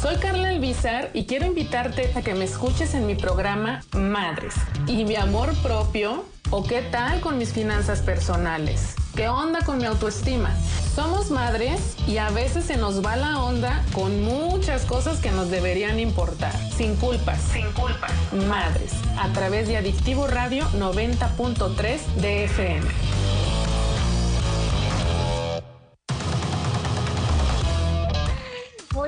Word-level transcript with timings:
Soy 0.00 0.14
Carla 0.16 0.52
Elvizar 0.52 1.10
y 1.12 1.26
quiero 1.26 1.46
invitarte 1.46 2.12
a 2.14 2.22
que 2.22 2.32
me 2.34 2.44
escuches 2.44 2.94
en 2.94 3.04
mi 3.06 3.16
programa 3.16 3.80
Madres 3.92 4.54
y 4.86 5.04
mi 5.04 5.16
amor 5.16 5.52
propio 5.56 6.24
o 6.50 6.62
qué 6.62 6.82
tal 6.82 7.20
con 7.20 7.36
mis 7.36 7.52
finanzas 7.52 8.00
personales. 8.00 8.94
¿Qué 9.16 9.28
onda 9.28 9.64
con 9.64 9.78
mi 9.78 9.86
autoestima? 9.86 10.54
Somos 10.94 11.32
madres 11.32 11.96
y 12.06 12.18
a 12.18 12.30
veces 12.30 12.64
se 12.64 12.76
nos 12.76 13.04
va 13.04 13.16
la 13.16 13.42
onda 13.42 13.84
con 13.92 14.22
muchas 14.22 14.84
cosas 14.84 15.18
que 15.18 15.32
nos 15.32 15.50
deberían 15.50 15.98
importar. 15.98 16.52
Sin 16.76 16.94
culpas. 16.94 17.40
Sin 17.52 17.66
culpas. 17.72 18.12
Madres. 18.48 18.92
A 19.18 19.32
través 19.32 19.66
de 19.66 19.78
Adictivo 19.78 20.28
Radio 20.28 20.64
90.3 20.76 21.98
de 22.20 22.44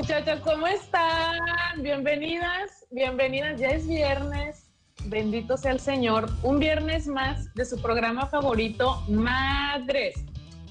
Muchachos, 0.00 0.40
¿cómo 0.40 0.66
están? 0.66 1.36
Bienvenidas, 1.82 2.86
bienvenidas. 2.90 3.60
Ya 3.60 3.68
es 3.68 3.86
viernes. 3.86 4.70
Bendito 5.04 5.58
sea 5.58 5.72
el 5.72 5.78
Señor. 5.78 6.30
Un 6.42 6.58
viernes 6.58 7.06
más 7.06 7.52
de 7.52 7.66
su 7.66 7.78
programa 7.82 8.26
favorito, 8.26 9.04
Madres. 9.08 10.14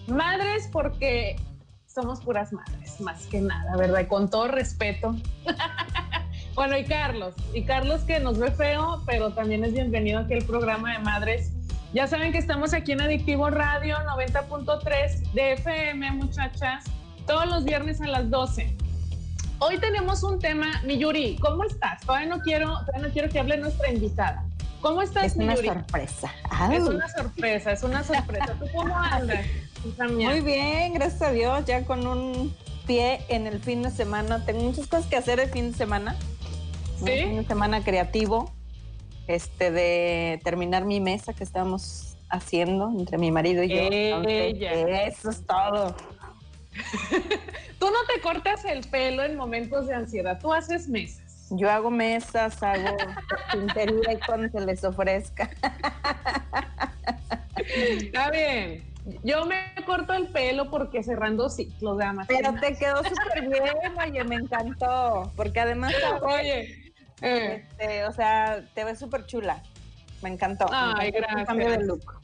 Madres 0.08 0.68
porque 0.72 1.36
somos 1.86 2.22
puras 2.22 2.52
madres, 2.52 3.00
más 3.02 3.28
que 3.28 3.40
nada, 3.40 3.78
¿verdad? 3.78 4.00
Y 4.00 4.06
con 4.08 4.32
todo 4.32 4.48
respeto. 4.48 5.16
bueno, 6.56 6.76
y 6.76 6.86
Carlos, 6.86 7.36
y 7.54 7.62
Carlos 7.66 8.02
que 8.06 8.20
nos 8.20 8.40
ve 8.40 8.50
feo, 8.50 9.04
pero 9.06 9.32
también 9.32 9.64
es 9.64 9.74
bienvenido 9.74 10.22
aquí 10.22 10.34
al 10.34 10.46
programa 10.46 10.94
de 10.94 11.00
Madres. 11.04 11.52
Ya 11.94 12.08
saben 12.08 12.32
que 12.32 12.40
estamos 12.40 12.74
aquí 12.74 12.94
en 12.94 13.02
Adictivo 13.02 13.52
Radio 13.52 13.96
90.3 13.98 15.34
de 15.34 15.54
FM, 15.54 16.14
muchachas, 16.14 16.86
todos 17.28 17.46
los 17.46 17.64
viernes 17.64 18.02
a 18.02 18.08
las 18.08 18.28
12. 18.32 18.89
Hoy 19.62 19.78
tenemos 19.78 20.24
un 20.24 20.40
tema, 20.40 20.82
mi 20.86 20.98
Yuri, 20.98 21.38
¿cómo 21.42 21.66
estás? 21.66 22.02
Todavía 22.06 22.30
no 22.30 22.40
quiero, 22.40 22.80
todavía 22.86 23.08
no 23.08 23.14
quiero 23.14 23.30
que 23.30 23.40
hable 23.40 23.58
nuestra 23.58 23.92
invitada. 23.92 24.46
¿Cómo 24.80 25.02
estás, 25.02 25.26
es 25.26 25.36
mi 25.36 25.44
una 25.44 25.58
sorpresa. 25.58 26.32
Es 26.72 26.84
una 26.84 27.10
sorpresa, 27.10 27.72
es 27.74 27.84
una 27.84 28.04
sorpresa. 28.04 28.56
¿Tú 28.58 28.66
cómo 28.74 28.98
andas? 28.98 29.46
Muy 30.10 30.40
bien, 30.40 30.94
gracias 30.94 31.22
a 31.22 31.32
Dios, 31.32 31.66
ya 31.66 31.84
con 31.84 32.08
un 32.08 32.56
pie 32.88 33.20
en 33.28 33.48
el 33.48 33.60
fin 33.60 33.84
de 33.84 33.92
semana. 33.92 34.46
Tengo 34.46 34.62
muchas 34.64 34.88
cosas 34.88 35.08
que 35.08 35.18
hacer 35.18 35.42
el 35.42 35.50
fin 35.50 35.74
de 35.74 35.78
semana. 35.78 36.16
¿Sí? 37.04 37.12
Un 37.12 37.28
fin 37.28 37.36
de 37.36 37.46
semana 37.46 37.84
creativo, 37.84 38.54
este, 39.28 39.72
de 39.72 40.40
terminar 40.42 40.86
mi 40.86 41.02
mesa 41.02 41.34
que 41.34 41.44
estábamos 41.44 42.16
haciendo 42.30 42.90
entre 42.98 43.18
mi 43.18 43.30
marido 43.30 43.62
y 43.64 43.70
yo. 43.70 43.76
Ella. 43.76 44.72
Entonces, 44.72 45.18
eso 45.18 45.30
es 45.32 45.46
todo. 45.46 45.96
Tú 47.80 47.88
no 47.88 47.98
te 48.14 48.22
cortas 48.22 48.66
el 48.66 48.82
pelo 48.88 49.24
en 49.24 49.36
momentos 49.38 49.88
de 49.88 49.96
ansiedad, 49.96 50.40
tú 50.40 50.54
haces 50.54 50.88
mesas. 50.90 51.48
Yo 51.52 51.72
hago 51.72 51.90
mesas, 51.90 52.62
hago 52.62 52.96
carpintería 53.30 54.14
y 54.14 54.20
cuando 54.26 54.50
se 54.50 54.66
les 54.66 54.84
ofrezca. 54.84 55.50
Está 57.58 58.30
bien. 58.32 58.84
Yo 59.24 59.46
me 59.46 59.74
corto 59.86 60.14
el 60.14 60.28
pelo 60.28 60.70
porque 60.70 61.02
cerrando 61.02 61.50
ciclos 61.50 61.98
de 61.98 62.04
amas. 62.06 62.28
Pero 62.28 62.54
te 62.60 62.76
quedó 62.76 62.98
súper 63.04 63.48
bien, 63.48 63.98
oye, 64.06 64.24
me 64.24 64.36
encantó. 64.36 65.32
Porque 65.36 65.60
además, 65.60 65.94
Oye, 66.22 66.94
eh, 67.22 67.66
este, 67.68 68.06
o 68.06 68.12
sea, 68.12 68.64
te 68.76 68.84
ves 68.84 69.00
súper 69.00 69.26
chula. 69.26 69.64
Me 70.22 70.30
encantó. 70.30 70.68
Ay, 70.72 71.12
Me 71.12 71.18
encantó 71.20 71.40
tu 71.40 71.46
Cambio 71.46 71.66
gracias. 71.68 71.88
de 71.88 71.94
look. 71.94 72.22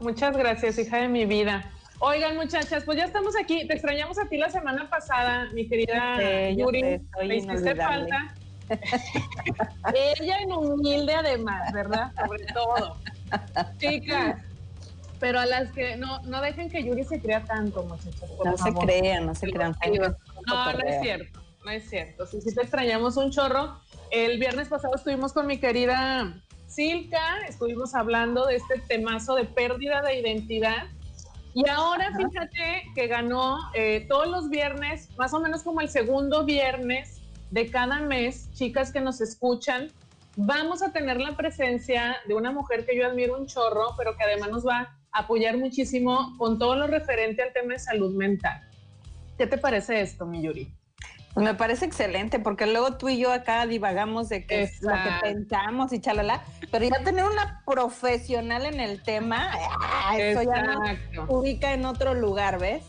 muchas 0.00 0.36
gracias, 0.36 0.78
hija 0.78 0.98
de 0.98 1.08
mi 1.08 1.24
vida. 1.24 1.70
Oigan, 2.04 2.34
muchachas, 2.34 2.82
pues 2.82 2.98
ya 2.98 3.04
estamos 3.04 3.36
aquí. 3.40 3.64
Te 3.68 3.74
extrañamos 3.74 4.18
a 4.18 4.28
ti 4.28 4.36
la 4.36 4.50
semana 4.50 4.90
pasada, 4.90 5.48
mi 5.52 5.68
querida 5.68 6.16
Sí, 6.18 6.56
Yuri. 6.56 6.82
Me 7.28 7.36
hiciste 7.36 7.76
falta. 7.76 8.34
Ella 10.18 10.38
en 10.40 10.50
humilde 10.50 11.14
además, 11.14 11.72
¿verdad? 11.72 12.10
Sobre 12.16 12.44
todo. 12.46 12.96
Chicas, 13.78 14.42
pero 15.20 15.38
a 15.38 15.46
las 15.46 15.70
que 15.70 15.94
no, 15.94 16.20
no 16.22 16.40
dejen 16.40 16.70
que 16.70 16.82
Yuri 16.82 17.04
se 17.04 17.20
crea 17.20 17.44
tanto, 17.44 17.84
muchachos. 17.84 18.28
No 18.44 18.58
se 18.58 18.72
crean, 18.74 19.26
no 19.26 19.34
se 19.36 19.52
crean. 19.52 19.76
No, 20.48 20.72
no 20.72 20.80
es 20.80 21.00
cierto, 21.02 21.40
no 21.64 21.70
es 21.70 21.88
cierto. 21.88 22.26
Sí, 22.26 22.40
sí 22.40 22.52
te 22.52 22.62
extrañamos 22.62 23.16
un 23.16 23.30
chorro. 23.30 23.78
El 24.10 24.40
viernes 24.40 24.66
pasado 24.66 24.96
estuvimos 24.96 25.32
con 25.32 25.46
mi 25.46 25.58
querida 25.58 26.34
Silka, 26.66 27.42
estuvimos 27.48 27.94
hablando 27.94 28.44
de 28.46 28.56
este 28.56 28.80
temazo 28.88 29.36
de 29.36 29.44
pérdida 29.44 30.02
de 30.02 30.18
identidad. 30.18 30.88
Y 31.54 31.68
ahora 31.68 32.08
Ajá. 32.08 32.16
fíjate 32.16 32.82
que 32.94 33.06
ganó 33.08 33.58
eh, 33.74 34.06
todos 34.08 34.26
los 34.26 34.48
viernes, 34.48 35.10
más 35.18 35.34
o 35.34 35.40
menos 35.40 35.62
como 35.62 35.80
el 35.80 35.88
segundo 35.88 36.44
viernes 36.44 37.20
de 37.50 37.70
cada 37.70 38.00
mes, 38.00 38.50
chicas 38.54 38.92
que 38.92 39.00
nos 39.00 39.20
escuchan, 39.20 39.90
vamos 40.36 40.82
a 40.82 40.92
tener 40.92 41.20
la 41.20 41.36
presencia 41.36 42.16
de 42.26 42.34
una 42.34 42.52
mujer 42.52 42.86
que 42.86 42.96
yo 42.96 43.06
admiro 43.06 43.36
un 43.38 43.46
chorro, 43.46 43.94
pero 43.98 44.16
que 44.16 44.24
además 44.24 44.50
nos 44.50 44.66
va 44.66 44.96
a 45.12 45.18
apoyar 45.20 45.58
muchísimo 45.58 46.34
con 46.38 46.58
todo 46.58 46.76
lo 46.76 46.86
referente 46.86 47.42
al 47.42 47.52
tema 47.52 47.74
de 47.74 47.78
salud 47.78 48.14
mental. 48.14 48.62
¿Qué 49.36 49.46
te 49.46 49.58
parece 49.58 50.00
esto, 50.00 50.24
mi 50.24 50.42
Yuri? 50.42 50.72
Me 51.34 51.54
parece 51.54 51.86
excelente, 51.86 52.38
porque 52.38 52.66
luego 52.66 52.98
tú 52.98 53.08
y 53.08 53.18
yo 53.18 53.32
acá 53.32 53.66
divagamos 53.66 54.28
de 54.28 54.44
que 54.46 54.64
es 54.64 54.82
lo 54.82 54.92
que 54.92 55.10
pensamos 55.22 55.92
y 55.92 56.00
chalala, 56.00 56.42
pero 56.70 56.84
ya 56.84 57.02
tener 57.02 57.24
una 57.24 57.62
profesional 57.64 58.66
en 58.66 58.80
el 58.80 59.02
tema, 59.02 59.50
ah, 59.80 60.18
eso 60.18 60.42
ya 60.42 60.62
nos 60.62 61.28
ubica 61.28 61.72
en 61.72 61.86
otro 61.86 62.14
lugar, 62.14 62.58
¿ves? 62.58 62.84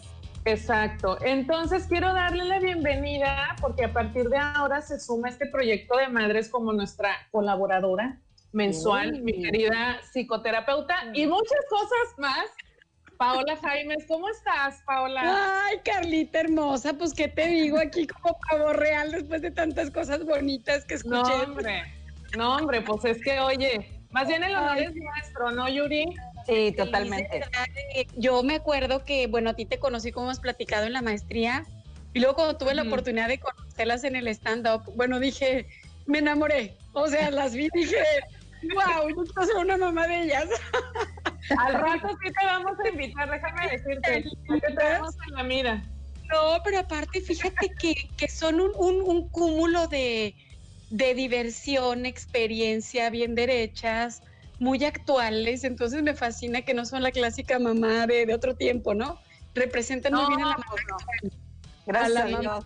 exacto. 0.46 1.18
Entonces 1.22 1.86
quiero 1.88 2.14
darle 2.14 2.44
la 2.44 2.60
bienvenida 2.60 3.56
porque 3.62 3.86
a 3.86 3.94
partir 3.94 4.28
de 4.30 4.38
ahora 4.38 4.82
se 4.82 5.00
suma 5.00 5.30
este 5.30 5.46
proyecto 5.48 5.96
de 5.96 6.10
madres 6.10 6.50
como 6.50 6.74
nuestra 6.74 7.12
colaboradora 7.32 8.20
mensual, 8.52 9.14
Uy. 9.14 9.22
mi 9.22 9.42
querida 9.42 10.00
psicoterapeuta 10.12 10.96
y 11.14 11.26
muchas 11.28 11.66
cosas 11.70 12.18
más. 12.18 12.46
Paola 13.24 13.56
Jaimes, 13.56 14.04
¿cómo 14.06 14.28
estás, 14.28 14.82
Paola? 14.86 15.22
Ay, 15.70 15.78
Carlita 15.86 16.42
hermosa, 16.42 16.92
pues 16.94 17.14
qué 17.14 17.30
te 17.30 17.48
digo 17.48 17.78
aquí 17.78 18.06
como 18.06 18.38
pavo 18.50 18.74
real 18.74 19.14
después 19.14 19.42
de 19.42 19.50
tantas 19.52 19.92
cosas 19.92 20.26
bonitas 20.26 20.84
que 20.84 20.96
No, 21.06 21.22
escuché. 21.22 21.34
hombre, 21.46 21.84
no, 22.36 22.58
hombre, 22.58 22.82
pues 22.82 23.06
es 23.06 23.22
que, 23.24 23.40
oye, 23.40 24.02
más 24.12 24.28
bien 24.28 24.44
el 24.44 24.54
honor 24.54 24.78
Ay. 24.78 24.84
es 24.90 24.96
nuestro, 24.96 25.52
¿no, 25.52 25.70
Yuri? 25.70 26.04
Sí, 26.46 26.74
totalmente. 26.76 27.46
Eh, 27.96 28.08
Yo 28.18 28.44
me 28.44 28.56
acuerdo 28.56 29.06
que, 29.06 29.28
bueno, 29.28 29.52
a 29.52 29.54
ti 29.54 29.66
te 29.66 29.80
conocí 29.80 30.12
como 30.12 30.26
hemos 30.28 30.40
platicado 30.42 30.86
en 30.86 30.92
la 30.92 31.02
maestría 31.02 31.64
y 32.14 32.20
luego 32.20 32.36
cuando 32.36 32.58
tuve 32.58 32.74
la 32.74 32.82
Ujú. 32.82 32.92
oportunidad 32.92 33.30
de 33.30 33.40
conocerlas 33.40 34.04
en 34.04 34.18
el 34.18 34.28
stand-up, 34.28 34.84
bueno, 34.98 35.22
dije, 35.22 35.70
me 36.08 36.18
enamoré. 36.20 36.76
O 36.92 37.08
sea, 37.08 37.32
las 37.32 37.56
vi 37.56 37.70
y 37.74 37.80
dije, 37.80 37.96
wow, 38.64 39.08
yo 39.08 39.16
quiero 39.24 39.46
ser 39.48 39.56
una 39.60 39.78
mamá 39.78 40.08
de 40.08 40.24
ellas. 40.24 40.50
Al 41.58 41.74
rato 41.74 42.08
sí 42.24 42.32
te 42.34 42.46
vamos 42.46 42.74
a 42.84 42.90
invitar, 42.90 43.30
déjame 43.30 43.70
decirte, 43.72 44.24
que 44.48 44.74
tenemos 44.76 45.16
en 45.28 45.36
la 45.36 45.44
mira. 45.44 45.84
No, 46.32 46.58
pero 46.64 46.80
aparte, 46.80 47.22
fíjate 47.22 47.70
que, 47.80 47.94
que 48.18 48.28
son 48.28 48.60
un, 48.62 48.72
un- 48.78 49.02
un 49.02 49.30
cúmulo 49.30 49.88
de, 49.88 50.36
de 50.90 51.14
diversión, 51.14 52.06
experiencia, 52.06 53.10
bien 53.10 53.36
derechas, 53.36 54.22
muy 54.60 54.84
actuales. 54.86 55.64
Entonces 55.64 56.02
me 56.02 56.16
fascina 56.16 56.62
que 56.62 56.74
no 56.74 56.86
son 56.86 57.04
la 57.04 57.12
clásica 57.12 57.60
mamá 57.60 58.08
de, 58.08 58.26
de 58.26 58.34
otro 58.34 58.56
tiempo, 58.56 58.94
¿no? 58.94 59.20
Representan 59.54 60.14
muy 60.14 60.26
bien 60.28 60.42
a 60.42 60.46
la 60.46 60.58
mamá. 60.58 60.66
no. 60.90 61.30
Gracias. 61.86 62.66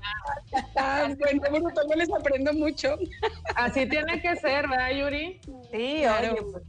Ah, 0.75 1.11
bueno, 1.17 1.41
bueno, 1.49 1.69
también 1.73 1.99
les 1.99 2.13
aprendo 2.13 2.53
mucho. 2.53 2.97
Así 3.55 3.87
tiene 3.89 4.21
que 4.21 4.35
ser, 4.37 4.67
¿verdad, 4.67 4.91
Yuri? 4.91 5.41
Sí, 5.71 5.99
Claro. 6.03 6.33
oye, 6.33 6.41
pues, 6.51 6.63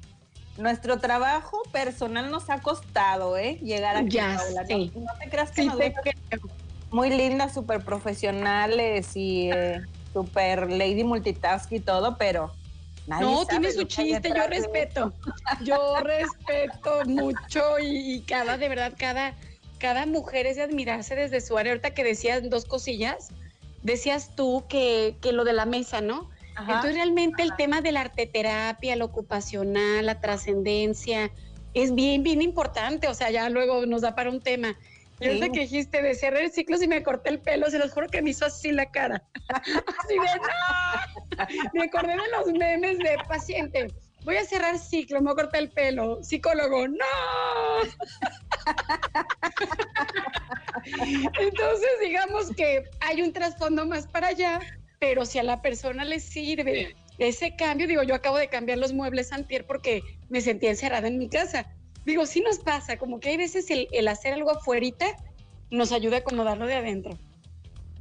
nuestro 0.58 0.98
trabajo 0.98 1.62
personal 1.72 2.30
nos 2.30 2.50
ha 2.50 2.60
costado, 2.60 3.36
¿eh? 3.36 3.58
Llegar 3.62 3.96
aquí. 3.96 4.10
Ya 4.16 4.36
Paola. 4.36 4.66
sé. 4.66 4.76
No, 4.94 5.00
no 5.00 5.12
te 5.18 5.30
creas 5.30 5.50
que 5.50 5.62
Sí, 5.62 5.68
nos 5.68 5.78
te 5.78 5.94
muy 6.90 7.10
lindas, 7.10 7.54
súper 7.54 7.84
profesionales 7.84 9.14
y 9.14 9.50
eh, 9.50 9.80
súper 10.12 10.70
lady 10.70 11.04
multitask 11.04 11.70
y 11.72 11.80
todo, 11.80 12.16
pero 12.16 12.52
nadie 13.06 13.26
No, 13.26 13.46
tiene 13.46 13.72
su 13.72 13.84
chiste, 13.84 14.30
yo 14.34 14.46
respeto. 14.46 15.12
Yo 15.62 15.96
respeto 16.00 17.04
mucho 17.06 17.78
y, 17.78 18.14
y 18.14 18.20
cada, 18.22 18.56
de 18.56 18.68
verdad, 18.68 18.94
cada, 18.98 19.34
cada 19.78 20.06
mujer 20.06 20.46
es 20.46 20.56
de 20.56 20.62
admirarse 20.62 21.14
desde 21.14 21.40
su 21.40 21.56
área. 21.58 21.72
Ahorita 21.72 21.90
que 21.90 22.04
decías 22.04 22.48
dos 22.48 22.64
cosillas, 22.64 23.28
decías 23.82 24.34
tú 24.34 24.64
que, 24.68 25.16
que 25.20 25.32
lo 25.32 25.44
de 25.44 25.52
la 25.52 25.66
mesa, 25.66 26.00
¿no? 26.00 26.30
Ajá. 26.58 26.72
Entonces 26.72 26.94
realmente 26.96 27.44
el 27.44 27.54
tema 27.54 27.80
de 27.80 27.92
la 27.92 28.00
arteterapia, 28.00 28.96
lo 28.96 29.04
ocupacional, 29.04 30.04
la 30.04 30.20
trascendencia, 30.20 31.30
es 31.72 31.94
bien, 31.94 32.24
bien 32.24 32.42
importante. 32.42 33.06
O 33.06 33.14
sea, 33.14 33.30
ya 33.30 33.48
luego 33.48 33.86
nos 33.86 34.02
da 34.02 34.16
para 34.16 34.28
un 34.30 34.40
tema. 34.40 34.76
Y 35.20 35.24
Sí. 35.24 35.28
ahorita 35.28 35.48
que 35.50 35.60
dijiste 35.60 36.02
de 36.02 36.14
cerrar 36.16 36.48
ciclos 36.50 36.82
y 36.82 36.88
me 36.88 37.02
corté 37.04 37.30
el 37.30 37.38
pelo, 37.40 37.70
se 37.70 37.78
los 37.78 37.92
juro 37.92 38.08
que 38.08 38.22
me 38.22 38.30
hizo 38.30 38.44
así 38.44 38.72
la 38.72 38.90
cara. 38.90 39.22
Así 39.98 40.14
de 40.14 40.18
no. 40.18 40.24
Me 41.74 41.84
acordé 41.84 42.12
de 42.12 42.28
los 42.36 42.52
memes 42.52 42.98
de 42.98 43.16
paciente. 43.28 43.86
Voy 44.24 44.36
a 44.36 44.44
cerrar 44.44 44.76
ciclo, 44.78 45.20
me 45.20 45.32
cortar 45.34 45.60
el 45.60 45.70
pelo. 45.70 46.22
Psicólogo, 46.24 46.88
no. 46.88 46.96
Entonces, 51.40 51.88
digamos 52.00 52.50
que 52.56 52.84
hay 53.00 53.22
un 53.22 53.32
trasfondo 53.32 53.86
más 53.86 54.06
para 54.06 54.28
allá, 54.28 54.60
pero 54.98 55.24
si 55.24 55.38
a 55.38 55.42
la 55.42 55.62
persona 55.62 56.04
le 56.04 56.20
sirve 56.20 56.96
ese 57.18 57.56
cambio, 57.56 57.86
digo, 57.86 58.02
yo 58.02 58.14
acabo 58.14 58.36
de 58.36 58.48
cambiar 58.48 58.78
los 58.78 58.92
muebles 58.92 59.32
antier 59.32 59.66
porque 59.66 60.02
me 60.28 60.40
sentía 60.40 60.70
encerrada 60.70 61.08
en 61.08 61.18
mi 61.18 61.28
casa. 61.28 61.66
Digo, 62.04 62.26
sí 62.26 62.40
nos 62.40 62.58
pasa, 62.58 62.96
como 62.96 63.20
que 63.20 63.30
hay 63.30 63.36
veces 63.36 63.70
el, 63.70 63.88
el 63.92 64.08
hacer 64.08 64.34
algo 64.34 64.50
afuera 64.50 64.86
nos 65.70 65.92
ayuda 65.92 66.16
a 66.16 66.20
acomodarlo 66.20 66.66
de 66.66 66.74
adentro. 66.74 67.18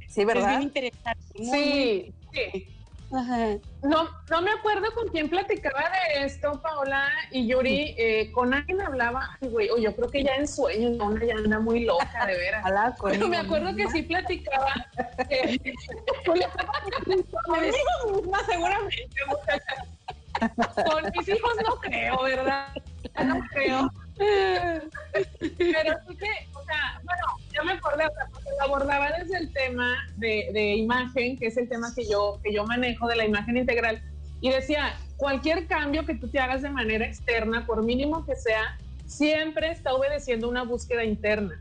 Sí, 0.08 0.24
¿verdad? 0.24 0.44
Es 0.44 0.48
bien 0.48 0.62
interesante. 0.62 1.20
sí, 1.34 2.12
sí. 2.32 2.66
No, 3.10 4.08
no 4.30 4.42
me 4.42 4.50
acuerdo 4.50 4.92
con 4.94 5.08
quién 5.08 5.30
platicaba 5.30 5.80
de 5.80 6.24
esto, 6.24 6.60
Paola 6.60 7.08
y 7.30 7.46
Yuri. 7.46 7.94
Eh, 7.96 8.30
con 8.32 8.52
alguien 8.52 8.80
hablaba, 8.82 9.38
güey, 9.40 9.70
o 9.70 9.78
yo 9.78 9.94
creo 9.96 10.10
que 10.10 10.22
ya 10.24 10.34
en 10.34 10.46
sueños, 10.46 10.92
no, 10.96 11.06
una 11.06 11.24
ya 11.24 11.34
anda 11.34 11.58
muy 11.58 11.84
loca, 11.84 12.26
de 12.26 12.36
veras. 12.36 12.64
Pero 13.02 13.28
me 13.28 13.38
acuerdo 13.38 13.74
que 13.74 13.88
sí 13.88 14.02
platicaba. 14.02 14.74
Eh, 15.30 15.58
conmigo 17.44 18.20
misma, 18.20 18.44
seguramente, 18.44 19.08
Con 20.86 21.12
mis 21.16 21.28
hijos 21.28 21.52
no 21.66 21.76
creo, 21.80 22.22
¿verdad? 22.22 22.68
No 23.24 23.40
creo. 23.50 23.90
Pero 24.18 25.96
sí 26.08 26.16
que, 26.16 26.30
o 26.54 26.64
sea, 26.64 27.00
bueno, 27.04 27.22
yo 27.54 27.64
me 27.64 27.72
acordé, 27.72 28.06
o 28.06 28.12
sea, 28.12 28.26
porque 28.32 28.48
lo 28.58 28.64
abordaba 28.64 29.12
desde 29.12 29.38
el 29.38 29.52
tema 29.52 29.96
de, 30.16 30.50
de, 30.52 30.76
imagen, 30.76 31.38
que 31.38 31.46
es 31.46 31.56
el 31.56 31.68
tema 31.68 31.92
que 31.94 32.08
yo, 32.08 32.40
que 32.42 32.52
yo 32.52 32.64
manejo 32.64 33.06
de 33.06 33.16
la 33.16 33.24
imagen 33.24 33.56
integral, 33.56 34.02
y 34.40 34.50
decía, 34.50 34.96
cualquier 35.16 35.66
cambio 35.66 36.04
que 36.04 36.14
tú 36.14 36.28
te 36.28 36.38
hagas 36.38 36.62
de 36.62 36.70
manera 36.70 37.06
externa, 37.06 37.66
por 37.66 37.82
mínimo 37.82 38.24
que 38.24 38.36
sea, 38.36 38.78
siempre 39.06 39.70
está 39.70 39.94
obedeciendo 39.94 40.48
una 40.48 40.62
búsqueda 40.62 41.04
interna. 41.04 41.60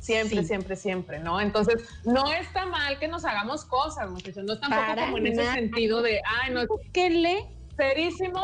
Siempre, 0.00 0.42
siempre, 0.44 0.76
siempre, 0.76 1.18
¿no? 1.18 1.42
Entonces, 1.42 1.86
no 2.04 2.32
está 2.32 2.64
mal 2.64 2.98
que 2.98 3.06
nos 3.06 3.26
hagamos 3.26 3.66
cosas, 3.66 4.08
muchachos, 4.10 4.44
no 4.44 4.54
es 4.54 4.60
tampoco 4.60 4.98
como 4.98 5.18
en 5.18 5.26
ese 5.26 5.52
sentido 5.52 6.00
de, 6.00 6.22
ay, 6.24 6.54
no, 6.54 6.62
¿qué 6.94 7.10
le? 7.10 7.46
Serísimo, 7.76 8.40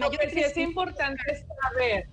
lo 0.00 0.10
que 0.10 0.30
sí 0.30 0.40
es 0.40 0.56
importante 0.56 1.44
saber 1.60 2.08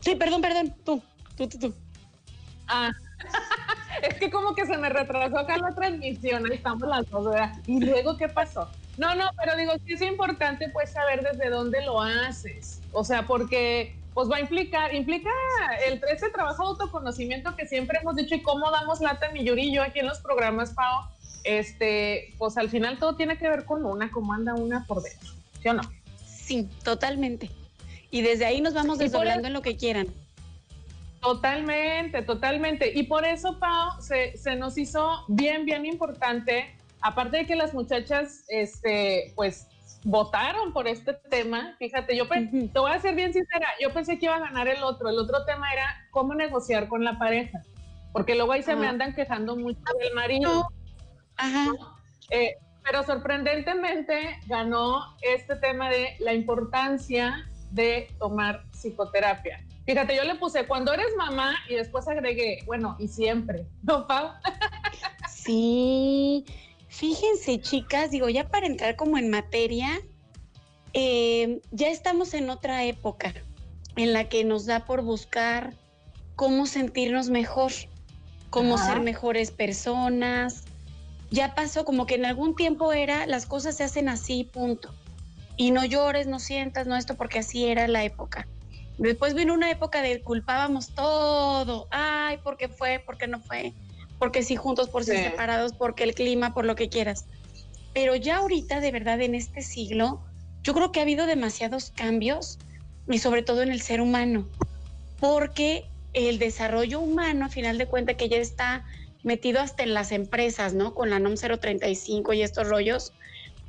Sí, 0.00 0.14
perdón, 0.14 0.40
perdón, 0.40 0.74
tú, 0.84 1.02
tú, 1.36 1.48
tú, 1.48 1.58
tú. 1.58 1.74
Ah, 2.68 2.92
es 4.02 4.14
que 4.18 4.30
como 4.30 4.54
que 4.54 4.66
se 4.66 4.76
me 4.76 4.88
retrasó 4.88 5.38
acá 5.38 5.58
la 5.58 5.74
transmisión, 5.74 6.50
estamos 6.52 6.88
las 6.88 7.08
dos, 7.10 7.30
¿verdad? 7.30 7.52
Y 7.66 7.80
luego, 7.80 8.16
¿qué 8.16 8.28
pasó? 8.28 8.68
No, 8.98 9.14
no, 9.14 9.24
pero 9.36 9.56
digo, 9.56 9.72
sí 9.84 9.92
es 9.92 10.02
importante 10.02 10.68
pues 10.70 10.90
saber 10.90 11.22
desde 11.22 11.50
dónde 11.50 11.82
lo 11.82 12.00
haces, 12.00 12.80
o 12.92 13.04
sea, 13.04 13.26
porque 13.26 13.96
pues 14.14 14.30
va 14.30 14.36
a 14.36 14.40
implicar, 14.40 14.94
implica 14.94 15.30
el 15.86 16.00
ese 16.10 16.30
trabajo 16.30 16.62
de 16.62 16.68
autoconocimiento 16.70 17.54
que 17.54 17.66
siempre 17.66 17.98
hemos 18.00 18.16
dicho 18.16 18.34
y 18.34 18.42
cómo 18.42 18.70
damos 18.70 19.00
lata 19.00 19.30
mi 19.32 19.44
Yuri 19.44 19.68
y 19.68 19.74
yo 19.74 19.82
aquí 19.82 19.98
en 19.98 20.06
los 20.06 20.20
programas, 20.20 20.70
Pau, 20.70 21.04
este, 21.44 22.32
pues 22.38 22.56
al 22.56 22.70
final 22.70 22.98
todo 22.98 23.16
tiene 23.16 23.36
que 23.36 23.48
ver 23.48 23.66
con 23.66 23.84
una, 23.84 24.10
cómo 24.10 24.32
anda 24.32 24.54
una 24.54 24.84
por 24.86 25.02
dentro, 25.02 25.30
¿sí 25.60 25.68
o 25.68 25.74
no? 25.74 25.82
Sí, 26.24 26.70
totalmente 26.82 27.50
y 28.16 28.22
desde 28.22 28.46
ahí 28.46 28.62
nos 28.62 28.72
vamos 28.72 28.96
desdoblando 28.96 29.46
en 29.46 29.52
lo 29.52 29.60
que 29.60 29.76
quieran. 29.76 30.06
Totalmente, 31.20 32.22
totalmente. 32.22 32.90
Y 32.94 33.02
por 33.02 33.26
eso, 33.26 33.58
Pau, 33.58 34.00
se, 34.00 34.38
se, 34.38 34.56
nos 34.56 34.78
hizo 34.78 35.22
bien, 35.28 35.66
bien 35.66 35.84
importante, 35.84 36.74
aparte 37.02 37.36
de 37.36 37.46
que 37.46 37.56
las 37.56 37.74
muchachas, 37.74 38.44
este, 38.48 39.34
pues, 39.36 39.66
votaron 40.02 40.72
por 40.72 40.88
este 40.88 41.12
tema. 41.28 41.76
Fíjate, 41.78 42.16
yo 42.16 42.26
te 42.26 42.78
voy 42.78 42.90
a 42.90 42.98
ser 43.00 43.14
bien 43.14 43.34
sincera, 43.34 43.66
yo 43.82 43.92
pensé 43.92 44.18
que 44.18 44.24
iba 44.24 44.36
a 44.36 44.40
ganar 44.40 44.66
el 44.66 44.82
otro. 44.82 45.10
El 45.10 45.18
otro 45.18 45.44
tema 45.44 45.70
era 45.70 46.08
cómo 46.10 46.34
negociar 46.34 46.88
con 46.88 47.04
la 47.04 47.18
pareja, 47.18 47.60
porque 48.14 48.34
luego 48.34 48.52
ahí 48.52 48.62
se 48.62 48.76
me 48.76 48.86
andan 48.86 49.14
quejando 49.14 49.56
mucho 49.56 49.82
del 50.00 50.14
marido. 50.14 50.68
Ajá. 51.36 51.70
Eh, 52.30 52.54
pero 52.82 53.02
sorprendentemente 53.02 54.38
ganó 54.46 55.02
este 55.20 55.56
tema 55.56 55.90
de 55.90 56.16
la 56.20 56.32
importancia 56.32 57.44
de 57.76 58.08
tomar 58.18 58.64
psicoterapia. 58.72 59.64
Fíjate, 59.84 60.16
yo 60.16 60.24
le 60.24 60.34
puse 60.34 60.66
cuando 60.66 60.92
eres 60.92 61.06
mamá 61.16 61.54
y 61.68 61.74
después 61.74 62.08
agregué, 62.08 62.58
bueno, 62.66 62.96
y 62.98 63.06
siempre, 63.06 63.66
¿no, 63.82 64.06
Pau? 64.08 64.30
sí, 65.30 66.44
fíjense, 66.88 67.60
chicas, 67.60 68.10
digo, 68.10 68.28
ya 68.28 68.48
para 68.48 68.66
entrar 68.66 68.96
como 68.96 69.16
en 69.18 69.30
materia, 69.30 70.00
eh, 70.92 71.60
ya 71.70 71.88
estamos 71.88 72.34
en 72.34 72.50
otra 72.50 72.82
época 72.84 73.34
en 73.94 74.12
la 74.12 74.28
que 74.28 74.42
nos 74.42 74.66
da 74.66 74.84
por 74.86 75.02
buscar 75.02 75.74
cómo 76.34 76.66
sentirnos 76.66 77.28
mejor, 77.28 77.70
cómo 78.50 78.78
ser 78.78 79.00
mejores 79.00 79.50
personas. 79.50 80.64
Ya 81.30 81.54
pasó 81.54 81.84
como 81.84 82.06
que 82.06 82.14
en 82.14 82.24
algún 82.24 82.56
tiempo 82.56 82.92
era 82.92 83.26
las 83.26 83.46
cosas 83.46 83.76
se 83.76 83.84
hacen 83.84 84.08
así, 84.08 84.44
punto 84.44 84.94
y 85.56 85.70
no 85.70 85.84
llores, 85.84 86.26
no 86.26 86.38
sientas, 86.38 86.86
no 86.86 86.96
esto, 86.96 87.14
porque 87.14 87.38
así 87.38 87.66
era 87.66 87.88
la 87.88 88.04
época. 88.04 88.46
Después 88.98 89.34
vino 89.34 89.52
una 89.52 89.70
época 89.70 90.02
de 90.02 90.22
culpábamos 90.22 90.94
todo, 90.94 91.86
ay, 91.90 92.38
¿por 92.38 92.56
qué 92.56 92.68
fue? 92.68 92.98
¿Por 92.98 93.18
qué 93.18 93.26
no 93.26 93.40
fue? 93.40 93.74
Porque 94.18 94.42
si 94.42 94.56
juntos, 94.56 94.88
por 94.88 95.04
si 95.04 95.12
separados, 95.12 95.72
porque 95.72 96.04
el 96.04 96.14
clima, 96.14 96.54
por 96.54 96.64
lo 96.64 96.74
que 96.76 96.88
quieras. 96.88 97.26
Pero 97.92 98.16
ya 98.16 98.38
ahorita, 98.38 98.80
de 98.80 98.92
verdad, 98.92 99.20
en 99.20 99.34
este 99.34 99.62
siglo, 99.62 100.22
yo 100.62 100.74
creo 100.74 100.92
que 100.92 101.00
ha 101.00 101.02
habido 101.02 101.26
demasiados 101.26 101.92
cambios 101.94 102.58
y 103.08 103.18
sobre 103.18 103.42
todo 103.42 103.62
en 103.62 103.70
el 103.70 103.82
ser 103.82 104.00
humano, 104.00 104.48
porque 105.20 105.84
el 106.14 106.38
desarrollo 106.38 107.00
humano, 107.00 107.44
a 107.44 107.48
final 107.50 107.76
de 107.76 107.86
cuentas, 107.86 108.16
que 108.16 108.28
ya 108.28 108.38
está 108.38 108.84
metido 109.22 109.60
hasta 109.60 109.82
en 109.82 109.92
las 109.92 110.12
empresas, 110.12 110.72
¿no? 110.72 110.94
Con 110.94 111.10
la 111.10 111.18
NOM 111.18 111.34
035 111.34 112.32
y 112.32 112.42
estos 112.42 112.68
rollos. 112.68 113.12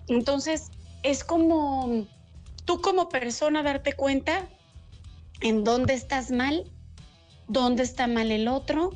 Entonces, 0.07 0.71
es 1.03 1.23
como 1.23 2.05
tú 2.65 2.81
como 2.81 3.09
persona 3.09 3.63
darte 3.63 3.93
cuenta 3.93 4.47
en 5.41 5.63
dónde 5.63 5.93
estás 5.93 6.31
mal, 6.31 6.65
dónde 7.47 7.83
está 7.83 8.07
mal 8.07 8.31
el 8.31 8.47
otro, 8.47 8.91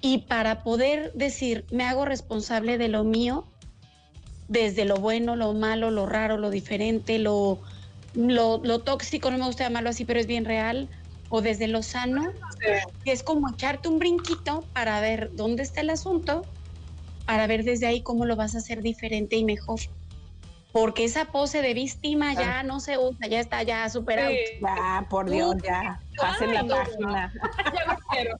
y 0.00 0.18
para 0.18 0.62
poder 0.62 1.12
decir, 1.14 1.64
me 1.70 1.84
hago 1.84 2.04
responsable 2.04 2.78
de 2.78 2.88
lo 2.88 3.02
mío, 3.02 3.44
desde 4.48 4.84
lo 4.84 4.98
bueno, 4.98 5.34
lo 5.34 5.52
malo, 5.52 5.90
lo 5.90 6.06
raro, 6.06 6.38
lo 6.38 6.50
diferente, 6.50 7.18
lo, 7.18 7.60
lo, 8.14 8.78
tóxico, 8.80 9.30
no 9.30 9.38
me 9.38 9.46
gusta 9.46 9.64
llamarlo 9.64 9.90
así, 9.90 10.04
pero 10.04 10.20
es 10.20 10.26
bien 10.26 10.44
real, 10.44 10.88
o 11.28 11.40
desde 11.40 11.66
lo 11.66 11.82
sano, 11.82 12.32
es 13.04 13.22
como 13.22 13.48
echarte 13.48 13.88
un 13.88 13.98
brinquito 13.98 14.64
para 14.72 15.00
ver 15.00 15.34
dónde 15.34 15.64
está 15.64 15.80
el 15.80 15.90
asunto, 15.90 16.42
para 17.24 17.48
ver 17.48 17.64
desde 17.64 17.86
ahí 17.86 18.02
cómo 18.02 18.26
lo 18.26 18.36
vas 18.36 18.54
a 18.54 18.58
hacer 18.58 18.82
diferente 18.82 19.34
y 19.36 19.44
mejor 19.44 19.80
porque 20.72 21.04
esa 21.04 21.26
pose 21.26 21.62
de 21.62 21.72
víctima 21.72 22.34
ya 22.34 22.62
no 22.62 22.80
se 22.80 22.98
usa, 22.98 23.26
ya 23.28 23.40
está 23.40 23.62
ya 23.62 23.88
superado. 23.88 24.30
Ya, 24.60 25.06
por 25.08 25.30
Dios, 25.30 25.56
ya. 25.62 26.00
Pasen 26.18 26.52
la 26.52 26.64
página. 26.64 27.32
ya 27.74 27.86
no 27.86 27.98
quiero. 28.10 28.36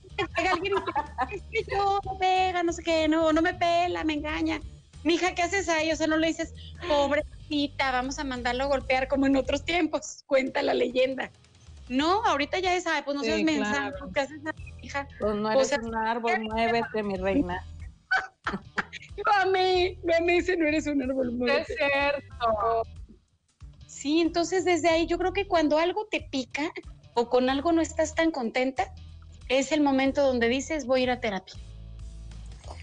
alguien 0.53 0.75
es 1.31 1.43
que 1.51 1.73
yo 1.73 2.01
pega, 2.19 2.63
no 2.63 2.73
sé 2.73 2.83
qué, 2.83 3.09
no, 3.09 3.33
no 3.33 3.41
me 3.41 3.55
pela, 3.55 4.05
me 4.05 4.15
engaña. 4.15 4.61
Mija, 5.03 5.35
¿qué 5.35 5.43
haces 5.43 5.69
ahí? 5.69 5.93
O 5.93 5.97
sea, 5.97 6.09
no 6.09 6.17
le 6.17 6.27
dices, 6.27 6.53
pobrecita, 6.89 7.93
vamos 7.93 8.19
a 8.19 8.25
mandarlo 8.25 8.65
a 8.65 8.67
golpear 8.67 9.09
como 9.09 9.27
en 9.27 9.37
otros 9.37 9.65
tiempos, 9.65 10.25
cuenta 10.27 10.63
la 10.63 10.75
leyenda. 10.75 11.31
No, 11.89 12.25
ahorita 12.25 12.59
ya 12.59 12.75
es, 12.75 12.85
pues 13.05 13.17
no 13.17 13.23
seas 13.23 13.43
mensaje, 13.43 13.93
¿qué 14.13 14.21
haces 14.21 14.41
ahí, 14.45 14.75
hija? 14.83 15.07
Pues 15.21 15.37
no 15.37 15.53
eres 15.53 15.79
un 15.81 15.95
árbol, 15.95 16.41
muévete, 16.41 17.03
mi 17.05 17.15
reina. 17.17 17.65
Mami, 19.25 19.99
mami 20.05 20.35
dice, 20.35 20.57
no 20.57 20.67
eres 20.67 20.87
un 20.87 21.03
árbol 21.03 21.51
Es 21.51 21.67
cierto. 21.67 22.83
Sí, 23.87 24.21
entonces 24.21 24.65
desde 24.65 24.89
ahí 24.89 25.07
yo 25.07 25.19
creo 25.19 25.33
que 25.33 25.47
cuando 25.47 25.79
algo 25.79 26.07
te 26.07 26.21
pica 26.21 26.71
o 27.15 27.29
con 27.29 27.49
algo 27.49 27.73
no 27.73 27.81
estás 27.81 28.15
tan 28.15 28.31
contenta, 28.31 28.93
es 29.49 29.73
el 29.73 29.81
momento 29.81 30.23
donde 30.23 30.49
dices, 30.49 30.87
voy 30.87 31.01
a 31.01 31.03
ir 31.05 31.11
a 31.11 31.21
terapia. 31.21 31.55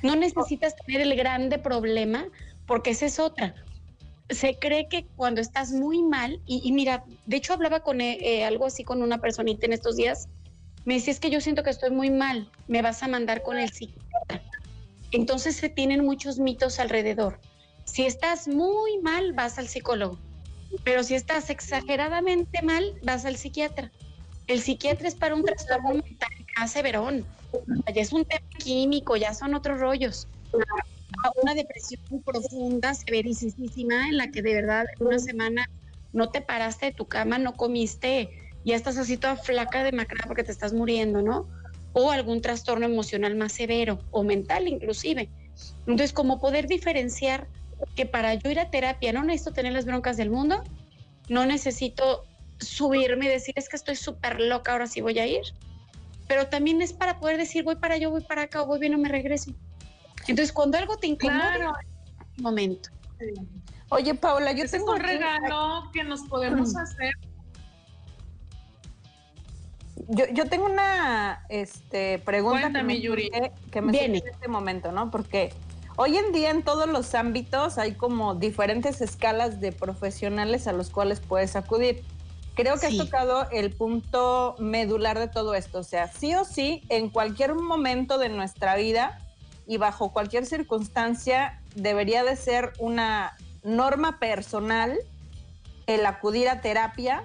No 0.02 0.16
necesitas 0.16 0.76
tener 0.76 1.02
el 1.02 1.16
grande 1.16 1.60
problema, 1.60 2.26
porque 2.66 2.92
esa 2.92 3.06
es 3.06 3.20
otra. 3.20 3.56
Se 4.30 4.58
cree 4.58 4.88
que 4.90 5.06
cuando 5.16 5.40
estás 5.40 5.72
muy 5.72 6.02
mal, 6.02 6.42
y, 6.46 6.72
mira, 6.72 7.04
de 7.26 7.38
hecho 7.38 7.54
hablaba 7.54 7.82
con 7.82 8.02
eh, 8.02 8.18
eh, 8.22 8.44
algo 8.44 8.66
así 8.66 8.84
con 8.84 9.02
una 9.02 9.20
personita 9.20 9.66
en 9.66 9.74
estos 9.74 9.98
días, 9.98 10.28
me 10.86 10.96
decía, 10.96 11.14
es 11.14 11.20
que 11.20 11.30
yo 11.30 11.40
siento 11.40 11.64
que 11.64 11.70
estoy 11.70 11.92
muy 11.92 12.10
mal, 12.10 12.50
me 12.68 12.82
vas 12.82 13.04
a 13.04 13.08
mandar 13.08 13.44
con 13.44 13.58
el 13.58 13.70
psiquiatra. 13.70 14.42
Entonces 15.14 15.56
se 15.56 15.70
tienen 15.70 16.04
muchos 16.04 16.40
mitos 16.40 16.80
alrededor. 16.80 17.40
Si 17.86 18.06
estás 18.06 18.48
muy 18.48 19.00
mal, 19.00 19.34
vas 19.34 19.60
al 19.60 19.68
psicólogo, 19.68 20.18
pero 20.84 21.04
si 21.04 21.14
estás 21.14 21.50
exageradamente 21.50 22.62
mal, 22.64 22.96
vas 23.04 23.24
al 23.24 23.38
psiquiatra. 23.38 23.92
El 24.48 24.60
psiquiatra 24.60 25.08
es 25.08 25.16
para 25.16 25.36
un 25.36 25.44
trastorno 25.44 25.90
mental 25.90 26.30
hace 26.56 26.82
verón. 26.82 27.26
Ya 27.94 28.02
es 28.02 28.12
un 28.12 28.26
tema 28.26 28.46
químico, 28.58 29.16
ya 29.16 29.34
son 29.34 29.54
otros 29.54 29.80
rollos. 29.80 30.28
Una 31.42 31.54
depresión 31.54 32.02
profunda, 32.26 32.94
severísima, 32.96 34.10
en 34.10 34.18
la 34.18 34.32
que 34.32 34.42
de 34.42 34.56
verdad 34.56 34.86
una 35.00 35.20
semana 35.20 35.70
no 36.12 36.30
te 36.30 36.42
paraste 36.42 36.88
de 36.88 36.92
tu 36.92 37.06
cama, 37.08 37.38
no 37.38 37.56
comiste, 37.56 38.32
ya 38.66 38.76
estás 38.76 38.98
así 38.98 39.18
toda 39.18 39.36
flaca 39.36 39.84
de 39.84 39.92
macra 39.92 40.26
porque 40.26 40.44
te 40.44 40.52
estás 40.52 40.74
muriendo, 40.74 41.22
¿no? 41.22 41.48
O 41.94 42.12
algún 42.12 42.42
trastorno 42.42 42.86
emocional 42.86 43.36
más 43.36 43.54
severo 43.54 44.00
o 44.12 44.24
mental 44.24 44.68
inclusive, 44.68 45.30
Entonces, 45.82 46.14
como 46.14 46.40
poder 46.42 46.68
diferenciar 46.68 47.48
que 47.96 48.06
para 48.08 48.34
yo 48.34 48.50
ir 48.50 48.60
a 48.60 48.70
terapia 48.72 49.14
no 49.14 49.24
necesito 49.24 49.52
tener 49.54 49.72
las 49.74 49.86
broncas 49.86 50.18
del 50.18 50.30
mundo, 50.32 50.64
no 51.30 51.46
necesito 51.46 52.24
subirme 52.60 53.26
y 53.26 53.30
decir 53.30 53.54
es 53.58 53.70
que 53.70 53.76
estoy 53.76 53.96
súper 53.96 54.40
loca, 54.40 54.72
ahora 54.72 54.88
sí 54.88 55.02
voy 55.02 55.20
a 55.20 55.28
ir. 55.28 55.42
Pero 56.28 56.48
también 56.48 56.82
es 56.82 56.94
para 56.94 57.20
poder 57.20 57.38
decir 57.38 57.64
voy 57.64 57.76
para 57.76 57.96
allá, 57.96 58.08
voy 58.08 58.22
para 58.22 58.44
acá, 58.44 58.64
o 58.64 58.66
voy 58.66 58.80
bien 58.80 58.96
o 58.96 58.98
me 58.98 59.10
regreso. 59.10 59.52
Entonces, 60.28 60.52
cuando 60.54 60.78
algo 60.78 60.98
te 60.98 61.08
incomoda, 61.08 61.74
momento. 62.38 62.90
Oye, 63.90 64.16
Paula, 64.16 64.54
yo 64.54 64.64
Ese 64.64 64.78
tengo 64.78 64.96
es 64.96 65.00
un 65.00 65.06
aquí- 65.06 65.18
regalo 65.18 65.92
que 65.94 66.04
nos 66.04 66.22
podemos 66.22 66.76
hacer. 66.76 67.14
Yo, 70.08 70.26
yo 70.34 70.46
tengo 70.48 70.66
una 70.66 71.46
este, 71.50 72.20
pregunta 72.20 72.62
Cuéntame, 72.62 72.94
que 72.96 73.00
me, 73.00 73.02
Yuri. 73.02 73.30
surge- 73.30 73.52
que 73.72 73.82
me 73.82 73.92
Viene. 73.92 74.18
en 74.20 74.28
este 74.28 74.48
momento, 74.48 74.92
¿no? 74.92 75.12
Porque 75.12 75.54
hoy 75.96 76.18
en 76.18 76.32
día 76.32 76.50
en 76.52 76.64
todos 76.64 76.88
los 76.88 77.14
ámbitos 77.16 77.78
hay 77.78 77.94
como 77.94 78.36
diferentes 78.36 79.02
escalas 79.02 79.60
de 79.62 79.72
profesionales 79.72 80.68
a 80.68 80.74
los 80.74 80.90
cuales 80.90 81.20
puedes 81.20 81.56
acudir. 81.56 82.04
Creo 82.56 82.76
que 82.80 82.88
Sí. 82.90 83.00
has 83.00 83.06
tocado 83.06 83.50
el 83.52 83.72
punto 83.72 84.56
medular 84.60 85.18
de 85.18 85.28
todo 85.28 85.56
esto. 85.56 85.80
O 85.80 85.84
sea, 85.84 86.08
sí 86.08 86.36
o 86.36 86.46
sí, 86.46 86.84
en 86.90 87.10
cualquier 87.10 87.56
momento 87.56 88.18
de 88.20 88.30
nuestra 88.30 88.76
vida 88.76 89.20
y 89.66 89.78
bajo 89.78 90.12
cualquier 90.12 90.46
circunstancia, 90.46 91.60
debería 91.76 92.24
de 92.24 92.36
ser 92.36 92.74
una 92.78 93.36
norma 93.64 94.20
personal 94.20 95.00
el 95.88 96.06
acudir 96.06 96.48
a 96.50 96.62
terapia 96.62 97.24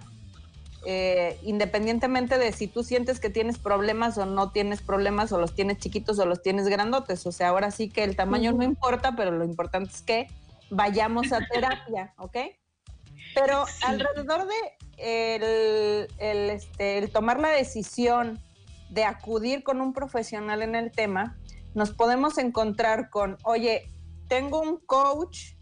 eh, 0.87 1.39
independientemente 1.43 2.39
de 2.39 2.53
si 2.53 2.67
tú 2.69 2.83
sientes 2.83 3.21
que 3.21 3.31
tienes 3.31 3.59
problemas 3.59 4.17
o 4.19 4.27
no 4.27 4.51
tienes 4.53 4.81
problemas, 4.83 5.33
o 5.33 5.39
los 5.39 5.55
tienes 5.55 5.79
chiquitos 5.79 6.19
o 6.19 6.27
los 6.27 6.43
tienes 6.43 6.69
grandotes. 6.69 7.27
O 7.27 7.33
sea, 7.33 7.49
ahora 7.49 7.71
sí 7.71 7.89
que 7.89 8.05
el 8.05 8.17
tamaño 8.17 8.53
no 8.53 8.63
importa, 8.65 9.15
pero 9.17 9.31
lo 9.31 9.45
importante 9.45 9.91
es 9.93 10.03
que 10.03 10.29
vayamos 10.71 11.33
a 11.33 11.41
terapia, 11.47 12.15
¿ok? 12.19 12.37
Pero 13.35 13.67
Sí. 13.67 13.85
alrededor 13.87 14.47
de 14.47 14.55
el, 14.99 16.09
el, 16.19 16.51
este, 16.51 16.99
el 16.99 17.11
tomar 17.11 17.39
la 17.39 17.51
decisión 17.51 18.41
de 18.91 19.05
acudir 19.05 19.63
con 19.63 19.81
un 19.81 19.93
profesional 19.93 20.63
en 20.63 20.75
el 20.75 20.91
tema, 20.91 21.37
nos 21.75 21.91
podemos 21.91 22.39
encontrar 22.39 23.11
con, 23.11 23.37
oye, 23.45 23.91
tengo 24.29 24.61
un 24.61 24.79
coach 24.79 25.53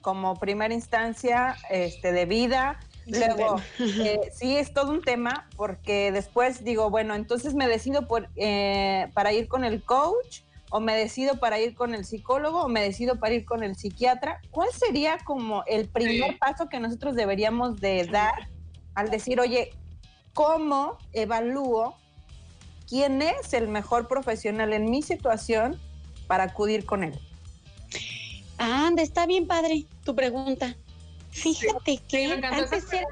como 0.00 0.34
primera 0.38 0.74
instancia 0.74 1.56
este, 1.70 2.12
de 2.12 2.26
vida, 2.26 2.80
Luego, 3.06 3.56
eh, 3.78 4.20
sí 4.32 4.56
es 4.56 4.72
todo 4.72 4.90
un 4.90 5.02
tema 5.02 5.48
porque 5.56 6.12
después 6.12 6.64
digo, 6.64 6.90
bueno, 6.90 7.14
entonces 7.14 7.54
me 7.54 7.66
decido 7.68 8.06
por, 8.06 8.28
eh, 8.36 9.08
para 9.14 9.32
ir 9.32 9.48
con 9.48 9.64
el 9.64 9.82
coach 9.82 10.42
o 10.70 10.80
me 10.80 10.96
decido 10.96 11.38
para 11.38 11.58
ir 11.60 11.74
con 11.74 11.94
el 11.94 12.04
psicólogo 12.04 12.62
o 12.62 12.68
me 12.68 12.80
decido 12.80 13.16
para 13.18 13.34
ir 13.34 13.44
con 13.44 13.62
el 13.62 13.76
psiquiatra. 13.76 14.40
¿Cuál 14.50 14.68
sería 14.72 15.18
como 15.24 15.64
el 15.66 15.88
primer 15.88 16.32
Sí. 16.32 16.36
paso 16.38 16.68
que 16.68 16.80
nosotros 16.80 17.14
deberíamos 17.14 17.80
de 17.80 18.04
dar 18.06 18.48
al 18.94 19.10
decir, 19.10 19.38
oye, 19.40 19.70
¿cómo 20.32 20.96
evalúo 21.12 21.96
quién 22.88 23.20
es 23.20 23.52
el 23.52 23.68
mejor 23.68 24.08
profesional 24.08 24.72
en 24.72 24.90
mi 24.90 25.02
situación 25.02 25.78
para 26.26 26.44
acudir 26.44 26.86
con 26.86 27.04
él? 27.04 27.18
Anda, 28.58 29.02
está 29.02 29.26
bien 29.26 29.46
padre 29.46 29.86
tu 30.04 30.14
pregunta. 30.14 30.76
Fíjate 31.32 31.92
Sí, 31.92 32.00
que 32.08 32.32
antes 32.32 32.92
era 32.92 33.06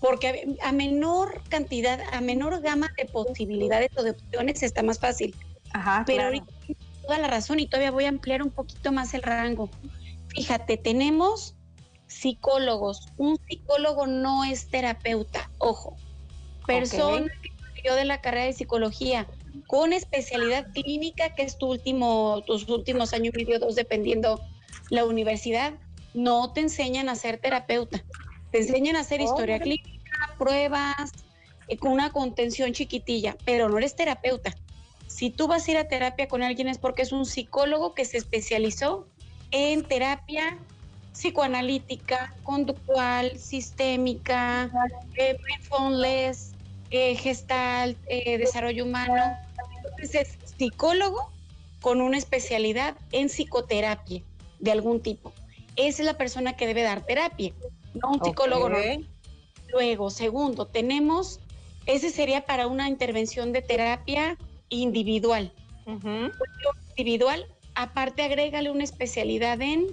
porque 0.00 0.56
a, 0.62 0.68
a 0.68 0.72
menor 0.72 1.42
cantidad, 1.48 1.98
a 2.12 2.20
menor 2.20 2.60
gama 2.60 2.90
de 2.96 3.06
posibilidades 3.06 3.90
o 3.96 4.02
de 4.02 4.10
opciones 4.10 4.62
está 4.62 4.82
más 4.82 4.98
fácil. 4.98 5.34
Ajá, 5.72 6.04
Pero 6.06 6.18
claro. 6.18 6.28
ahorita 6.28 6.52
tienes 6.66 6.84
toda 7.02 7.18
la 7.18 7.28
razón 7.28 7.58
y 7.58 7.66
todavía 7.66 7.90
voy 7.90 8.04
a 8.04 8.10
ampliar 8.10 8.42
un 8.42 8.50
poquito 8.50 8.92
más 8.92 9.14
el 9.14 9.22
rango. 9.22 9.70
Fíjate, 10.28 10.76
tenemos 10.76 11.54
psicólogos. 12.06 13.08
Un 13.16 13.38
psicólogo 13.48 14.06
no 14.06 14.44
es 14.44 14.68
terapeuta, 14.68 15.50
ojo. 15.58 15.96
Persona 16.66 17.30
que 17.42 17.52
salió 17.74 17.94
de 17.94 18.04
la 18.04 18.20
carrera 18.20 18.44
de 18.44 18.52
psicología 18.52 19.26
con 19.66 19.92
especialidad 19.92 20.70
clínica, 20.72 21.34
que 21.34 21.42
es 21.42 21.56
tu 21.58 21.66
último, 21.70 22.42
tus 22.46 22.68
últimos 22.68 23.12
años 23.12 23.34
y 23.34 23.44
medio, 23.44 23.58
dos, 23.58 23.74
dependiendo 23.74 24.40
la 24.90 25.04
universidad, 25.04 25.74
no 26.14 26.52
te 26.52 26.60
enseñan 26.60 27.08
a 27.08 27.16
ser 27.16 27.38
terapeuta. 27.38 28.02
Te 28.50 28.58
enseñan 28.58 28.96
a 28.96 29.00
hacer 29.00 29.20
historia 29.20 29.58
clínica, 29.58 30.34
pruebas, 30.38 31.12
eh, 31.68 31.76
con 31.76 31.92
una 31.92 32.10
contención 32.10 32.72
chiquitilla, 32.72 33.36
pero 33.44 33.68
no 33.68 33.78
eres 33.78 33.96
terapeuta. 33.96 34.54
Si 35.06 35.30
tú 35.30 35.48
vas 35.48 35.66
a 35.66 35.70
ir 35.72 35.76
a 35.76 35.88
terapia 35.88 36.28
con 36.28 36.42
alguien 36.42 36.68
es 36.68 36.78
porque 36.78 37.02
es 37.02 37.12
un 37.12 37.26
psicólogo 37.26 37.94
que 37.94 38.04
se 38.04 38.16
especializó 38.16 39.06
en 39.50 39.84
terapia 39.84 40.58
psicoanalítica, 41.12 42.34
conductual, 42.42 43.38
sistémica, 43.38 44.70
eh, 45.14 45.38
mindfulness, 45.46 46.52
eh, 46.90 47.14
gestalt, 47.14 47.96
eh, 48.08 48.36
desarrollo 48.38 48.84
humano. 48.84 49.14
Entonces 49.76 50.14
es 50.14 50.52
psicólogo 50.58 51.30
con 51.80 52.00
una 52.00 52.18
especialidad 52.18 52.96
en 53.12 53.28
psicoterapia 53.28 54.22
de 54.58 54.72
algún 54.72 55.00
tipo. 55.00 55.32
Esa 55.76 56.02
es 56.02 56.06
la 56.06 56.16
persona 56.16 56.56
que 56.56 56.66
debe 56.66 56.82
dar 56.82 57.04
terapia, 57.04 57.52
no 57.94 58.12
un 58.12 58.24
psicólogo. 58.24 58.68
no. 58.68 58.78
Luego, 59.72 60.10
segundo, 60.10 60.66
tenemos, 60.66 61.40
ese 61.86 62.10
sería 62.10 62.46
para 62.46 62.68
una 62.68 62.88
intervención 62.88 63.52
de 63.52 63.60
terapia 63.62 64.38
individual. 64.68 65.52
Individual, 66.96 67.46
aparte 67.74 68.22
agrégale 68.22 68.70
una 68.70 68.84
especialidad 68.84 69.60
en, 69.60 69.86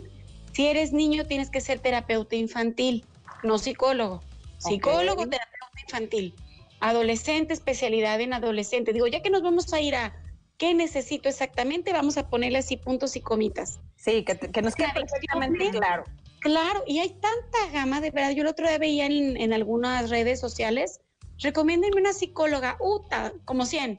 si 0.53 0.67
eres 0.67 0.93
niño 0.93 1.25
tienes 1.25 1.49
que 1.49 1.61
ser 1.61 1.79
terapeuta 1.79 2.35
infantil, 2.35 3.05
no 3.43 3.57
psicólogo. 3.57 4.21
Psicólogo, 4.59 5.27
terapeuta 5.27 5.81
infantil. 5.83 6.35
Adolescente, 6.79 7.53
especialidad 7.53 8.21
en 8.21 8.33
adolescente. 8.33 8.93
Digo, 8.93 9.07
ya 9.07 9.21
que 9.21 9.31
nos 9.31 9.41
vamos 9.41 9.73
a 9.73 9.81
ir 9.81 9.95
a 9.95 10.13
qué 10.61 10.75
necesito 10.75 11.27
exactamente, 11.27 11.91
vamos 11.91 12.19
a 12.19 12.29
ponerle 12.29 12.59
así 12.59 12.77
puntos 12.77 13.15
y 13.15 13.21
comitas. 13.21 13.79
Sí, 13.95 14.23
que, 14.23 14.61
nos 14.61 14.75
quede 14.75 14.93
perfectamente 14.93 15.71
claro. 15.71 16.03
Claro, 16.39 16.83
y 16.85 16.99
hay 16.99 17.09
tanta 17.09 17.71
gama, 17.73 17.99
de 17.99 18.11
verdad. 18.11 18.29
Yo 18.29 18.43
el 18.43 18.47
otro 18.47 18.67
día 18.67 18.77
veía 18.77 19.07
en, 19.07 19.37
en 19.37 19.53
algunas 19.53 20.11
redes 20.11 20.39
sociales, 20.39 21.01
recomiéndenme 21.39 21.99
una 21.99 22.13
psicóloga, 22.13 22.77
uta, 22.79 23.33
como 23.43 23.65
100, 23.65 23.97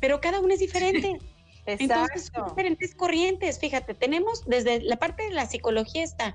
pero 0.00 0.22
cada 0.22 0.40
una 0.40 0.54
es 0.54 0.60
diferente. 0.60 1.18
Entonces, 1.66 2.24
son 2.24 2.36
Exacto. 2.36 2.54
diferentes 2.54 2.94
corrientes. 2.94 3.58
Fíjate, 3.58 3.92
tenemos 3.92 4.46
desde 4.46 4.80
la 4.80 4.96
parte 4.96 5.24
de 5.24 5.32
la 5.32 5.44
psicología 5.44 6.04
está 6.04 6.34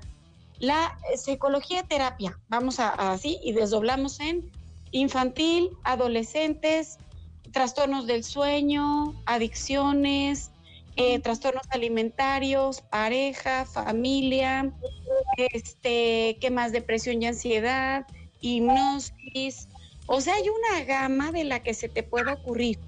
la 0.60 0.96
eh, 1.12 1.16
psicología 1.16 1.82
terapia, 1.82 2.38
vamos 2.46 2.78
a 2.78 2.90
así, 2.90 3.40
y 3.42 3.50
desdoblamos 3.50 4.20
en 4.20 4.52
infantil, 4.92 5.70
adolescentes, 5.82 6.98
trastornos 7.54 8.06
del 8.06 8.24
sueño, 8.24 9.14
adicciones, 9.26 10.50
eh, 10.96 11.20
trastornos 11.20 11.64
alimentarios, 11.70 12.82
pareja, 12.82 13.64
familia, 13.64 14.72
este, 15.38 16.36
¿qué 16.40 16.50
más? 16.50 16.72
Depresión 16.72 17.22
y 17.22 17.26
ansiedad, 17.26 18.06
hipnosis. 18.40 19.68
O 20.06 20.20
sea, 20.20 20.34
hay 20.34 20.48
una 20.48 20.84
gama 20.84 21.32
de 21.32 21.44
la 21.44 21.62
que 21.62 21.74
se 21.74 21.88
te 21.88 22.02
puede 22.02 22.32
ocurrir. 22.32 22.78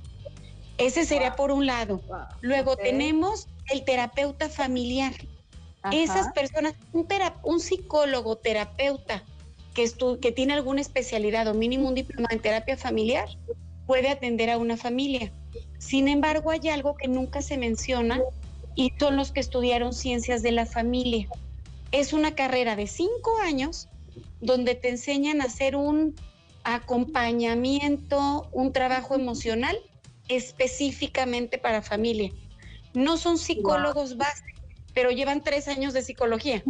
Ese 0.78 1.06
sería 1.06 1.36
por 1.36 1.50
un 1.52 1.64
lado. 1.64 2.02
Luego 2.42 2.76
tenemos 2.76 3.48
el 3.70 3.84
terapeuta 3.84 4.48
familiar. 4.50 5.14
Ajá. 5.82 5.96
Esas 5.96 6.32
personas, 6.32 6.74
un, 6.92 7.06
un 7.44 7.60
psicólogo 7.60 8.36
terapeuta 8.36 9.22
que, 9.74 9.84
estu- 9.84 10.18
que 10.20 10.32
tiene 10.32 10.52
alguna 10.52 10.80
especialidad 10.80 11.46
o 11.46 11.54
mínimo 11.54 11.88
un 11.88 11.94
diploma 11.94 12.28
en 12.30 12.40
terapia 12.40 12.76
familiar 12.76 13.28
puede 13.86 14.08
atender 14.08 14.50
a 14.50 14.58
una 14.58 14.76
familia. 14.76 15.32
Sin 15.78 16.08
embargo, 16.08 16.50
hay 16.50 16.68
algo 16.68 16.96
que 16.96 17.08
nunca 17.08 17.42
se 17.42 17.56
menciona 17.56 18.20
y 18.74 18.92
son 18.98 19.16
los 19.16 19.32
que 19.32 19.40
estudiaron 19.40 19.92
ciencias 19.92 20.42
de 20.42 20.52
la 20.52 20.66
familia. 20.66 21.28
Es 21.92 22.12
una 22.12 22.34
carrera 22.34 22.76
de 22.76 22.86
cinco 22.86 23.38
años 23.42 23.88
donde 24.40 24.74
te 24.74 24.90
enseñan 24.90 25.40
a 25.40 25.44
hacer 25.44 25.76
un 25.76 26.14
acompañamiento, 26.64 28.48
un 28.52 28.72
trabajo 28.72 29.14
emocional 29.14 29.78
específicamente 30.28 31.58
para 31.58 31.82
familia. 31.82 32.32
No 32.92 33.16
son 33.16 33.38
psicólogos 33.38 34.16
base, 34.16 34.44
pero 34.92 35.10
llevan 35.10 35.44
tres 35.44 35.68
años 35.68 35.94
de 35.94 36.02
psicología. 36.02 36.62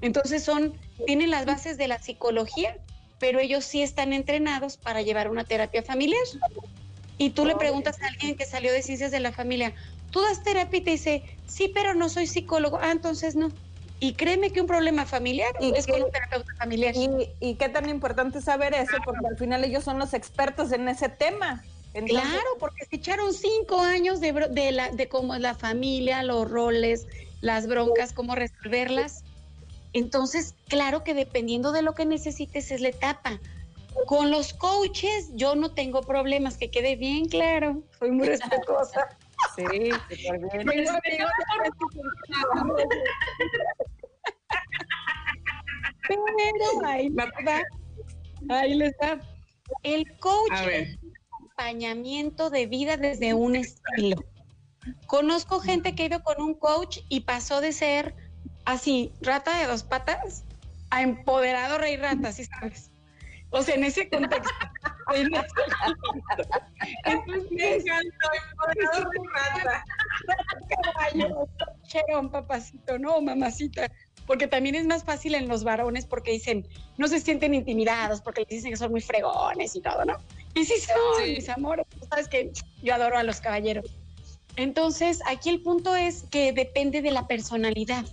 Entonces 0.00 0.44
son, 0.44 0.74
tienen 1.06 1.30
las 1.30 1.46
bases 1.46 1.76
de 1.76 1.88
la 1.88 1.98
psicología, 1.98 2.78
pero 3.20 3.38
ellos 3.38 3.64
sí 3.64 3.82
están 3.82 4.12
entrenados 4.12 4.76
para 4.76 5.02
llevar 5.02 5.30
una 5.30 5.44
terapia 5.44 5.84
familiar. 5.84 6.22
Y 7.18 7.30
tú 7.30 7.44
le 7.44 7.54
preguntas 7.54 8.00
a 8.02 8.06
alguien 8.06 8.34
que 8.34 8.46
salió 8.46 8.72
de 8.72 8.82
ciencias 8.82 9.10
de 9.10 9.20
la 9.20 9.30
familia, 9.30 9.74
¿tú 10.10 10.22
das 10.22 10.42
terapia? 10.42 10.78
Y 10.78 10.80
te 10.80 10.90
dice, 10.92 11.22
sí, 11.46 11.70
pero 11.72 11.94
no 11.94 12.08
soy 12.08 12.26
psicólogo. 12.26 12.78
Ah, 12.80 12.90
entonces 12.90 13.36
no. 13.36 13.52
Y 14.00 14.14
créeme 14.14 14.50
que 14.50 14.62
un 14.62 14.66
problema 14.66 15.04
familiar 15.04 15.52
¿Y 15.60 15.76
es 15.76 15.86
con 15.86 16.02
un 16.02 16.10
terapeuta 16.10 16.54
familiar. 16.56 16.96
Y, 16.96 17.28
y 17.38 17.54
qué 17.56 17.68
tan 17.68 17.90
importante 17.90 18.40
saber 18.40 18.72
eso, 18.72 18.96
porque 19.04 19.26
al 19.26 19.36
final 19.36 19.62
ellos 19.62 19.84
son 19.84 19.98
los 19.98 20.14
expertos 20.14 20.72
en 20.72 20.88
ese 20.88 21.10
tema. 21.10 21.62
claro, 21.92 22.48
porque 22.58 22.86
se 22.86 22.96
echaron 22.96 23.34
cinco 23.34 23.78
años 23.80 24.20
de, 24.20 24.32
de, 24.32 24.72
la, 24.72 24.88
de 24.88 25.08
cómo 25.08 25.34
es 25.34 25.42
la 25.42 25.54
familia, 25.54 26.22
los 26.22 26.50
roles, 26.50 27.06
las 27.42 27.66
broncas, 27.66 28.14
cómo 28.14 28.34
resolverlas. 28.34 29.24
Entonces, 29.92 30.54
claro 30.68 31.02
que 31.02 31.14
dependiendo 31.14 31.72
de 31.72 31.82
lo 31.82 31.94
que 31.94 32.06
necesites 32.06 32.70
es 32.70 32.80
la 32.80 32.88
etapa. 32.88 33.40
Con 34.06 34.30
los 34.30 34.54
coaches 34.54 35.30
yo 35.34 35.56
no 35.56 35.72
tengo 35.72 36.02
problemas, 36.02 36.56
que 36.56 36.70
quede 36.70 36.96
bien 36.96 37.26
claro. 37.26 37.82
Soy 37.98 38.12
muy 38.12 38.28
respetuosa. 38.28 39.08
Sí, 39.56 39.90
súper 40.24 40.66
bien. 40.66 40.86
Pero 46.08 46.86
ahí 46.86 47.08
les 47.08 47.26
va. 47.46 47.62
Ahí 48.48 48.74
les 48.74 48.92
va. 49.02 49.20
El 49.82 50.18
coach 50.18 50.52
es 50.70 50.98
acompañamiento 51.32 52.50
de 52.50 52.66
vida 52.66 52.96
desde 52.96 53.34
un 53.34 53.56
estilo. 53.56 54.24
Conozco 55.06 55.60
gente 55.60 55.94
que 55.94 56.04
ha 56.04 56.06
ido 56.06 56.22
con 56.22 56.40
un 56.40 56.54
coach 56.54 57.00
y 57.08 57.20
pasó 57.20 57.60
de 57.60 57.72
ser 57.72 58.14
así, 58.64 59.12
rata 59.20 59.58
de 59.58 59.66
dos 59.66 59.82
patas, 59.82 60.44
a 60.90 61.02
empoderado 61.02 61.78
rey 61.78 61.96
rata, 61.96 62.32
¿sí 62.32 62.44
sabes? 62.44 62.90
O 63.50 63.62
sea, 63.62 63.74
en 63.74 63.84
ese 63.84 64.08
contexto. 64.08 64.50
en 65.14 65.34
ese 65.34 65.44
contexto. 66.04 66.60
Entonces, 67.04 67.50
me 67.50 67.74
encantó, 67.76 68.28
empoderado 68.50 69.10
rey 69.10 69.22
rata. 69.34 69.84
Caballo, 70.82 71.48
cherón, 71.82 72.30
papacito, 72.30 72.98
no, 72.98 73.20
mamacita. 73.20 73.90
Porque 74.26 74.46
también 74.46 74.76
es 74.76 74.86
más 74.86 75.02
fácil 75.02 75.34
en 75.34 75.48
los 75.48 75.64
varones 75.64 76.06
porque 76.06 76.30
dicen, 76.30 76.68
no 76.98 77.08
se 77.08 77.18
sienten 77.18 77.52
intimidados 77.52 78.20
porque 78.20 78.42
les 78.42 78.50
dicen 78.50 78.70
que 78.70 78.76
son 78.76 78.92
muy 78.92 79.00
fregones 79.00 79.74
y 79.74 79.80
todo, 79.80 80.04
¿no? 80.04 80.16
Y 80.54 80.64
sí 80.64 80.74
son, 80.78 81.24
mis 81.24 81.48
amores. 81.48 81.86
Sabes 82.08 82.28
que 82.28 82.52
yo 82.82 82.94
adoro 82.94 83.18
a 83.18 83.24
los 83.24 83.40
caballeros. 83.40 83.86
Entonces, 84.54 85.20
aquí 85.26 85.48
el 85.48 85.62
punto 85.62 85.96
es 85.96 86.24
que 86.30 86.52
depende 86.52 87.02
de 87.02 87.10
la 87.10 87.26
personalidad. 87.26 88.04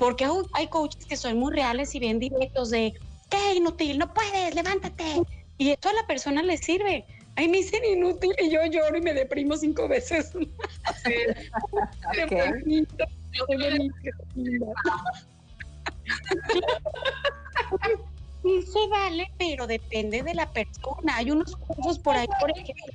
Porque 0.00 0.26
hay 0.54 0.66
coaches 0.68 1.04
que 1.04 1.18
son 1.18 1.38
muy 1.38 1.52
reales 1.52 1.94
y 1.94 2.00
bien 2.00 2.18
directos 2.18 2.70
de, 2.70 2.94
¿qué 3.28 3.54
inútil? 3.54 3.98
No 3.98 4.14
puedes, 4.14 4.54
levántate. 4.54 5.20
Y 5.58 5.72
esto 5.72 5.90
a 5.90 5.92
la 5.92 6.06
persona 6.06 6.42
le 6.42 6.56
sirve. 6.56 7.04
Ay, 7.36 7.48
me 7.48 7.58
dicen 7.58 7.84
inútil 7.84 8.32
y 8.42 8.50
yo 8.50 8.64
lloro 8.64 8.96
y 8.96 9.02
me 9.02 9.12
deprimo 9.12 9.58
cinco 9.58 9.88
veces. 9.88 10.32
Sí 10.32 10.46
se 18.72 18.88
vale, 18.90 19.30
pero 19.38 19.66
depende 19.66 20.22
de 20.22 20.34
la 20.34 20.50
persona. 20.50 21.16
Hay 21.16 21.30
unos 21.30 21.54
cursos 21.56 21.98
por 21.98 22.16
ahí, 22.16 22.26
por 22.40 22.50
ejemplo, 22.50 22.86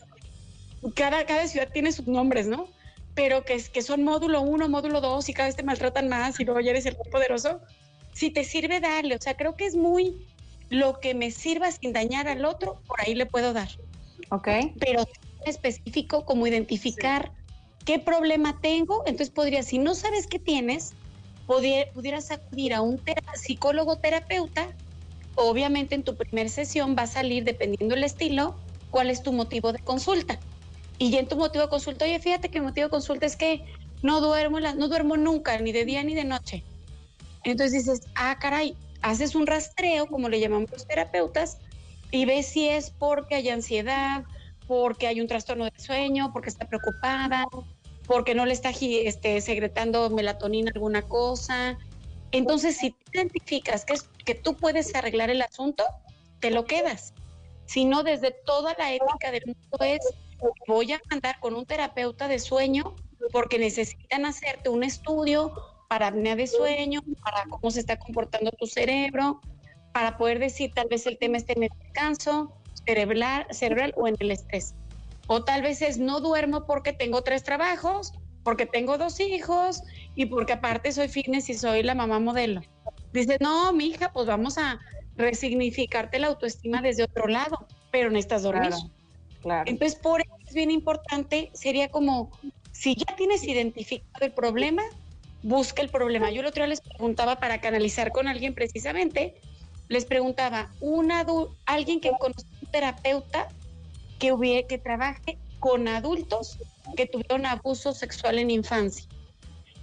cada, 0.95 1.23
cada 1.27 1.47
ciudad 1.47 1.69
tiene 1.71 1.91
sus 1.91 2.07
nombres, 2.07 2.47
¿no? 2.47 2.67
Pero 3.15 3.43
que, 3.43 3.63
que 3.63 3.81
son 3.81 4.03
módulo 4.03 4.41
1, 4.41 4.69
módulo 4.69 5.01
2 5.01 5.29
y 5.29 5.33
cada 5.33 5.47
vez 5.47 5.55
te 5.55 5.63
maltratan 5.63 6.09
más 6.09 6.39
y 6.39 6.45
luego 6.45 6.59
ya 6.59 6.71
eres 6.71 6.85
el 6.85 6.95
poderoso. 6.95 7.61
Si 8.13 8.29
te 8.29 8.43
sirve 8.43 8.79
darle, 8.79 9.15
o 9.15 9.21
sea, 9.21 9.35
creo 9.35 9.55
que 9.55 9.65
es 9.65 9.75
muy 9.75 10.27
lo 10.69 10.99
que 10.99 11.13
me 11.13 11.31
sirva 11.31 11.71
sin 11.71 11.93
dañar 11.93 12.27
al 12.27 12.45
otro, 12.45 12.81
por 12.87 13.01
ahí 13.01 13.15
le 13.15 13.25
puedo 13.25 13.53
dar. 13.53 13.69
Ok. 14.29 14.47
Pero 14.79 15.05
específico 15.45 16.25
como 16.25 16.47
identificar 16.47 17.31
qué 17.85 17.99
problema 17.99 18.59
tengo, 18.61 19.03
entonces 19.05 19.29
podría, 19.29 19.63
si 19.63 19.77
no 19.77 19.95
sabes 19.95 20.27
qué 20.27 20.39
tienes, 20.39 20.93
pudieras 21.45 22.31
acudir 22.31 22.73
a 22.73 22.81
un 22.81 22.99
psicólogo 23.35 23.97
terapeuta. 23.97 24.67
Obviamente 25.35 25.95
en 25.95 26.03
tu 26.03 26.15
primera 26.15 26.49
sesión 26.49 26.95
va 26.97 27.03
a 27.03 27.07
salir, 27.07 27.43
dependiendo 27.43 27.95
del 27.95 28.03
estilo, 28.03 28.55
cuál 28.89 29.09
es 29.09 29.21
tu 29.21 29.31
motivo 29.33 29.71
de 29.71 29.79
consulta. 29.79 30.39
Y 30.97 31.11
ya 31.11 31.19
en 31.19 31.27
tu 31.27 31.35
motivo 31.35 31.63
de 31.63 31.69
consulta, 31.69 32.05
oye, 32.05 32.19
fíjate 32.19 32.49
que 32.49 32.59
mi 32.59 32.67
motivo 32.67 32.87
de 32.87 32.91
consulta 32.91 33.25
es 33.25 33.35
que 33.35 33.65
no 34.01 34.21
duermo, 34.21 34.59
no 34.59 34.87
duermo 34.87 35.17
nunca, 35.17 35.57
ni 35.59 35.71
de 35.71 35.85
día 35.85 36.03
ni 36.03 36.15
de 36.15 36.23
noche. 36.23 36.63
Entonces 37.43 37.85
dices, 37.85 38.07
ah, 38.15 38.37
caray, 38.39 38.75
haces 39.01 39.35
un 39.35 39.45
rastreo, 39.45 40.07
como 40.07 40.29
le 40.29 40.39
llamamos 40.39 40.71
los 40.71 40.87
terapeutas, 40.87 41.57
y 42.11 42.25
ves 42.25 42.47
si 42.47 42.69
es 42.69 42.91
porque 42.91 43.35
hay 43.35 43.49
ansiedad, 43.49 44.23
porque 44.67 45.07
hay 45.07 45.21
un 45.21 45.27
trastorno 45.27 45.65
del 45.65 45.79
sueño, 45.79 46.31
porque 46.31 46.49
está 46.49 46.67
preocupada, 46.67 47.45
porque 48.07 48.35
no 48.35 48.45
le 48.45 48.53
está 48.53 48.71
este, 48.71 49.41
secretando 49.41 50.09
melatonina 50.09 50.71
alguna 50.73 51.01
cosa. 51.01 51.77
Entonces, 52.31 52.77
si 52.77 52.95
identificas 53.13 53.85
que, 53.85 53.93
es, 53.93 54.03
que 54.23 54.35
tú 54.35 54.55
puedes 54.55 54.93
arreglar 54.95 55.29
el 55.29 55.41
asunto, 55.41 55.83
te 56.39 56.51
lo 56.51 56.65
quedas. 56.65 57.13
Si 57.65 57.85
no, 57.85 58.03
desde 58.03 58.31
toda 58.31 58.75
la 58.77 58.93
ética 58.93 59.31
del 59.31 59.43
mundo 59.45 59.77
es 59.81 60.01
voy 60.67 60.93
a 60.93 61.01
andar 61.09 61.39
con 61.39 61.55
un 61.55 61.65
terapeuta 61.65 62.27
de 62.27 62.39
sueño 62.39 62.95
porque 63.31 63.59
necesitan 63.59 64.25
hacerte 64.25 64.69
un 64.69 64.83
estudio 64.83 65.53
para 65.89 66.07
apnea 66.07 66.35
de 66.35 66.47
sueño, 66.47 67.01
para 67.23 67.43
cómo 67.49 67.71
se 67.71 67.79
está 67.79 67.97
comportando 67.97 68.51
tu 68.51 68.65
cerebro, 68.65 69.41
para 69.93 70.17
poder 70.17 70.39
decir 70.39 70.71
tal 70.73 70.87
vez 70.89 71.05
el 71.07 71.17
tema 71.17 71.37
esté 71.37 71.53
en 71.53 71.63
el 71.63 71.69
descanso 71.79 72.53
cerebral, 72.85 73.47
cerebral 73.51 73.93
o 73.95 74.07
en 74.07 74.15
el 74.19 74.31
estrés. 74.31 74.75
O 75.27 75.43
tal 75.43 75.61
vez 75.61 75.81
es 75.81 75.97
no 75.97 76.19
duermo 76.19 76.65
porque 76.65 76.93
tengo 76.93 77.23
tres 77.23 77.43
trabajos, 77.43 78.13
porque 78.43 78.65
tengo 78.65 78.97
dos 78.97 79.19
hijos 79.19 79.81
y 80.15 80.27
porque 80.27 80.53
aparte 80.53 80.91
soy 80.91 81.07
fitness 81.07 81.49
y 81.49 81.55
soy 81.55 81.81
la 81.81 81.95
mamá 81.95 82.19
modelo. 82.19 82.61
Dice, 83.11 83.37
no, 83.39 83.73
mi 83.73 83.87
hija, 83.87 84.11
pues 84.11 84.27
vamos 84.27 84.57
a 84.57 84.79
resignificarte 85.15 86.19
la 86.19 86.27
autoestima 86.27 86.81
desde 86.81 87.03
otro 87.03 87.27
lado, 87.27 87.65
pero 87.91 88.09
necesitas 88.09 88.43
dormir. 88.43 88.73
Entonces, 89.65 89.99
por 89.99 90.21
eso 90.21 90.35
es 90.47 90.53
bien 90.53 90.71
importante, 90.71 91.51
sería 91.53 91.89
como, 91.89 92.31
si 92.71 92.95
ya 92.95 93.15
tienes 93.15 93.43
identificado 93.43 94.25
el 94.25 94.31
problema, 94.31 94.83
busca 95.43 95.81
el 95.81 95.89
problema. 95.89 96.31
Yo 96.31 96.41
el 96.41 96.47
otro 96.47 96.63
día 96.63 96.69
les 96.69 96.81
preguntaba 96.81 97.35
para 97.39 97.61
canalizar 97.61 98.11
con 98.11 98.27
alguien 98.27 98.55
precisamente, 98.55 99.35
les 99.87 100.05
preguntaba, 100.05 100.71
una 100.81 101.25
alguien 101.65 101.99
que 101.99 102.11
conoce 102.19 102.47
un 102.61 102.71
terapeuta 102.71 103.47
que, 104.17 104.31
hubiera, 104.31 104.67
que 104.67 104.79
trabaje 104.79 105.37
con 105.59 105.87
adultos 105.87 106.57
que 106.97 107.05
tuvieron 107.05 107.45
abuso 107.45 107.93
sexual 107.93 108.39
en 108.39 108.49
infancia. 108.49 109.05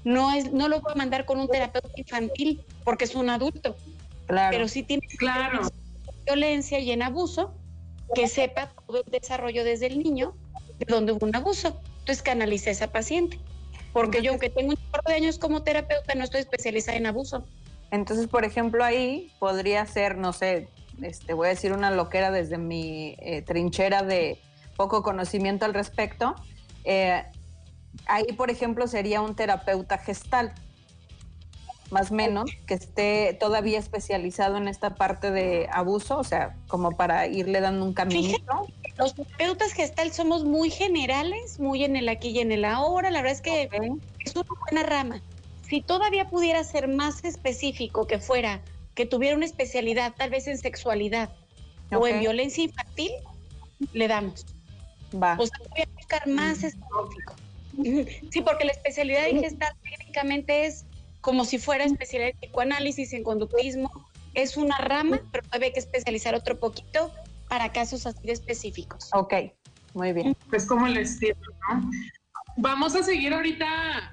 No, 0.04 0.32
es, 0.32 0.52
no 0.52 0.68
lo 0.68 0.80
voy 0.80 0.92
a 0.92 0.96
mandar 0.96 1.24
con 1.24 1.38
un 1.38 1.46
terapeuta 1.46 1.88
infantil 1.94 2.60
porque 2.82 3.04
es 3.04 3.14
un 3.14 3.30
adulto, 3.30 3.76
claro. 4.26 4.50
pero 4.50 4.66
sí 4.66 4.82
tiene 4.82 5.06
claro. 5.18 5.70
violencia 6.26 6.80
y 6.80 6.90
en 6.90 7.02
abuso, 7.02 7.54
que 8.14 8.28
sepa 8.28 8.72
todo 8.86 9.02
el 9.04 9.10
desarrollo 9.10 9.64
desde 9.64 9.86
el 9.86 9.98
niño 9.98 10.34
de 10.78 10.86
donde 10.88 11.12
hubo 11.12 11.26
un 11.26 11.34
abuso. 11.34 11.80
Entonces 12.00 12.22
canalice 12.22 12.70
a 12.70 12.72
esa 12.72 12.92
paciente. 12.92 13.38
Porque 13.92 14.22
yo, 14.22 14.30
aunque 14.30 14.50
tengo 14.50 14.70
un 14.70 14.90
par 14.90 15.02
de 15.04 15.14
años 15.14 15.38
como 15.38 15.62
terapeuta, 15.62 16.14
no 16.14 16.24
estoy 16.24 16.40
especializada 16.40 16.96
en 16.96 17.06
abuso. 17.06 17.44
Entonces, 17.90 18.26
por 18.26 18.44
ejemplo, 18.44 18.82
ahí 18.84 19.30
podría 19.38 19.84
ser, 19.84 20.16
no 20.16 20.32
sé, 20.32 20.68
este, 21.02 21.34
voy 21.34 21.48
a 21.48 21.50
decir 21.50 21.72
una 21.72 21.90
loquera 21.90 22.30
desde 22.30 22.56
mi 22.56 23.16
eh, 23.18 23.42
trinchera 23.42 24.02
de 24.02 24.38
poco 24.76 25.02
conocimiento 25.02 25.66
al 25.66 25.74
respecto. 25.74 26.34
Eh, 26.84 27.22
ahí, 28.06 28.32
por 28.32 28.50
ejemplo, 28.50 28.86
sería 28.86 29.20
un 29.20 29.36
terapeuta 29.36 29.98
gestal 29.98 30.54
más 31.92 32.10
o 32.10 32.14
menos, 32.14 32.50
que 32.66 32.74
esté 32.74 33.36
todavía 33.38 33.78
especializado 33.78 34.56
en 34.56 34.66
esta 34.66 34.94
parte 34.94 35.30
de 35.30 35.68
abuso, 35.70 36.18
o 36.18 36.24
sea, 36.24 36.56
como 36.66 36.96
para 36.96 37.26
irle 37.26 37.60
dando 37.60 37.84
un 37.84 37.92
caminito. 37.92 38.66
los 38.96 39.14
terapeutas 39.14 39.72
gestal 39.72 40.10
somos 40.12 40.44
muy 40.44 40.70
generales, 40.70 41.60
muy 41.60 41.84
en 41.84 41.96
el 41.96 42.08
aquí 42.08 42.30
y 42.30 42.40
en 42.40 42.50
el 42.50 42.64
ahora, 42.64 43.10
la 43.10 43.20
verdad 43.20 43.36
es 43.36 43.42
que 43.42 43.68
es 44.20 44.34
una 44.34 44.46
buena 44.60 44.82
rama. 44.82 45.22
Si 45.68 45.82
todavía 45.82 46.28
pudiera 46.28 46.64
ser 46.64 46.88
más 46.88 47.24
específico, 47.24 48.06
que 48.06 48.18
fuera, 48.18 48.60
que 48.94 49.06
tuviera 49.06 49.36
una 49.36 49.46
especialidad, 49.46 50.14
tal 50.16 50.30
vez 50.30 50.46
en 50.46 50.58
sexualidad 50.58 51.30
o 51.90 52.06
en 52.06 52.20
violencia 52.20 52.64
infantil, 52.64 53.12
le 53.92 54.08
damos. 54.08 54.46
Va. 55.14 55.36
O 55.38 55.46
sea, 55.46 55.58
voy 55.70 55.82
a 55.82 55.88
buscar 55.94 56.26
más 56.26 56.64
específico. 56.64 57.34
Sí, 58.30 58.42
porque 58.42 58.66
la 58.66 58.72
especialidad 58.72 59.24
de 59.24 59.38
gestal 59.38 59.74
técnicamente 59.82 60.66
es 60.66 60.84
como 61.22 61.44
si 61.46 61.58
fuera 61.58 61.84
especialidad 61.84 62.32
en 62.32 62.38
psicoanálisis, 62.38 63.12
en 63.14 63.22
conductismo. 63.22 63.90
Es 64.34 64.56
una 64.56 64.76
rama, 64.78 65.20
pero 65.30 65.46
hay 65.52 65.72
que 65.72 65.78
especializar 65.78 66.34
otro 66.34 66.58
poquito 66.58 67.10
para 67.48 67.72
casos 67.72 68.06
así 68.06 68.26
de 68.26 68.32
específicos. 68.32 69.08
Ok, 69.14 69.34
muy 69.94 70.12
bien. 70.12 70.36
Pues 70.50 70.66
como 70.66 70.86
el 70.86 70.96
estilo, 70.98 71.36
¿no? 71.70 71.90
Vamos 72.56 72.94
a 72.94 73.02
seguir 73.02 73.32
ahorita 73.32 73.66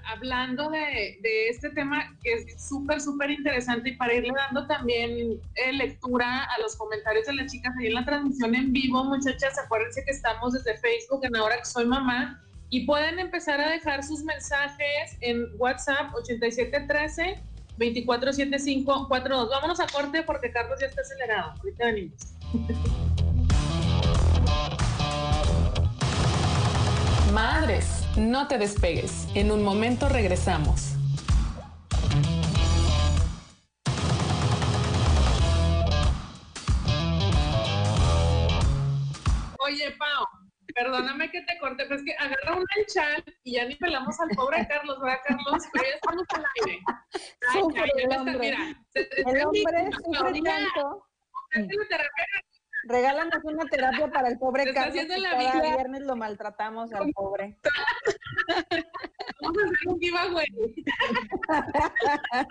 hablando 0.06 0.70
de, 0.70 1.20
este 1.50 1.72
tema 1.72 2.16
que 2.24 2.34
es 2.34 2.70
súper, 2.70 3.02
súper 3.02 3.32
interesante 3.32 3.90
y 3.90 3.96
para 3.98 4.14
irle 4.14 4.32
dando 4.34 4.66
también 4.66 5.42
eh, 5.56 5.74
lectura 5.74 6.46
a 6.46 6.62
los 6.62 6.78
comentarios 6.78 7.26
de 7.26 7.34
las 7.34 7.52
chicas 7.52 7.74
ahí 7.78 7.88
en 7.88 7.96
la 7.96 8.06
transmisión 8.06 8.56
en 8.56 8.72
vivo, 8.72 9.04
muchachas, 9.04 9.58
acuérdense 9.60 10.06
que 10.06 10.12
estamos 10.12 10.54
desde 10.54 10.78
Facebook 10.78 11.26
en 11.26 11.36
Ahora 11.36 11.58
que 11.58 11.66
soy 11.66 11.86
mamá 11.86 12.42
y 12.70 12.86
pueden 12.86 13.20
empezar 13.20 13.60
a 13.60 13.70
dejar 13.70 14.04
sus 14.04 14.24
mensajes 14.24 15.18
en 15.22 15.48
WhatsApp 15.58 16.14
8713 16.16 17.42
247542. 17.78 19.50
Vámonos 19.50 19.80
a 19.80 19.88
corte 19.88 20.24
porque 20.24 20.52
Carlos 20.52 20.80
ya 20.80 20.88
está 20.88 21.02
acelerado. 21.02 21.54
Ahorita 21.58 21.86
venimos. 21.86 22.18
Madres, 27.34 28.04
no 28.18 28.48
te 28.48 28.58
despegues. 28.58 29.28
En 29.36 29.52
un 29.52 29.64
momento 29.64 30.10
regresamos. 30.10 30.96
Oye, 39.60 39.92
Pau, 40.00 40.26
perdóname 40.80 41.30
que 41.30 41.42
te 41.42 41.58
corte, 41.60 41.84
pero 41.84 41.96
es 41.96 42.04
que 42.04 42.14
agarra 42.14 42.56
un 42.56 42.66
chal 42.88 43.24
y 43.44 43.56
ya 43.56 43.66
ni 43.66 43.76
pelamos 43.76 44.20
al 44.20 44.30
pobre 44.30 44.68
Carlos, 44.68 45.00
¿verdad, 45.02 45.20
Carlos? 45.26 45.64
Pero 45.74 45.86
ya 45.86 45.96
estamos 45.96 46.26
al 46.36 46.46
aire. 46.56 46.80
Ay, 47.50 47.64
ya 47.76 47.84
el, 48.04 48.18
hombre. 48.18 48.40
Mira, 48.40 48.60
el 48.94 49.46
hombre 49.46 49.90
sufre 50.04 50.42
tanto. 50.42 51.06
Regálanos 52.84 53.44
una 53.44 53.66
terapia 53.66 54.08
para 54.10 54.30
el 54.30 54.40
pobre 54.40 54.74
Carlos. 54.74 55.06
cada 55.06 55.76
viernes 55.76 56.02
lo 56.04 56.16
maltratamos 56.16 56.94
al 56.94 57.12
pobre. 57.12 57.58
Vamos 59.42 59.64
a 59.64 59.66
hacer 59.66 59.88
un 59.88 60.00
giveaway. 60.00 60.48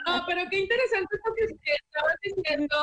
no, 0.06 0.24
pero 0.26 0.42
qué 0.50 0.58
interesante 0.58 1.16
esto 1.16 1.34
que 1.34 1.44
estabas 1.72 2.16
diciendo 2.22 2.76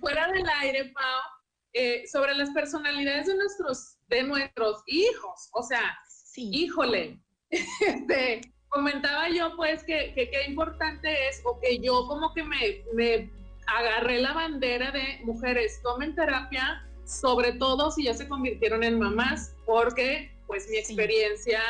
fuera 0.00 0.28
del 0.28 0.48
aire, 0.48 0.92
Pau, 0.94 1.39
eh, 1.72 2.06
sobre 2.06 2.34
las 2.34 2.50
personalidades 2.50 3.26
de 3.26 3.36
nuestros, 3.36 3.98
de 4.08 4.22
nuestros 4.22 4.82
hijos. 4.86 5.48
O 5.52 5.62
sea, 5.62 5.98
sí. 6.08 6.50
híjole. 6.52 7.18
Este, 7.80 8.40
comentaba 8.68 9.28
yo 9.28 9.56
pues 9.56 9.82
que 9.82 10.14
qué 10.14 10.44
importante 10.46 11.28
es, 11.28 11.42
o 11.44 11.58
que 11.58 11.80
yo 11.80 12.06
como 12.06 12.32
que 12.32 12.44
me, 12.44 12.84
me 12.94 13.28
agarré 13.66 14.20
la 14.20 14.32
bandera 14.32 14.90
de 14.90 15.20
mujeres, 15.24 15.80
tomen 15.82 16.14
terapia, 16.14 16.86
sobre 17.04 17.52
todo 17.52 17.90
si 17.90 18.04
ya 18.04 18.14
se 18.14 18.28
convirtieron 18.28 18.82
en 18.82 18.98
mamás, 18.98 19.54
porque 19.66 20.30
pues 20.46 20.68
mi 20.70 20.78
experiencia, 20.78 21.60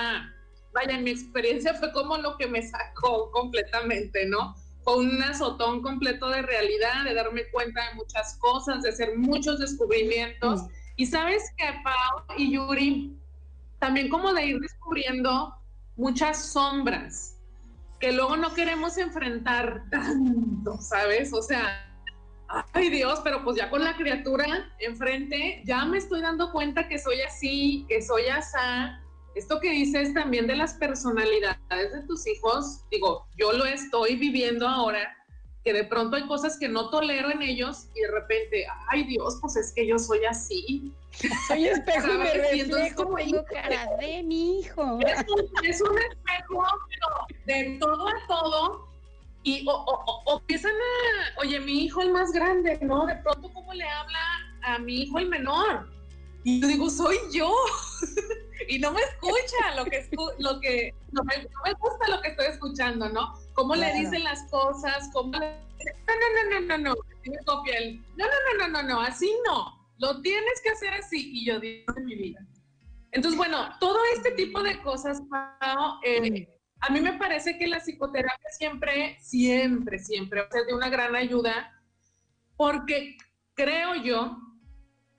vaya, 0.73 0.99
mi 0.99 1.11
experiencia 1.11 1.75
fue 1.75 1.93
como 1.93 2.17
lo 2.19 2.37
que 2.37 2.47
me 2.47 2.63
sacó 2.63 3.31
completamente, 3.31 4.27
¿no? 4.27 4.55
Fue 4.83 4.99
un 4.99 5.23
azotón 5.23 5.83
completo 5.83 6.29
de 6.31 6.43
realidad, 6.43 7.05
de 7.05 7.15
darme 7.15 7.43
cuenta 7.51 7.89
de 7.89 7.95
muchas 7.95 8.37
cosas, 8.39 8.83
de 8.83 8.91
hacer 8.91 9.17
muchos 9.19 9.59
descubrimientos. 9.59 10.63
Y 10.97 11.07
sabes 11.07 11.43
que 11.57 11.65
Pau 11.85 12.25
y 12.37 12.53
Yuri, 12.53 13.17
también 13.79 14.09
como 14.09 14.33
de 14.33 14.47
ir 14.47 14.61
descubriendo 14.61 15.55
muchas 15.97 16.53
sombras 16.53 17.37
que 18.01 18.13
luego 18.13 18.37
no 18.37 18.55
queremos 18.55 18.97
enfrentar 18.97 19.85
tanto, 19.91 20.79
¿sabes? 20.79 21.33
O 21.35 21.43
sea, 21.43 21.87
ay 22.73 22.89
Dios, 22.89 23.21
pero 23.23 23.45
pues 23.45 23.59
ya 23.59 23.69
con 23.69 23.85
la 23.85 23.95
criatura 23.95 24.73
enfrente, 24.79 25.63
ya 25.67 25.85
me 25.85 25.99
estoy 25.99 26.23
dando 26.23 26.51
cuenta 26.51 26.89
que 26.89 26.99
soy 26.99 27.21
así, 27.21 27.85
que 27.89 28.01
soy 28.01 28.27
asá. 28.27 29.01
Esto 29.41 29.59
que 29.59 29.71
dices 29.71 30.13
también 30.13 30.47
de 30.47 30.55
las 30.55 30.75
personalidades 30.75 31.93
de 31.95 32.03
tus 32.07 32.27
hijos, 32.27 32.85
digo, 32.91 33.27
yo 33.39 33.53
lo 33.53 33.65
estoy 33.65 34.17
viviendo 34.17 34.69
ahora, 34.69 35.17
que 35.65 35.73
de 35.73 35.85
pronto 35.85 36.17
hay 36.17 36.27
cosas 36.27 36.59
que 36.59 36.69
no 36.69 36.91
tolero 36.91 37.31
en 37.31 37.41
ellos 37.41 37.87
y 37.95 38.01
de 38.03 38.11
repente, 38.11 38.67
ay 38.91 39.05
Dios, 39.05 39.39
pues 39.41 39.57
es 39.57 39.73
que 39.73 39.87
yo 39.87 39.99
soy 39.99 40.27
así. 40.27 40.93
Soy 41.49 41.69
espejo 41.69 42.13
y 42.13 42.19
me 42.19 42.35
reflejo, 42.35 43.05
como, 43.05 43.17
tengo 43.17 43.43
cara 43.47 43.89
de 43.99 44.23
mi 44.25 44.61
hijo. 44.61 44.99
Es 45.07 45.25
un, 45.27 45.65
es 45.65 45.81
un 45.81 45.97
espejo, 45.97 46.63
pero 46.91 47.47
de 47.47 47.79
todo 47.81 48.09
a 48.09 48.27
todo, 48.29 48.89
y 49.43 49.67
o, 49.67 50.23
o, 50.27 50.39
empiezan 50.39 50.73
a, 50.73 51.41
oye, 51.41 51.59
mi 51.61 51.85
hijo 51.85 52.03
el 52.03 52.13
más 52.13 52.31
grande, 52.31 52.79
¿no? 52.83 53.07
De 53.07 53.15
pronto, 53.17 53.51
¿cómo 53.55 53.73
le 53.73 53.89
habla 53.89 54.21
a 54.65 54.79
mi 54.79 55.05
hijo 55.05 55.19
el 55.19 55.31
menor? 55.31 55.89
Y 56.45 56.61
yo 56.61 56.69
digo, 56.69 56.91
soy 56.91 57.17
yo. 57.33 57.51
y 58.71 58.79
no 58.79 58.93
me 58.93 59.01
escucha 59.01 59.75
lo 59.77 59.85
que, 59.85 60.09
lo 60.39 60.61
que 60.61 60.95
no 61.11 61.25
me, 61.25 61.73
gusta 61.75 62.09
lo 62.09 62.23
que 62.23 62.29
estoy 62.29 62.47
escuchando, 62.47 63.09
¿no? 63.09 63.35
Cómo 63.55 63.75
le 63.75 63.93
dicen 63.95 64.23
las 64.23 64.49
cosas, 64.49 65.11
cómo 65.13 65.37
le 65.39 65.59
no, 66.07 66.15
no, 66.15 66.51
no, 66.51 66.61
no, 66.61 66.67
no, 66.67 66.79
no, 66.79 66.95
me 67.27 67.39
copia 67.45 67.75
no, 68.17 68.27
no, 68.27 68.59
no, 68.59 68.69
no, 68.69 68.83
no, 68.83 68.89
no, 68.89 69.01
así 69.01 69.35
no, 69.45 69.91
lo 69.99 70.21
tienes 70.21 70.61
que 70.63 70.71
hacer 70.71 70.95
así. 70.95 71.33
Y 71.33 71.47
yo 71.47 71.59
digo, 71.59 71.93
en 71.97 72.05
mi 72.05 72.15
vida. 72.15 72.47
Entonces, 73.11 73.37
bueno, 73.37 73.71
todo 73.81 73.99
este 74.15 74.31
tipo 74.33 74.63
de 74.63 74.81
cosas, 74.83 75.21
eh, 76.05 76.49
a 76.81 76.93
mí 76.93 77.01
me 77.01 77.15
parece 77.15 77.59
que 77.59 77.67
la 77.67 77.81
psicoterapia 77.81 78.51
siempre, 78.57 79.19
siempre, 79.21 79.99
siempre 79.99 80.43
va 80.43 80.47
a 80.47 80.53
ser 80.53 80.67
de 80.67 80.75
una 80.75 80.89
gran 80.89 81.17
ayuda, 81.17 81.83
porque 82.57 83.17
creo 83.55 83.97
yo, 83.97 84.39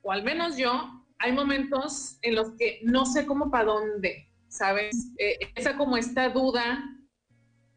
o 0.00 0.10
al 0.10 0.22
menos 0.22 0.56
yo, 0.56 1.01
hay 1.22 1.30
momentos 1.30 2.18
en 2.22 2.34
los 2.34 2.50
que 2.58 2.80
no 2.82 3.06
sé 3.06 3.26
cómo 3.26 3.48
para 3.48 3.66
dónde, 3.66 4.28
¿sabes? 4.48 5.12
Eh, 5.18 5.38
esa 5.54 5.76
como 5.76 5.96
esta 5.96 6.28
duda, 6.30 6.82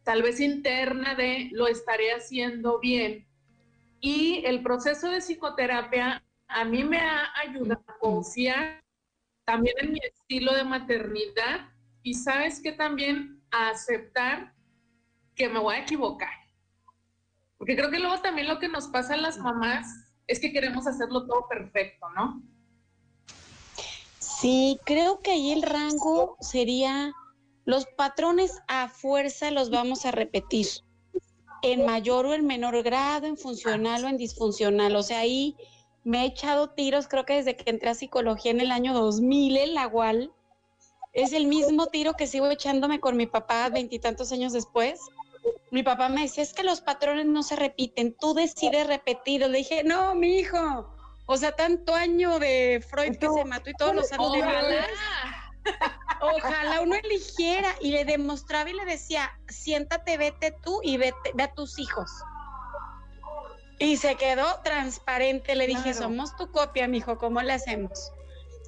tal 0.04 0.24
vez 0.24 0.40
interna 0.40 1.14
de 1.14 1.50
lo 1.52 1.68
estaré 1.68 2.12
haciendo 2.12 2.80
bien. 2.80 3.28
Y 4.00 4.44
el 4.46 4.64
proceso 4.64 5.12
de 5.12 5.22
psicoterapia 5.22 6.24
a 6.48 6.66
mí 6.66 6.84
me 6.84 6.98
ha 6.98 7.32
ayudado 7.40 7.84
a 7.88 8.00
confiar 8.00 8.84
también 9.46 9.76
en 9.80 9.94
mi 9.94 10.00
estilo 10.00 10.56
de 10.56 10.64
maternidad 10.64 11.70
y 12.02 12.16
sabes 12.16 12.60
que 12.60 12.72
también 12.72 13.44
aceptar 13.52 14.56
que 15.36 15.50
me 15.50 15.60
voy 15.60 15.76
a 15.76 15.82
equivocar. 15.82 16.34
Porque 17.60 17.76
creo 17.76 17.92
que 17.92 18.00
luego 18.00 18.20
también 18.22 18.48
lo 18.48 18.58
que 18.58 18.70
nos 18.70 18.88
pasa 18.88 19.14
a 19.14 19.18
las 19.18 19.38
mamás 19.38 19.88
es 20.26 20.40
que 20.40 20.52
queremos 20.52 20.88
hacerlo 20.88 21.28
todo 21.28 21.48
perfecto, 21.48 22.10
¿no? 22.16 22.42
Sí, 24.46 24.80
creo 24.86 25.22
que 25.22 25.32
ahí 25.32 25.52
el 25.52 25.64
rango 25.64 26.38
sería 26.40 27.12
los 27.66 27.88
patrones 27.88 28.62
a 28.68 28.90
fuerza 28.90 29.50
los 29.50 29.72
vamos 29.72 30.06
a 30.06 30.12
repetir 30.12 30.68
en 31.64 31.84
mayor 31.84 32.28
o 32.28 32.34
en 32.36 32.46
menor 32.46 32.84
grado, 32.84 33.26
en 33.26 33.38
funcional 33.38 34.06
o 34.06 34.08
en 34.08 34.18
disfuncional. 34.18 34.96
O 34.98 35.02
sea, 35.02 35.22
ahí 35.22 35.56
me 36.04 36.22
he 36.22 36.26
echado 36.28 36.70
tiros, 36.70 37.08
creo 37.08 37.26
que 37.26 37.38
desde 37.38 37.56
que 37.56 37.72
entré 37.72 37.90
a 37.90 37.96
psicología 37.96 38.52
en 38.52 38.62
el 38.62 38.72
año 38.72 38.94
2000 38.94 39.58
en 39.58 39.74
la 39.74 39.88
UAL, 39.88 40.32
es 41.14 41.34
el 41.34 41.48
mismo 41.48 41.88
tiro 41.88 42.14
que 42.14 42.28
sigo 42.28 42.48
echándome 42.52 43.00
con 43.00 43.18
mi 43.18 43.26
papá 43.26 43.68
veintitantos 43.70 44.32
años 44.32 44.54
después. 44.54 45.00
Mi 45.72 45.82
papá 45.82 46.08
me 46.08 46.22
decía, 46.22 46.44
es 46.44 46.54
que 46.54 46.62
los 46.62 46.82
patrones 46.82 47.26
no 47.26 47.42
se 47.42 47.56
repiten, 47.56 48.16
tú 48.16 48.36
decides 48.36 48.86
repetir. 48.86 49.42
Le 49.42 49.58
dije, 49.58 49.84
no, 49.84 50.14
mi 50.14 50.38
hijo, 50.38 50.95
o 51.26 51.38
sea, 51.38 51.54
tanto 51.54 51.96
año 51.96 52.40
de 52.40 52.84
Freud 52.88 53.18
que 53.18 53.28
se 53.30 53.46
mató 53.46 53.70
y 53.70 53.74
todos 53.74 53.96
los 53.96 54.12
años 54.12 54.28
ojalá, 54.28 54.88
ojalá 56.22 56.82
uno 56.82 56.96
eligiera 56.96 57.76
y 57.82 57.92
le 57.92 58.06
demostraba 58.06 58.70
y 58.70 58.74
le 58.74 58.86
decía, 58.86 59.32
siéntate, 59.48 60.18
vete 60.18 60.56
tú 60.64 60.80
y 60.84 60.98
vete, 60.98 61.32
ve 61.34 61.44
a 61.44 61.54
tus 61.54 61.80
hijos. 61.80 62.12
Y 63.80 63.98
se 63.98 64.16
quedó 64.16 64.62
transparente. 64.64 65.56
Le 65.56 65.68
dije, 65.68 65.94
somos 65.94 66.36
tu 66.38 66.50
copia, 66.52 66.88
mijo, 66.88 67.18
¿cómo 67.18 67.42
le 67.42 67.54
hacemos? 67.54 68.12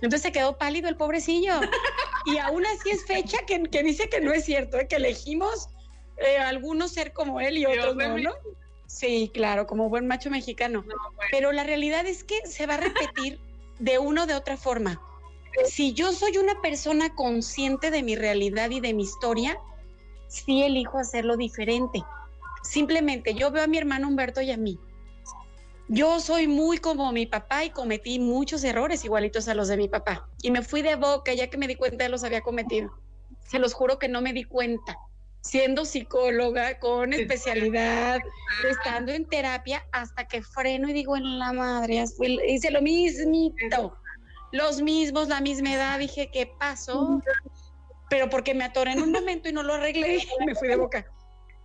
Entonces 0.01 0.21
se 0.21 0.31
quedó 0.31 0.57
pálido 0.57 0.89
el 0.89 0.97
pobrecillo. 0.97 1.61
Y 2.25 2.39
aún 2.39 2.65
así 2.65 2.89
es 2.89 3.05
fecha 3.05 3.37
que, 3.47 3.59
dice 3.83 4.09
que 4.09 4.19
no 4.19 4.33
es 4.33 4.43
cierto, 4.43 4.77
¿eh? 4.77 4.87
que 4.87 4.97
elegimos 4.97 5.69
eh, 6.17 6.37
algunos 6.37 6.91
ser 6.91 7.13
como 7.13 7.39
él 7.39 7.57
y 7.57 7.65
otros 7.65 7.95
no, 7.95 8.17
¿no? 8.17 8.33
Sí, 8.87 9.29
claro, 9.33 9.67
como 9.67 9.89
buen 9.89 10.07
macho 10.07 10.29
mexicano. 10.29 10.83
Pero 11.31 11.51
la 11.51 11.63
realidad 11.63 12.05
es 12.05 12.23
que 12.23 12.45
se 12.45 12.65
va 12.65 12.75
a 12.75 12.77
repetir 12.77 13.39
de 13.79 13.99
una 13.99 14.23
o 14.23 14.27
de 14.27 14.33
otra 14.33 14.57
forma. 14.57 15.01
Si 15.65 15.93
yo 15.93 16.11
soy 16.11 16.37
una 16.37 16.61
persona 16.61 17.13
consciente 17.15 17.91
de 17.91 18.03
mi 18.03 18.15
realidad 18.15 18.69
y 18.69 18.79
de 18.79 18.93
mi 18.93 19.03
historia, 19.03 19.57
sí 20.27 20.63
elijo 20.63 20.97
hacerlo 20.97 21.37
diferente. 21.37 22.03
Simplemente 22.63 23.33
yo 23.33 23.51
veo 23.51 23.63
a 23.63 23.67
mi 23.67 23.77
hermano 23.77 24.07
Humberto 24.07 24.41
y 24.41 24.51
a 24.51 24.57
mí 24.57 24.79
yo 25.89 26.19
soy 26.19 26.47
muy 26.47 26.79
como 26.79 27.11
mi 27.13 27.25
papá 27.25 27.63
y 27.63 27.69
cometí 27.69 28.19
muchos 28.19 28.63
errores 28.65 29.05
igualitos 29.05 29.47
a 29.47 29.53
los 29.53 29.69
de 29.69 29.77
mi 29.77 29.87
papá. 29.87 30.27
Y 30.41 30.51
me 30.51 30.61
fui 30.61 30.81
de 30.81 30.95
boca 30.95 31.33
ya 31.33 31.49
que 31.49 31.57
me 31.57 31.67
di 31.67 31.75
cuenta 31.75 32.03
de 32.03 32.09
los 32.09 32.25
había 32.25 32.41
cometido. 32.41 32.91
Se 33.47 33.57
los 33.57 33.73
juro 33.73 33.97
que 33.97 34.09
no 34.09 34.21
me 34.21 34.33
di 34.33 34.43
cuenta. 34.43 34.97
Siendo 35.47 35.85
psicóloga 35.85 36.77
con 36.79 37.13
especialidad, 37.13 38.19
estando 38.69 39.11
en 39.11 39.25
terapia, 39.25 39.85
hasta 39.91 40.27
que 40.27 40.41
freno 40.41 40.89
y 40.89 40.93
digo 40.93 41.15
en 41.15 41.39
la 41.39 41.53
madre, 41.53 42.03
hice 42.47 42.71
lo 42.71 42.81
mismito. 42.81 43.97
Los 44.51 44.81
mismos, 44.81 45.27
la 45.27 45.41
misma 45.41 45.73
edad, 45.73 45.99
dije, 45.99 46.29
¿qué 46.31 46.51
pasó? 46.59 47.21
Pero 48.09 48.29
porque 48.29 48.53
me 48.53 48.65
atoré 48.65 48.91
en 48.91 49.01
un 49.01 49.11
momento 49.11 49.49
y 49.49 49.53
no 49.53 49.63
lo 49.63 49.75
arreglé, 49.75 50.25
me 50.45 50.55
fui 50.55 50.67
de 50.67 50.75
boca. 50.75 51.05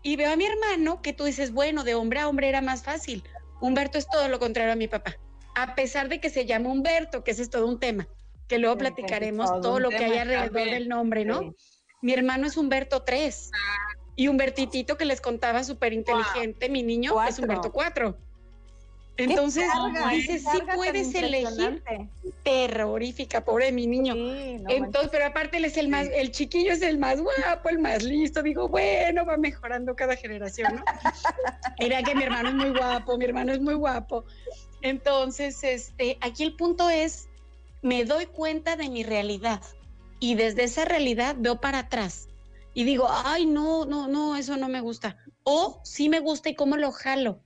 Y 0.03 0.17
veo 0.17 0.33
a 0.33 0.37
mi 0.37 0.47
hermano 0.47 1.01
que 1.01 1.13
tú 1.13 1.25
dices, 1.25 1.53
bueno, 1.53 1.85
de 1.85 1.95
hombre 1.95 2.21
a 2.21 2.29
hombre 2.29 2.49
era 2.49 2.61
más 2.61 2.83
fácil 2.83 3.23
Humberto 3.63 3.97
es 3.97 4.09
todo 4.09 4.29
lo 4.29 4.41
contrario 4.41 4.73
a 4.73 4.77
mi 4.77 4.89
papá. 4.89 5.17
A 5.55 5.77
pesar 5.77 6.09
de 6.09 6.21
que 6.21 6.31
se 6.31 6.47
llama 6.47 6.69
Humberto, 6.69 7.23
que 7.23 7.31
ese 7.31 7.43
es 7.43 7.51
todo 7.51 7.69
un 7.69 7.79
tema, 7.79 8.09
que 8.49 8.59
luego 8.59 8.77
platicaremos 8.77 9.61
todo, 9.61 9.79
lo 9.79 9.89
que 9.89 10.05
hay 10.05 10.19
alrededor 10.19 10.53
del 10.53 10.89
nombre, 10.89 11.25
¿no? 11.25 11.55
Mi 12.03 12.13
hermano 12.13 12.49
es 12.49 12.57
Humberto 12.57 13.03
3 13.03 13.51
y 14.17 14.27
Humbertitito 14.27 14.99
que 14.99 15.05
les 15.05 15.21
contaba 15.21 15.63
súper 15.63 15.93
inteligente, 15.93 16.69
mi 16.69 16.83
niño 16.83 17.15
es 17.23 17.39
Humberto 17.39 17.73
4. 17.73 18.19
Entonces, 19.19 19.65
dices, 20.11 20.43
sí 20.51 20.59
puedes 20.75 21.15
elegir 21.15 21.81
terrorífica, 22.43 23.45
pobre 23.45 23.71
mi 23.71 23.87
niño. 23.87 24.15
Entonces, 24.17 25.11
pero 25.13 25.27
aparte 25.27 25.59
él 25.59 25.65
es 25.65 25.77
el 25.77 25.89
más, 25.89 26.09
el 26.13 26.33
chiquillo 26.33 26.73
es 26.73 26.83
el 26.83 26.99
más 26.99 27.21
guapo, 27.21 27.69
el 27.69 27.79
más 27.79 28.03
listo. 28.03 28.43
Digo, 28.43 28.69
bueno, 28.69 29.25
va 29.25 29.37
mejorando 29.37 29.95
cada 29.95 30.17
generación, 30.17 30.77
¿no? 30.77 30.85
Mira 31.79 32.03
que 32.03 32.17
mi 32.17 32.25
hermano 32.25 32.49
es 32.49 32.55
muy 32.57 32.71
guapo, 32.71 33.17
mi 33.17 33.27
hermano 33.27 33.53
es 33.53 33.61
muy 33.61 33.75
guapo. 33.75 34.25
Entonces, 34.81 35.63
este, 35.63 36.19
aquí 36.21 36.43
el 36.43 36.57
punto 36.57 36.91
es, 36.91 37.29
me 37.81 38.05
doy 38.05 38.27
cuenta 38.27 38.75
de 38.75 38.89
mi 38.89 39.05
realidad 39.05 39.61
y 40.23 40.37
desde 40.37 40.65
esa 40.65 40.85
realidad 40.85 41.37
veo 41.39 41.61
para 41.61 41.81
atrás 41.81 42.29
y 42.75 42.85
digo, 42.85 43.09
ay, 43.11 43.45
no, 43.45 43.85
no, 43.85 44.09
no, 44.09 44.37
eso 44.37 44.57
no 44.57 44.69
me 44.69 44.81
gusta. 44.81 45.19
O 45.43 45.81
sí 45.85 46.09
me 46.09 46.21
gusta 46.21 46.49
y 46.49 46.55
cómo 46.55 46.77
lo 46.77 46.93
jalo 46.93 47.43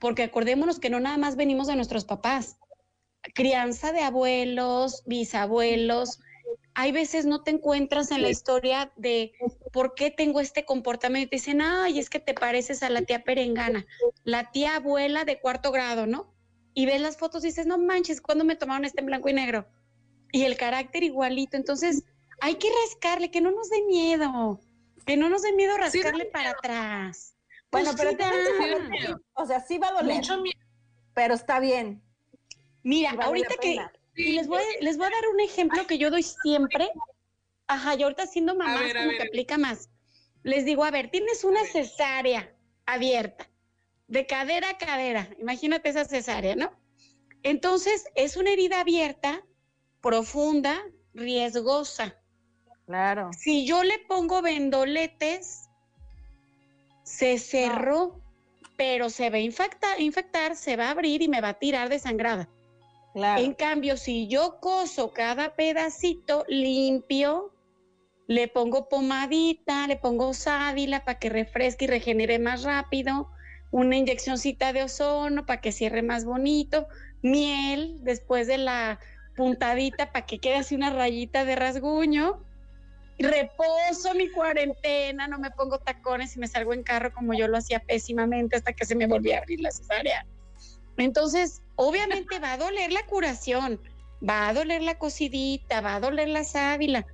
porque 0.00 0.24
acordémonos 0.24 0.80
que 0.80 0.90
no 0.90 0.98
nada 0.98 1.18
más 1.18 1.36
venimos 1.36 1.68
de 1.68 1.76
nuestros 1.76 2.04
papás, 2.04 2.56
crianza 3.34 3.92
de 3.92 4.00
abuelos, 4.00 5.04
bisabuelos. 5.06 6.20
Hay 6.74 6.90
veces 6.90 7.26
no 7.26 7.42
te 7.42 7.50
encuentras 7.50 8.10
en 8.10 8.22
la 8.22 8.30
historia 8.30 8.92
de 8.96 9.32
por 9.72 9.94
qué 9.94 10.10
tengo 10.10 10.40
este 10.40 10.64
comportamiento. 10.64 11.30
Te 11.30 11.36
dicen, 11.36 11.60
ay, 11.60 11.98
es 11.98 12.08
que 12.08 12.18
te 12.18 12.32
pareces 12.32 12.82
a 12.82 12.88
la 12.88 13.02
tía 13.02 13.22
Perengana, 13.22 13.86
la 14.24 14.50
tía 14.50 14.76
abuela 14.76 15.24
de 15.24 15.38
cuarto 15.38 15.70
grado, 15.70 16.06
¿no? 16.06 16.32
Y 16.72 16.86
ves 16.86 17.00
las 17.00 17.18
fotos 17.18 17.44
y 17.44 17.48
dices, 17.48 17.66
no 17.66 17.76
manches, 17.76 18.22
¿cuándo 18.22 18.44
me 18.44 18.56
tomaron 18.56 18.86
este 18.86 19.00
en 19.00 19.06
blanco 19.06 19.28
y 19.28 19.34
negro? 19.34 19.68
Y 20.32 20.44
el 20.44 20.56
carácter 20.56 21.02
igualito. 21.02 21.56
Entonces, 21.56 22.04
hay 22.40 22.56
que 22.56 22.68
rascarle, 22.84 23.30
que 23.30 23.40
no 23.40 23.50
nos 23.50 23.70
dé 23.70 23.82
miedo, 23.82 24.60
que 25.06 25.16
no 25.16 25.28
nos 25.28 25.42
dé 25.42 25.52
miedo 25.52 25.76
rascarle 25.76 26.26
para 26.26 26.50
atrás. 26.50 27.36
Bueno, 27.70 27.92
pues 27.96 28.16
pero 28.16 29.20
o 29.34 29.46
sea, 29.46 29.60
sí 29.60 29.78
va 29.78 29.88
a 29.88 29.92
doler. 29.92 30.22
Pero 31.14 31.34
está 31.34 31.60
bien. 31.60 32.02
Mira, 32.82 33.10
ahorita 33.10 33.54
que 33.60 33.78
les 34.14 34.48
voy, 34.48 34.62
les 34.80 34.96
voy 34.96 35.06
a 35.06 35.10
dar 35.10 35.28
un 35.32 35.40
ejemplo 35.40 35.86
que 35.86 35.98
yo 35.98 36.10
doy 36.10 36.22
siempre. 36.22 36.90
Ajá, 37.66 37.94
y 37.94 38.02
ahorita 38.02 38.26
siendo 38.26 38.56
mamá 38.56 38.80
como 38.80 39.10
que 39.10 39.22
aplica 39.22 39.56
más. 39.56 39.90
Les 40.42 40.64
digo, 40.64 40.84
a 40.84 40.90
ver, 40.90 41.10
tienes 41.10 41.44
una 41.44 41.64
cesárea 41.64 42.52
abierta, 42.86 43.48
de 44.08 44.26
cadera 44.26 44.70
a 44.70 44.78
cadera. 44.78 45.28
Imagínate 45.38 45.90
esa 45.90 46.04
cesárea, 46.04 46.56
¿no? 46.56 46.72
Entonces, 47.42 48.06
es 48.14 48.36
una 48.36 48.50
herida 48.50 48.80
abierta, 48.80 49.44
profunda, 50.00 50.82
riesgosa. 51.14 52.19
Claro. 52.90 53.30
Si 53.38 53.64
yo 53.66 53.84
le 53.84 54.00
pongo 54.00 54.42
vendoletes, 54.42 55.70
se 57.04 57.38
cerró, 57.38 58.20
pero 58.76 59.10
se 59.10 59.30
va 59.30 59.36
a 59.36 59.40
infectar, 59.40 60.00
infectar, 60.00 60.56
se 60.56 60.74
va 60.74 60.88
a 60.88 60.90
abrir 60.90 61.22
y 61.22 61.28
me 61.28 61.40
va 61.40 61.50
a 61.50 61.58
tirar 61.60 61.88
desangrada. 61.88 62.48
Claro. 63.14 63.42
En 63.42 63.54
cambio, 63.54 63.96
si 63.96 64.26
yo 64.26 64.58
coso 64.58 65.12
cada 65.12 65.54
pedacito 65.54 66.44
limpio, 66.48 67.52
le 68.26 68.48
pongo 68.48 68.88
pomadita, 68.88 69.86
le 69.86 69.94
pongo 69.94 70.34
sábila 70.34 71.04
para 71.04 71.20
que 71.20 71.28
refresque 71.28 71.84
y 71.84 71.88
regenere 71.88 72.40
más 72.40 72.64
rápido, 72.64 73.30
una 73.70 73.98
inyeccióncita 73.98 74.72
de 74.72 74.82
ozono 74.82 75.46
para 75.46 75.60
que 75.60 75.70
cierre 75.70 76.02
más 76.02 76.24
bonito, 76.24 76.88
miel 77.22 77.98
después 78.02 78.48
de 78.48 78.58
la 78.58 78.98
puntadita 79.36 80.10
para 80.10 80.26
que 80.26 80.40
quede 80.40 80.56
así 80.56 80.74
una 80.74 80.90
rayita 80.90 81.44
de 81.44 81.54
rasguño 81.54 82.49
reposo 83.22 84.14
mi 84.14 84.30
cuarentena, 84.30 85.28
no 85.28 85.38
me 85.38 85.50
pongo 85.50 85.78
tacones 85.78 86.36
y 86.36 86.40
me 86.40 86.48
salgo 86.48 86.72
en 86.72 86.82
carro 86.82 87.12
como 87.12 87.34
yo 87.34 87.48
lo 87.48 87.58
hacía 87.58 87.80
pésimamente 87.80 88.56
hasta 88.56 88.72
que 88.72 88.84
se 88.84 88.94
me 88.94 89.06
volvió 89.06 89.34
a 89.34 89.38
abrir 89.38 89.60
la 89.60 89.70
cesárea. 89.70 90.26
Entonces, 90.96 91.62
obviamente 91.76 92.38
va 92.38 92.52
a 92.52 92.56
doler 92.58 92.92
la 92.92 93.04
curación, 93.06 93.80
va 94.26 94.48
a 94.48 94.54
doler 94.54 94.82
la 94.82 94.98
cosidita, 94.98 95.80
va 95.80 95.96
a 95.96 96.00
doler 96.00 96.28
la 96.28 96.44
sábila, 96.44 97.06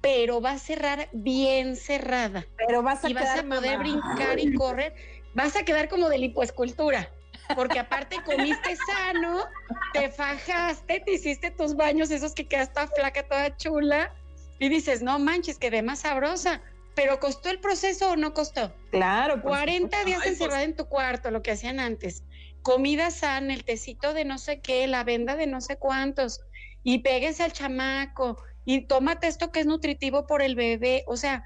pero 0.00 0.40
va 0.40 0.52
a 0.52 0.58
cerrar 0.58 1.08
bien 1.12 1.76
cerrada. 1.76 2.46
Pero 2.56 2.82
vas 2.82 3.04
a 3.04 3.10
y 3.10 3.14
vas 3.14 3.38
a 3.38 3.42
poder 3.42 3.78
brincar 3.78 4.38
y 4.38 4.54
correr. 4.54 4.94
Vas 5.34 5.56
a 5.56 5.62
quedar 5.62 5.88
como 5.88 6.08
de 6.08 6.18
lipoescultura, 6.18 7.08
porque 7.54 7.78
aparte 7.78 8.16
comiste 8.24 8.76
sano, 8.76 9.44
te 9.92 10.10
fajaste, 10.10 11.00
te 11.00 11.12
hiciste 11.12 11.50
tus 11.50 11.76
baños, 11.76 12.10
esos 12.10 12.34
que 12.34 12.46
quedas 12.46 12.72
toda 12.72 12.88
flaca, 12.88 13.26
toda 13.26 13.56
chula, 13.56 14.12
y 14.60 14.68
dices, 14.68 15.02
no 15.02 15.18
manches, 15.18 15.58
quedé 15.58 15.82
más 15.82 16.00
sabrosa. 16.00 16.60
Pero 16.94 17.18
¿costó 17.18 17.48
el 17.48 17.60
proceso 17.60 18.10
o 18.10 18.16
no 18.16 18.34
costó? 18.34 18.74
Claro. 18.90 19.40
40 19.42 20.04
días 20.04 20.18
pues 20.18 20.32
encerrada 20.32 20.62
en 20.62 20.76
tu 20.76 20.86
cuarto, 20.86 21.30
lo 21.30 21.42
que 21.42 21.52
hacían 21.52 21.80
antes. 21.80 22.24
Comida 22.62 23.10
sana, 23.10 23.54
el 23.54 23.64
tecito 23.64 24.12
de 24.12 24.26
no 24.26 24.36
sé 24.36 24.60
qué, 24.60 24.86
la 24.86 25.02
venda 25.02 25.34
de 25.34 25.46
no 25.46 25.62
sé 25.62 25.76
cuántos. 25.76 26.40
Y 26.82 26.98
péguese 26.98 27.42
al 27.42 27.52
chamaco. 27.52 28.36
Y 28.66 28.82
tómate 28.82 29.28
esto 29.28 29.50
que 29.50 29.60
es 29.60 29.66
nutritivo 29.66 30.26
por 30.26 30.42
el 30.42 30.56
bebé. 30.56 31.04
O 31.06 31.16
sea, 31.16 31.44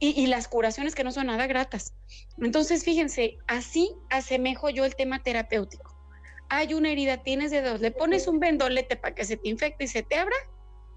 y, 0.00 0.20
y, 0.20 0.26
las 0.26 0.48
curaciones 0.48 0.96
que 0.96 1.04
no 1.04 1.12
son 1.12 1.28
nada 1.28 1.46
gratas. 1.46 1.94
Entonces, 2.38 2.84
fíjense, 2.84 3.38
así 3.46 3.94
asemejo 4.10 4.70
yo 4.70 4.84
el 4.84 4.96
tema 4.96 5.22
terapéutico. 5.22 5.94
Hay 6.48 6.74
una 6.74 6.90
herida, 6.90 7.22
tienes 7.22 7.50
de 7.52 7.62
dos, 7.62 7.80
le 7.80 7.92
pones 7.92 8.26
un 8.26 8.40
vendolete 8.40 8.96
para 8.96 9.14
que 9.14 9.24
se 9.24 9.36
te 9.36 9.48
infecte 9.48 9.84
y 9.84 9.88
se 9.88 10.02
te 10.02 10.16
abra, 10.16 10.36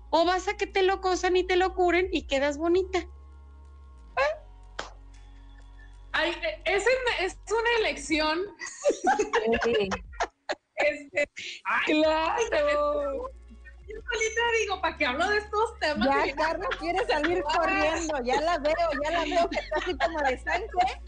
o 0.09 0.25
vas 0.25 0.47
a 0.47 0.57
que 0.57 0.67
te 0.67 0.83
lo 0.83 1.01
cosan 1.01 1.37
y 1.37 1.43
te 1.43 1.55
lo 1.55 1.73
curen 1.75 2.09
y 2.11 2.23
quedas 2.23 2.57
bonita. 2.57 3.05
Ay, 6.11 6.35
es, 6.65 6.85
es 7.19 7.37
una 7.49 7.69
elección. 7.79 8.39
este, 10.75 11.29
claro. 11.85 13.29
Yo 13.87 13.95
solita 14.11 14.41
digo, 14.59 14.81
¿para 14.81 14.97
qué 14.97 15.05
hablo 15.05 15.27
de 15.29 15.37
estos 15.37 15.79
temas? 15.79 16.07
Ya, 16.07 16.35
Carlos 16.35 16.69
quiere 16.79 17.05
salir 17.07 17.41
corriendo, 17.55 18.23
ya 18.23 18.41
la 18.41 18.57
veo, 18.59 18.75
ya 19.03 19.11
la 19.11 19.23
veo 19.23 19.49
que 19.49 19.59
está 19.59 19.77
así 19.77 19.97
como 19.97 20.19
de 20.19 20.37
sangre. 20.39 21.01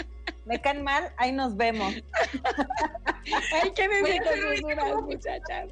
Me 0.46 0.60
caen 0.60 0.84
mal, 0.84 1.14
ahí 1.18 1.32
nos 1.32 1.56
vemos. 1.56 1.94
Ay, 3.54 3.72
qué 3.76 3.88
me 3.88 4.02
muchachas. 5.02 5.70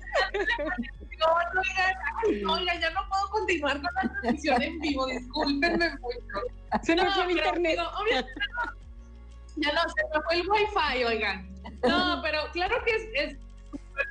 No, 1.20 2.54
oiga, 2.54 2.80
ya 2.80 2.90
no 2.92 3.08
puedo 3.10 3.30
continuar 3.30 3.82
con 3.82 3.90
la 3.96 4.02
transmisión 4.02 4.62
en 4.62 4.80
vivo, 4.80 5.08
discúlpenme 5.08 5.90
mucho. 6.00 6.82
Se 6.84 6.96
nos 6.96 7.14
fue 7.14 7.32
internet. 7.32 7.80
ya 9.58 9.74
no, 9.74 9.82
se 9.82 10.04
me 10.14 10.24
fue 10.26 10.36
el 10.36 10.50
wifi, 10.50 11.04
oigan. 11.04 11.50
No, 11.88 12.22
pero 12.22 12.40
claro 12.52 12.84
que 12.86 12.96
es 13.16 13.38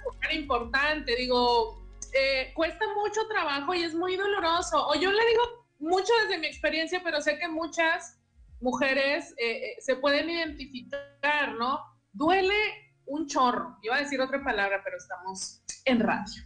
súper 0.04 0.32
importante, 0.32 1.14
digo, 1.16 1.82
eh, 2.12 2.52
cuesta 2.54 2.84
mucho 2.94 3.26
trabajo 3.28 3.74
y 3.74 3.82
es 3.82 3.94
muy 3.94 4.16
doloroso. 4.16 4.86
O 4.88 4.94
yo 4.94 5.10
le 5.10 5.26
digo 5.26 5.66
mucho 5.78 6.12
desde 6.24 6.38
mi 6.38 6.46
experiencia, 6.46 7.00
pero 7.04 7.20
sé 7.20 7.38
que 7.38 7.48
muchas 7.48 8.18
mujeres 8.60 9.34
eh, 9.38 9.50
eh, 9.50 9.76
se 9.80 9.96
pueden 9.96 10.28
identificar, 10.30 11.54
¿no? 11.58 11.80
Duele 12.12 12.54
un 13.06 13.26
chorro. 13.26 13.78
Iba 13.82 13.96
a 13.96 14.00
decir 14.00 14.20
otra 14.20 14.42
palabra, 14.42 14.80
pero 14.84 14.96
estamos 14.96 15.62
en 15.84 16.00
radio. 16.00 16.42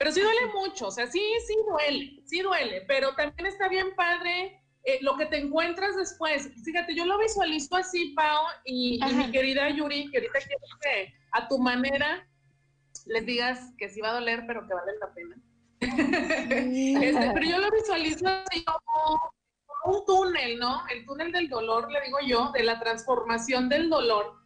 Pero 0.00 0.12
sí 0.12 0.20
duele 0.22 0.46
mucho, 0.54 0.86
o 0.86 0.90
sea, 0.90 1.06
sí, 1.08 1.20
sí 1.46 1.54
duele, 1.68 2.22
sí 2.24 2.40
duele, 2.40 2.86
pero 2.88 3.14
también 3.16 3.46
está 3.46 3.68
bien 3.68 3.94
padre 3.94 4.58
eh, 4.82 4.98
lo 5.02 5.14
que 5.18 5.26
te 5.26 5.36
encuentras 5.36 5.94
después. 5.94 6.50
Fíjate, 6.64 6.94
yo 6.94 7.04
lo 7.04 7.18
visualizo 7.18 7.76
así, 7.76 8.14
Pau, 8.16 8.46
y, 8.64 8.98
mi 9.14 9.30
querida 9.30 9.68
Yuri, 9.68 10.10
que 10.10 10.16
ahorita 10.16 10.38
quiero 10.38 10.78
que 10.80 11.14
a 11.32 11.46
tu 11.48 11.58
manera 11.58 12.26
les 13.04 13.26
digas 13.26 13.74
que 13.76 13.90
sí 13.90 14.00
va 14.00 14.08
a 14.08 14.14
doler, 14.14 14.44
pero 14.46 14.66
que 14.66 14.72
vale 14.72 14.92
la 15.00 15.12
pena. 15.12 15.36
Este, 17.02 17.30
pero 17.34 17.46
yo 17.46 17.58
lo 17.58 17.70
visualizo 17.70 18.26
así 18.26 18.64
como, 18.64 19.20
un 19.84 20.06
túnel, 20.06 20.58
¿no? 20.58 20.82
El 20.88 21.04
túnel 21.04 21.30
del 21.30 21.50
dolor, 21.50 21.92
le 21.92 22.00
digo 22.00 22.20
yo, 22.26 22.52
de 22.52 22.62
la 22.62 22.80
transformación 22.80 23.68
del 23.68 23.90
dolor. 23.90 24.39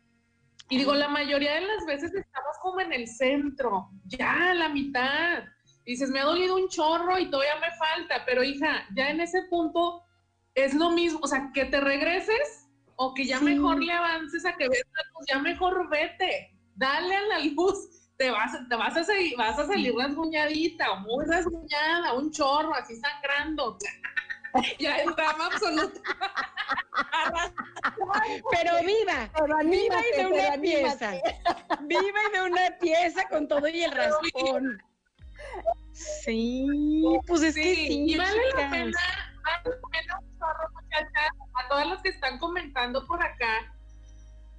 Y 0.69 0.79
digo, 0.79 0.95
la 0.95 1.09
mayoría 1.09 1.55
de 1.55 1.61
las 1.61 1.85
veces 1.87 2.15
estamos 2.15 2.57
como 2.63 2.81
en 2.81 2.93
el 2.93 3.07
centro, 3.07 3.91
ya 4.05 4.51
a 4.51 4.55
la 4.55 4.69
mitad. 4.69 5.45
dices, 5.85 6.11
me 6.11 6.21
ha 6.21 6.25
dolido 6.25 6.57
un 6.57 6.69
chorro 6.69 7.19
y 7.19 7.31
todavía 7.31 7.57
me 7.57 7.77
falta, 7.77 8.25
pero 8.25 8.43
hija, 8.43 8.87
ya 8.97 9.11
en 9.11 9.21
ese 9.21 9.43
punto 9.51 10.03
es 10.55 10.73
lo 10.73 10.91
mismo, 10.91 11.21
o 11.23 11.27
sea, 11.27 11.51
que 11.53 11.67
te 11.67 11.81
regreses 11.81 12.69
o 12.97 13.13
que 13.13 13.25
ya 13.25 13.41
mejor 13.41 13.83
le 13.83 13.93
avances 13.93 14.47
a 14.47 14.57
que 14.57 14.69
veas 14.69 14.87
la 14.95 15.03
luz, 15.13 15.27
ya 15.29 15.39
mejor 15.41 15.89
vete, 15.91 16.57
dale 16.75 17.17
a 17.17 17.23
la 17.23 17.39
luz, 17.57 18.09
te 18.17 18.31
vas, 18.31 18.53
te 18.69 18.77
vas 18.77 18.97
a 18.97 19.05
seguir, 19.05 19.37
vas 19.37 19.59
a 19.59 19.67
salir 19.67 19.93
rasguñadita 19.95 20.93
o 20.93 21.01
muy 21.01 21.25
rasguñada, 21.27 22.15
un 22.15 22.31
chorro 22.31 22.75
así 22.75 22.95
sangrando. 22.97 23.77
Ya 24.79 24.99
es 24.99 25.17
drama 25.17 25.47
absoluto. 25.47 26.01
Pero 28.53 28.73
viva, 28.85 29.31
viva 29.65 29.97
y 30.01 30.17
de 30.17 30.27
una 30.27 30.61
pieza. 30.61 31.13
Viva 31.83 32.21
y 32.29 32.33
de 32.33 32.43
una 32.43 32.79
pieza 32.81 33.29
con 33.29 33.49
todo 33.49 33.69
y 33.69 33.83
el 33.83 33.93
raspón. 33.93 34.83
Sí, 35.93 37.03
pues 37.27 37.43
es 37.43 37.55
que 37.55 37.75
sí, 37.75 38.17
vale 38.17 38.41
la 38.57 38.71
pena, 38.71 38.99
vale 39.45 39.77
la 39.77 39.89
pena 39.91 40.19
un 40.21 40.39
chorro, 40.39 40.69
muchachas, 40.73 41.31
a 41.55 41.69
todas 41.69 41.87
las 41.87 42.03
que 42.03 42.09
están 42.09 42.39
comentando 42.39 43.07
por 43.07 43.23
acá. 43.23 43.73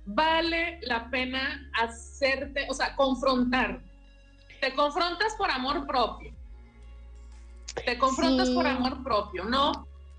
vale 0.06 0.80
la 0.84 1.10
pena 1.10 1.70
hacerte, 1.82 2.68
o 2.70 2.74
sea, 2.74 2.96
confrontar. 2.96 3.82
Te 4.62 4.74
confrontas 4.74 5.36
por 5.36 5.52
amor 5.52 5.86
propio. 5.88 6.34
Te 7.84 7.98
confrontas 7.98 8.50
por 8.52 8.66
amor 8.66 9.04
propio, 9.04 9.44
¿no? 9.46 9.72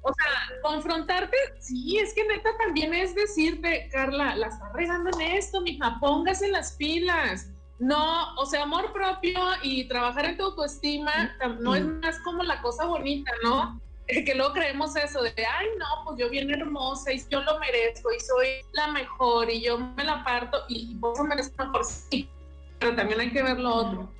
O 0.03 0.12
sea, 0.14 0.61
confrontarte, 0.62 1.37
sí, 1.59 1.99
es 1.99 2.14
que 2.14 2.25
neta 2.29 2.51
también 2.59 2.95
es 2.95 3.14
decirte, 3.14 3.88
Carla, 3.90 4.37
la 4.37 4.47
estás 4.47 4.73
regando 4.73 5.11
en 5.19 5.33
esto, 5.33 5.61
mija, 5.62 5.99
póngase 5.99 6.49
las 6.49 6.73
pilas. 6.73 7.51
No, 7.79 8.35
o 8.37 8.47
sea, 8.47 8.62
amor 8.62 8.92
propio 8.92 9.38
y 9.62 9.88
trabajar 9.88 10.27
en 10.27 10.37
tu 10.37 10.45
autoestima 10.45 11.37
no 11.59 11.75
es 11.75 11.85
más 11.85 12.21
como 12.21 12.42
la 12.42 12.62
cosa 12.62 12.87
bonita, 12.87 13.33
¿no? 13.42 13.81
Que 14.07 14.37
luego 14.37 14.53
creemos 14.53 14.95
eso 14.95 15.21
de, 15.21 15.35
ay, 15.37 15.66
no, 15.81 16.05
pues 16.05 16.21
yo 16.21 16.31
bien 16.31 16.49
hermosa 16.49 17.12
y 17.12 17.21
yo 17.29 17.42
lo 17.42 17.59
merezco 17.59 18.12
y 18.12 18.21
soy 18.21 18.47
la 18.75 18.87
mejor 18.92 19.51
y 19.51 19.61
yo 19.61 19.79
me 19.79 20.05
la 20.05 20.23
parto 20.23 20.59
y 20.69 20.95
vos 20.95 21.19
merezco 21.23 21.64
mejor, 21.64 21.85
sí, 21.85 22.31
pero 22.79 22.95
también 22.95 23.19
hay 23.19 23.33
que 23.33 23.42
ver 23.42 23.59
lo 23.59 23.75
otro. 23.75 24.15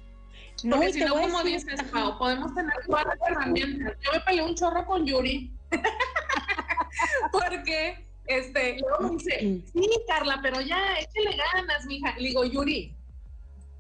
Porque 0.63 0.93
si 0.93 1.01
no, 1.01 1.15
como 1.15 1.43
dices, 1.43 1.83
Pau, 1.93 2.19
podemos 2.19 2.55
tener 2.55 2.75
todas 2.87 3.05
las 3.07 3.19
herramientas. 3.31 3.95
Yo 4.01 4.13
me 4.13 4.21
peleé 4.21 4.45
un 4.45 4.55
chorro 4.55 4.87
con 4.87 5.07
Yuri 5.07 5.53
Porque, 7.33 8.07
este, 8.27 8.79
luego 8.79 9.03
me 9.03 9.11
dice, 9.17 9.63
sí, 9.73 9.91
Carla, 10.09 10.41
pero 10.43 10.61
ya, 10.61 10.99
échale 10.99 11.37
ganas, 11.37 11.85
mija. 11.87 12.15
Le 12.19 12.29
digo, 12.29 12.45
Yuri, 12.45 12.97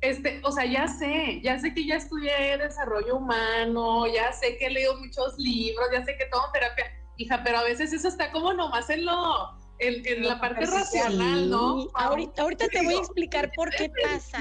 este, 0.01 0.41
o 0.45 0.53
sea, 0.53 0.65
ya 0.65 0.87
sé, 0.87 1.41
ya 1.43 1.59
sé 1.59 1.73
que 1.73 1.87
ya 1.87 1.97
estudié 1.97 2.59
desarrollo 2.59 3.17
humano, 3.17 4.07
ya 4.07 4.33
sé 4.33 4.59
que 4.59 4.67
he 4.67 4.71
leído 4.71 4.97
muchos 4.99 5.39
libros, 5.39 5.87
ya 5.93 6.05
sé 6.05 6.17
que 6.17 6.27
todo 6.27 6.43
terapia, 6.53 6.93
hija, 7.17 7.43
pero 7.43 7.59
a 7.59 7.65
veces 7.65 7.93
eso 7.93 8.09
está 8.09 8.31
como 8.31 8.53
nomás 8.53 8.91
en 8.91 9.07
lo, 9.07 9.59
en, 9.79 10.27
la 10.27 10.39
parte 10.39 10.67
racional, 10.67 11.49
¿no? 11.49 11.89
Ahorita, 11.95 12.43
ahorita 12.43 12.69
te 12.69 12.83
voy 12.83 12.95
a 12.95 12.99
explicar 12.99 13.51
por 13.57 13.71
qué 13.71 13.91
pasa. 14.03 14.41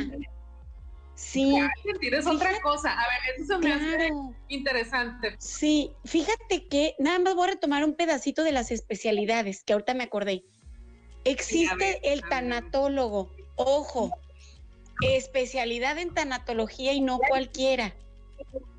Sí. 1.16 1.58
es 2.02 2.28
otra 2.28 2.60
cosa. 2.62 2.92
A 2.92 3.06
ver, 3.08 3.36
eso 3.36 3.46
se 3.46 3.58
me 3.60 3.74
hace 3.74 4.10
interesante. 4.50 5.36
Sí, 5.40 5.92
fíjate 6.04 6.68
que 6.68 6.96
nada 7.00 7.20
más 7.20 7.36
voy 7.36 7.48
a 7.48 7.52
retomar 7.54 7.84
un 7.84 7.96
pedacito 7.96 8.44
de 8.44 8.52
las 8.52 8.72
especialidades 8.72 9.64
que 9.64 9.74
ahorita 9.74 9.94
me 9.94 10.04
acordé. 10.04 10.44
Existe 11.24 12.00
el 12.04 12.22
tanatólogo. 12.22 13.32
Ojo, 13.56 14.12
especialidad 15.02 15.98
en 15.98 16.14
tanatología 16.14 16.94
y 16.94 17.02
no 17.02 17.20
cualquiera. 17.20 17.96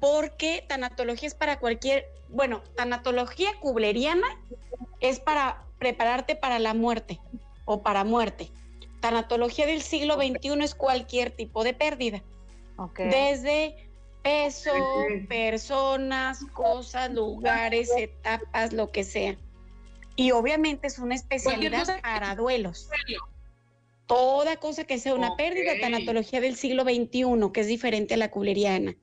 Porque 0.01 0.64
tanatología 0.68 1.29
es 1.29 1.35
para 1.35 1.59
cualquier, 1.59 2.05
bueno, 2.29 2.62
tanatología 2.77 3.51
cubleriana 3.61 4.27
es 5.01 5.18
para 5.20 5.64
prepararte 5.79 6.37
para 6.37 6.59
la 6.59 6.75
muerte 6.75 7.18
o 7.64 7.83
para 7.83 8.05
muerte. 8.05 8.51
Tanatología 9.00 9.66
del 9.66 9.82
siglo 9.82 10.14
XXI 10.14 10.62
es 10.62 10.74
cualquier 10.74 11.30
tipo 11.30 11.64
de 11.64 11.74
pérdida. 11.74 12.22
Desde 12.96 13.90
peso, 14.22 14.72
personas, 15.28 16.44
cosas, 16.52 17.12
lugares, 17.12 17.90
etapas, 17.96 18.72
lo 18.72 18.90
que 18.90 19.04
sea. 19.04 19.38
Y 20.16 20.32
obviamente 20.32 20.87
es 20.88 20.98
una 20.98 21.14
especialidad 21.14 22.00
para 22.02 22.35
duelos. 22.35 22.88
Toda 24.06 24.56
cosa 24.56 24.85
que 24.85 24.98
sea 24.98 25.14
una 25.14 25.37
pérdida, 25.37 25.72
tanatología 25.80 26.40
del 26.40 26.56
siglo 26.56 26.85
XXI, 26.85 27.52
que 27.52 27.61
es 27.61 27.66
diferente 27.66 28.14
a 28.14 28.16
la 28.16 28.30
cubleriana. 28.30 28.96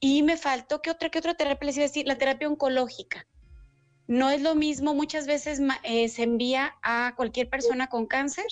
Y 0.00 0.22
me 0.22 0.36
faltó, 0.36 0.80
¿qué 0.80 0.90
otra, 0.90 1.10
qué 1.10 1.18
otra 1.18 1.34
terapia 1.34 1.66
les 1.66 1.76
iba 1.76 1.84
a 1.84 1.88
decir? 1.88 2.06
La 2.06 2.18
terapia 2.18 2.48
oncológica. 2.48 3.26
No 4.06 4.30
es 4.30 4.40
lo 4.40 4.54
mismo, 4.54 4.94
muchas 4.94 5.26
veces 5.26 5.60
eh, 5.82 6.08
se 6.08 6.22
envía 6.22 6.76
a 6.82 7.14
cualquier 7.16 7.50
persona 7.50 7.88
con 7.88 8.06
cáncer 8.06 8.46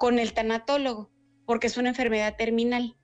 con 0.00 0.18
el 0.18 0.32
tanatólogo, 0.32 1.10
porque 1.44 1.66
es 1.66 1.76
una 1.76 1.90
enfermedad 1.90 2.34
terminal. 2.34 2.96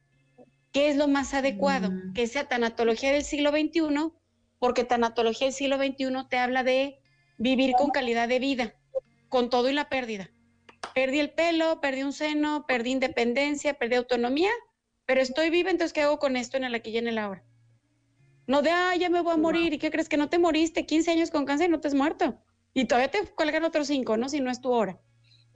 ¿Qué 0.72 0.88
es 0.88 0.96
lo 0.96 1.08
más 1.08 1.34
adecuado? 1.34 1.90
Mm. 1.90 2.14
Que 2.14 2.26
sea 2.26 2.48
tanatología 2.48 3.12
del 3.12 3.22
siglo 3.22 3.50
XXI, 3.50 4.14
porque 4.58 4.82
tanatología 4.82 5.46
del 5.46 5.52
siglo 5.52 5.76
XXI 5.76 6.26
te 6.30 6.38
habla 6.38 6.64
de 6.64 6.98
vivir 7.36 7.74
con 7.76 7.90
calidad 7.90 8.28
de 8.28 8.38
vida, 8.38 8.74
con 9.28 9.50
todo 9.50 9.68
y 9.68 9.74
la 9.74 9.90
pérdida. 9.90 10.30
Perdí 10.94 11.20
el 11.20 11.34
pelo, 11.34 11.82
perdí 11.82 12.02
un 12.02 12.14
seno, 12.14 12.64
perdí 12.66 12.92
independencia, 12.92 13.74
perdí 13.74 13.96
autonomía, 13.96 14.52
pero 15.04 15.20
estoy 15.20 15.50
viva, 15.50 15.70
entonces 15.70 15.92
¿qué 15.92 16.00
hago 16.00 16.18
con 16.18 16.34
esto 16.34 16.56
en 16.56 16.64
el 16.64 16.74
aquí 16.74 16.92
y 16.92 16.96
en 16.96 17.08
el 17.08 17.18
ahora? 17.18 17.44
No 18.46 18.62
de, 18.62 18.70
ah, 18.70 18.96
ya 18.96 19.10
me 19.10 19.20
voy 19.20 19.34
a 19.34 19.36
morir, 19.36 19.74
¿y 19.74 19.78
qué 19.78 19.90
crees 19.90 20.08
que 20.08 20.16
no 20.16 20.30
te 20.30 20.38
moriste? 20.38 20.86
15 20.86 21.10
años 21.10 21.30
con 21.30 21.44
cáncer, 21.44 21.68
no 21.68 21.78
te 21.78 21.88
has 21.88 21.94
muerto. 21.94 22.40
Y 22.72 22.86
todavía 22.86 23.10
te 23.10 23.22
cuelgan 23.34 23.64
otros 23.64 23.88
cinco, 23.88 24.16
¿no? 24.16 24.30
Si 24.30 24.40
no 24.40 24.50
es 24.50 24.62
tu 24.62 24.70
hora. 24.70 24.98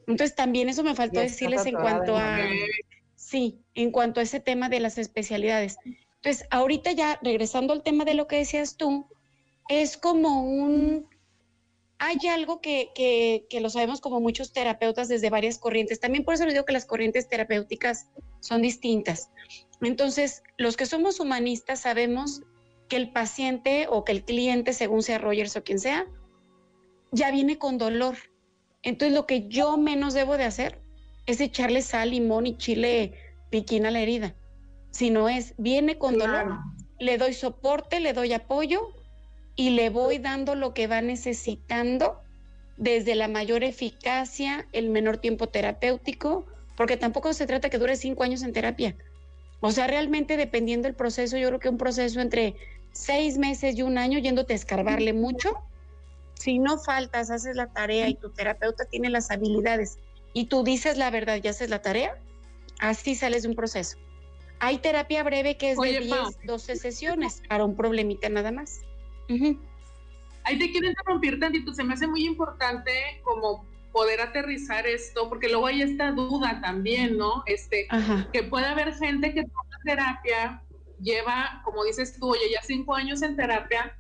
Entonces 0.07 0.35
también 0.35 0.69
eso 0.69 0.83
me 0.83 0.95
faltó 0.95 1.21
decirles 1.21 1.67
en 1.67 1.75
cuanto 1.75 2.17
a, 2.17 2.39
sí, 3.15 3.61
en 3.75 3.91
cuanto 3.91 4.21
a 4.21 4.23
ese 4.23 4.41
tema 4.41 4.69
de 4.69 4.81
las 4.81 4.99
especialidades. 4.99 5.77
Entonces, 6.17 6.47
ahorita 6.51 6.93
ya 6.93 7.19
regresando 7.23 7.73
al 7.73 7.83
tema 7.83 8.05
de 8.05 8.15
lo 8.15 8.27
que 8.27 8.37
decías 8.37 8.77
tú, 8.77 9.07
es 9.69 9.97
como 9.97 10.43
un, 10.43 11.07
hay 11.99 12.19
algo 12.29 12.61
que, 12.61 12.91
que, 12.95 13.47
que, 13.49 13.61
lo 13.61 13.71
sabemos 13.71 14.01
como 14.01 14.21
muchos 14.21 14.53
terapeutas 14.53 15.09
desde 15.09 15.31
varias 15.31 15.59
corrientes. 15.59 16.01
También 16.01 16.25
por 16.25 16.35
eso 16.35 16.45
les 16.45 16.55
digo 16.55 16.67
que 16.67 16.73
las 16.73 16.85
corrientes 16.85 17.29
terapéuticas 17.29 18.09
son 18.41 18.63
distintas. 18.63 19.31
Entonces, 19.81 20.43
los 20.59 20.77
que 20.77 20.87
somos 20.87 21.21
humanistas 21.21 21.81
sabemos 21.81 22.43
que 22.89 22.97
el 22.97 23.13
paciente 23.13 23.87
o 23.89 24.05
que 24.05 24.13
el 24.13 24.25
cliente, 24.25 24.73
según 24.73 25.03
sea 25.03 25.19
Rogers 25.19 25.57
o 25.57 25.63
quien 25.63 25.79
sea, 25.79 26.07
ya 27.13 27.31
viene 27.31 27.57
con 27.59 27.79
dolor. 27.79 28.17
Entonces 28.83 29.15
lo 29.15 29.27
que 29.27 29.49
yo 29.49 29.77
menos 29.77 30.15
debo 30.15 30.37
de 30.37 30.45
hacer 30.45 30.81
es 31.27 31.41
echarle 31.41 31.83
sal, 31.83 32.11
limón 32.11 32.47
y 32.47 32.57
chile 32.57 33.13
piquín 33.51 33.87
a 33.87 33.91
la 33.91 34.01
herida. 34.01 34.35
Si 34.91 35.11
no 35.11 35.29
es, 35.29 35.55
viene 35.59 35.99
con 35.99 36.19
dolor, 36.19 36.59
le 36.99 37.19
doy 37.19 37.35
soporte, 37.35 38.01
le 38.01 38.13
doy 38.13 38.33
apoyo 38.33 38.95
y 39.55 39.71
le 39.71 39.91
voy 39.91 40.19
dando 40.19 40.55
lo 40.55 40.75
que 40.75 40.87
va 40.87 41.03
necesitando 41.03 42.21
desde 42.77 43.15
la 43.15 43.29
mayor 43.29 43.63
eficacia, 43.63 44.67
el 44.73 44.89
menor 44.89 45.19
tiempo 45.19 45.49
terapéutico, 45.49 46.47
porque 46.77 46.97
tampoco 46.97 47.33
se 47.35 47.47
trata 47.47 47.69
que 47.69 47.79
dure 47.79 47.97
cinco 47.97 48.25
años 48.25 48.43
en 48.43 48.55
terapia. 48.55 48.97
O 49.61 49.71
sea, 49.71 49.87
realmente 49.87 50.39
dependiendo 50.39 50.89
del 50.89 50.97
proceso, 50.97 51.37
yo 51.37 51.49
creo 51.49 51.61
que 51.61 51.69
un 51.69 51.77
proceso 51.77 52.21
entre 52.21 52.57
seis 52.93 53.37
meses 53.37 53.77
y 53.77 53.83
un 53.83 53.99
año 53.99 54.19
yéndote 54.19 54.55
a 54.55 54.57
escarbarle 54.57 55.13
mucho, 55.13 55.53
si 56.41 56.59
no 56.59 56.79
faltas, 56.79 57.31
haces 57.31 57.55
la 57.55 57.67
tarea 57.67 58.09
y 58.09 58.15
tu 58.15 58.31
terapeuta 58.31 58.87
tiene 58.87 59.11
las 59.11 59.31
habilidades 59.31 59.99
y 60.33 60.47
tú 60.47 60.65
dices 60.65 60.97
la 60.97 61.11
verdad 61.11 61.39
y 61.43 61.47
haces 61.49 61.69
la 61.69 61.83
tarea, 61.83 62.19
así 62.79 63.15
sales 63.15 63.43
de 63.43 63.51
un 63.51 63.55
proceso. 63.55 63.99
Hay 64.59 64.79
terapia 64.79 65.23
breve 65.23 65.59
que 65.59 65.73
es 65.73 65.79
de 65.79 66.01
10, 66.01 66.47
12 66.47 66.77
sesiones 66.77 67.43
para 67.47 67.65
un 67.65 67.77
problemita 67.77 68.31
nada 68.31 68.53
más. 68.53 68.81
Ahí 70.45 70.59
te 70.59 70.71
quiero 70.71 70.89
interrumpir 70.89 71.39
tantito, 71.39 71.75
se 71.75 71.85
me 71.85 71.93
hace 71.93 72.07
muy 72.07 72.25
importante 72.25 73.21
como 73.23 73.67
poder 73.93 74.23
aterrizar 74.23 74.87
esto, 74.87 75.29
porque 75.29 75.49
luego 75.49 75.67
hay 75.67 75.83
esta 75.83 76.11
duda 76.13 76.61
también, 76.63 77.19
¿no? 77.19 77.43
Este, 77.45 77.87
que 78.33 78.45
puede 78.45 78.65
haber 78.65 78.95
gente 78.95 79.35
que 79.35 79.43
toma 79.43 79.79
terapia, 79.85 80.63
lleva, 81.03 81.61
como 81.65 81.85
dices 81.85 82.19
tú, 82.19 82.31
oye, 82.31 82.51
ya 82.51 82.63
cinco 82.63 82.95
años 82.95 83.21
en 83.21 83.37
terapia, 83.37 84.00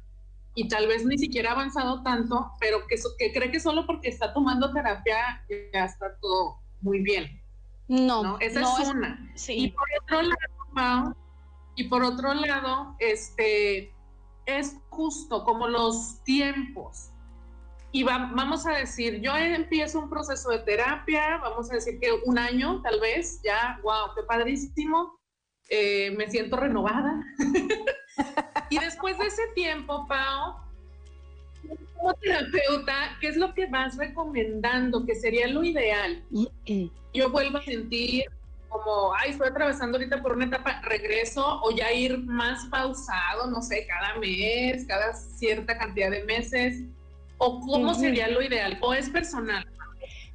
y 0.61 0.69
tal 0.69 0.87
vez 0.89 1.07
ni 1.07 1.17
siquiera 1.17 1.51
ha 1.51 1.53
avanzado 1.55 2.03
tanto, 2.03 2.53
pero 2.61 2.87
que, 2.87 2.97
que 3.19 3.33
cree 3.33 3.51
que 3.51 3.59
solo 3.59 3.87
porque 3.87 4.11
está 4.11 4.35
tomando 4.35 4.71
terapia 4.75 5.43
ya 5.73 5.87
está 5.87 6.19
todo 6.21 6.61
muy 6.83 7.01
bien. 7.01 7.43
No, 7.89 8.39
esa 8.41 8.61
es 8.61 8.89
una. 8.89 9.33
Y 9.49 9.71
por 9.71 9.89
otro 10.03 10.23
lado, 10.75 11.17
y 11.77 11.85
por 11.85 12.05
otro 12.05 12.35
lado, 12.35 12.95
este 12.99 13.95
es 14.45 14.77
justo 14.91 15.45
como 15.45 15.67
los 15.67 16.23
tiempos. 16.25 17.09
Y 17.91 18.03
vamos 18.03 18.67
a 18.67 18.73
decir, 18.73 19.23
yo 19.23 19.35
empiezo 19.35 19.99
un 19.99 20.11
proceso 20.11 20.51
de 20.51 20.59
terapia, 20.59 21.39
vamos 21.39 21.71
a 21.71 21.77
decir 21.77 21.99
que 21.99 22.13
un 22.27 22.39
año 22.39 22.83
tal 22.83 23.01
vez, 23.01 23.41
ya, 23.43 23.81
wow, 23.83 24.15
qué 24.15 24.25
padrísimo, 24.25 25.19
eh, 25.71 26.15
me 26.19 26.31
siento 26.31 26.57
renovada. 26.57 27.19
y 28.71 28.79
después 28.79 29.19
de 29.19 29.27
ese 29.27 29.43
tiempo, 29.55 30.07
Pau, 30.09 30.57
como 31.97 32.15
terapeuta, 32.15 33.17
¿qué 33.21 33.29
es 33.29 33.37
lo 33.37 33.53
que 33.53 33.67
vas 33.67 33.97
recomendando? 33.97 35.05
Que 35.05 35.15
sería 35.15 35.47
lo 35.49 35.63
ideal. 35.63 36.23
Yo 37.13 37.31
vuelvo 37.31 37.59
a 37.59 37.63
sentir 37.63 38.25
como, 38.69 39.13
ay, 39.15 39.33
estoy 39.33 39.49
atravesando 39.49 39.99
ahorita 39.99 40.23
por 40.23 40.33
una 40.37 40.47
etapa, 40.47 40.81
regreso 40.83 41.61
o 41.63 41.73
ya 41.73 41.93
ir 41.93 42.19
más 42.19 42.67
pausado, 42.67 43.51
no 43.51 43.61
sé, 43.61 43.87
cada 43.87 44.17
mes, 44.19 44.87
cada 44.87 45.13
cierta 45.13 45.77
cantidad 45.77 46.11
de 46.11 46.25
meses, 46.25 46.85
o 47.39 47.61
cómo 47.61 47.95
sería 47.95 48.29
lo 48.29 48.41
ideal, 48.41 48.79
o 48.81 48.95
es 48.95 49.11
personal. 49.11 49.67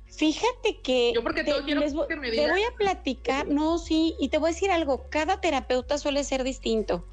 Fíjate 0.08 0.82
que 0.82 1.14
yo 1.14 1.24
porque 1.24 1.44
te, 1.44 1.52
quiero 1.64 1.82
que 2.08 2.16
me 2.16 2.32
te 2.32 2.50
voy 2.50 2.64
a 2.64 2.76
platicar, 2.78 3.48
no, 3.48 3.78
sí, 3.78 4.16
y 4.20 4.30
te 4.30 4.38
voy 4.38 4.50
a 4.50 4.54
decir 4.54 4.72
algo, 4.72 5.10
cada 5.10 5.42
terapeuta 5.42 5.98
suele 5.98 6.24
ser 6.24 6.44
distinto. 6.44 7.06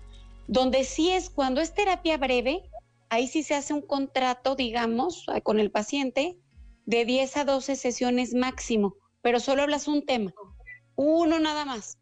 Donde 0.47 0.85
sí 0.85 1.11
es 1.11 1.31
cuando 1.31 1.61
es 1.61 1.75
terapia 1.75 2.19
breve, 2.19 2.69
ahí 3.09 3.29
sí 3.29 3.43
se 3.43 3.55
hace 3.55 3.75
un 3.75 3.83
contrato, 3.83 4.55
digamos, 4.55 5.27
con 5.43 5.61
el 5.61 5.71
paciente 5.71 6.39
de 6.87 7.05
10 7.05 7.37
a 7.37 7.45
12 7.45 7.77
sesiones 7.77 8.35
máximo, 8.35 8.97
pero 9.21 9.41
solo 9.41 9.63
hablas 9.63 9.89
un 9.89 10.05
tema, 10.05 10.33
uno 10.97 11.39
nada 11.39 11.65
más. 11.65 11.99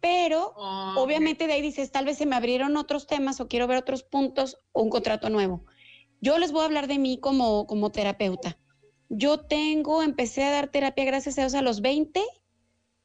Pero 0.00 0.52
obviamente 0.56 1.46
de 1.46 1.54
ahí 1.54 1.62
dices, 1.62 1.90
tal 1.90 2.04
vez 2.04 2.18
se 2.18 2.26
me 2.26 2.36
abrieron 2.36 2.76
otros 2.76 3.06
temas 3.06 3.40
o 3.40 3.48
quiero 3.48 3.66
ver 3.66 3.78
otros 3.78 4.02
puntos 4.02 4.58
o 4.72 4.82
un 4.82 4.90
contrato 4.90 5.30
nuevo. 5.30 5.64
Yo 6.20 6.38
les 6.38 6.52
voy 6.52 6.62
a 6.62 6.66
hablar 6.66 6.88
de 6.88 6.98
mí 6.98 7.18
como, 7.18 7.66
como 7.66 7.90
terapeuta. 7.90 8.58
Yo 9.08 9.40
tengo, 9.40 10.02
empecé 10.02 10.44
a 10.44 10.50
dar 10.50 10.68
terapia 10.68 11.04
gracias 11.04 11.38
a 11.38 11.42
Dios 11.42 11.54
a 11.54 11.62
los 11.62 11.80
20 11.80 12.22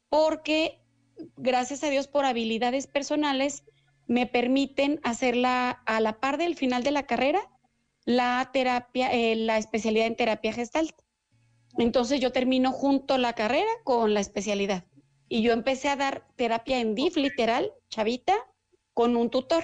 porque 0.10 0.82
gracias 1.38 1.84
a 1.84 1.90
Dios 1.90 2.08
por 2.08 2.26
habilidades 2.26 2.88
personales 2.88 3.64
me 4.10 4.26
permiten 4.26 5.00
hacerla 5.04 5.70
a 5.86 6.02
la 6.02 6.20
par 6.20 6.40
del 6.40 6.56
final 6.56 6.84
de 6.84 6.90
la 6.90 7.04
carrera, 7.04 7.40
la 8.06 8.50
terapia, 8.52 9.14
eh, 9.14 9.36
la 9.36 9.60
especialidad 9.60 10.08
en 10.08 10.16
terapia 10.16 10.52
gestalt. 10.52 10.96
Entonces 11.78 12.20
yo 12.20 12.32
termino 12.32 12.72
junto 12.72 13.20
la 13.20 13.34
carrera 13.34 13.70
con 13.84 14.16
la 14.16 14.20
especialidad. 14.20 14.84
Y 15.30 15.44
yo 15.44 15.54
empecé 15.54 15.90
a 15.90 15.96
dar 15.96 16.28
terapia 16.36 16.80
en 16.80 16.96
DIF, 16.96 17.18
literal, 17.18 17.72
chavita, 17.90 18.34
con 18.96 19.16
un 19.16 19.30
tutor. 19.30 19.64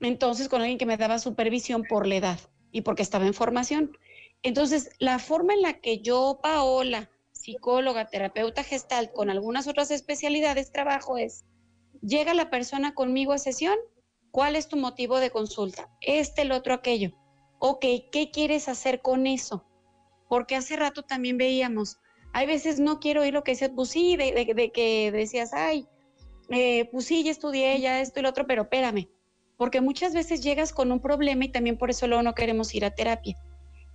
Entonces, 0.00 0.48
con 0.48 0.62
alguien 0.62 0.78
que 0.78 0.86
me 0.86 0.96
daba 0.96 1.18
supervisión 1.18 1.84
por 1.84 2.06
la 2.06 2.16
edad 2.16 2.40
y 2.72 2.80
porque 2.80 3.02
estaba 3.02 3.26
en 3.26 3.34
formación. 3.34 3.98
Entonces, 4.42 4.88
la 4.98 5.18
forma 5.18 5.52
en 5.52 5.60
la 5.60 5.74
que 5.74 6.00
yo, 6.00 6.40
Paola, 6.42 7.10
psicóloga, 7.32 8.08
terapeuta 8.08 8.64
gestal, 8.64 9.12
con 9.12 9.28
algunas 9.28 9.68
otras 9.68 9.90
especialidades 9.90 10.72
trabajo 10.72 11.18
es, 11.18 11.44
llega 12.02 12.34
la 12.34 12.50
persona 12.50 12.94
conmigo 12.94 13.32
a 13.32 13.38
sesión, 13.38 13.76
¿cuál 14.30 14.56
es 14.56 14.68
tu 14.68 14.76
motivo 14.76 15.20
de 15.20 15.30
consulta? 15.30 15.88
Este, 16.00 16.42
el 16.42 16.52
otro, 16.52 16.74
aquello. 16.74 17.10
Ok, 17.58 17.84
¿qué 18.10 18.30
quieres 18.32 18.68
hacer 18.68 19.00
con 19.00 19.26
eso? 19.26 19.64
Porque 20.28 20.56
hace 20.56 20.76
rato 20.76 21.02
también 21.02 21.38
veíamos, 21.38 21.98
hay 22.32 22.46
veces 22.46 22.80
no 22.80 22.98
quiero 22.98 23.20
oír 23.22 23.34
lo 23.34 23.44
que 23.44 23.52
dices, 23.52 23.70
pues 23.74 23.90
sí, 23.90 24.16
de, 24.16 24.70
que 24.72 25.12
decías, 25.12 25.52
ay, 25.52 25.86
eh, 26.48 26.88
pues 26.90 27.04
sí, 27.06 27.22
ya 27.22 27.30
estudié, 27.30 27.78
ya 27.80 28.00
esto 28.00 28.20
y 28.20 28.22
lo 28.22 28.30
otro, 28.30 28.46
pero 28.46 28.62
espérame, 28.62 29.08
porque 29.56 29.80
muchas 29.80 30.14
veces 30.14 30.42
llegas 30.42 30.72
con 30.72 30.90
un 30.90 31.00
problema 31.00 31.44
y 31.44 31.52
también 31.52 31.76
por 31.76 31.90
eso 31.90 32.06
luego 32.06 32.22
no 32.22 32.34
queremos 32.34 32.74
ir 32.74 32.84
a 32.84 32.94
terapia. 32.94 33.36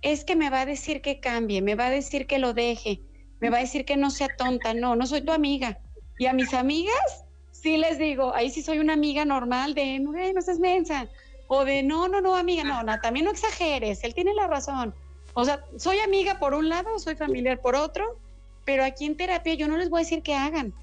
Es 0.00 0.24
que 0.24 0.36
me 0.36 0.50
va 0.50 0.60
a 0.60 0.66
decir 0.66 1.02
que 1.02 1.18
cambie, 1.18 1.60
me 1.60 1.74
va 1.74 1.86
a 1.86 1.90
decir 1.90 2.28
que 2.28 2.38
lo 2.38 2.54
deje, 2.54 3.02
me 3.40 3.50
va 3.50 3.58
a 3.58 3.62
decir 3.62 3.84
que 3.84 3.96
no 3.96 4.10
sea 4.10 4.28
tonta, 4.36 4.72
no, 4.72 4.94
no 4.94 5.06
soy 5.06 5.22
tu 5.22 5.32
amiga. 5.32 5.80
Y 6.18 6.26
a 6.26 6.32
mis 6.32 6.54
amigas, 6.54 7.26
sí 7.62 7.76
les 7.76 7.98
digo, 7.98 8.34
ahí 8.34 8.50
sí 8.50 8.62
soy 8.62 8.78
una 8.78 8.92
amiga 8.92 9.24
normal 9.24 9.74
de, 9.74 9.98
no, 9.98 10.12
no 10.12 10.42
seas 10.42 10.58
mensa, 10.58 11.08
o 11.46 11.64
de, 11.64 11.82
no, 11.82 12.08
no, 12.08 12.20
no, 12.20 12.36
amiga, 12.36 12.64
no, 12.64 12.82
no, 12.82 13.00
también 13.00 13.24
no 13.24 13.30
exageres, 13.30 14.04
él 14.04 14.14
tiene 14.14 14.34
la 14.34 14.46
razón. 14.46 14.94
O 15.34 15.44
sea, 15.44 15.64
soy 15.76 15.98
amiga 16.00 16.38
por 16.38 16.54
un 16.54 16.68
lado, 16.68 16.98
soy 16.98 17.16
familiar 17.16 17.60
por 17.60 17.76
otro, 17.76 18.18
pero 18.64 18.84
aquí 18.84 19.06
en 19.06 19.16
terapia 19.16 19.54
yo 19.54 19.68
no 19.68 19.76
les 19.76 19.88
voy 19.88 20.00
a 20.00 20.04
decir 20.04 20.22
que 20.22 20.34
hagan. 20.34 20.74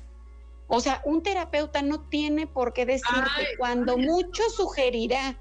O 0.68 0.80
sea, 0.80 1.02
un 1.06 1.22
terapeuta 1.22 1.82
no 1.82 2.02
tiene 2.02 2.48
por 2.48 2.74
qué 2.74 2.86
decirte, 2.86 3.58
cuando 3.58 3.98
mucho 3.98 4.44
sugerirá, 4.50 5.38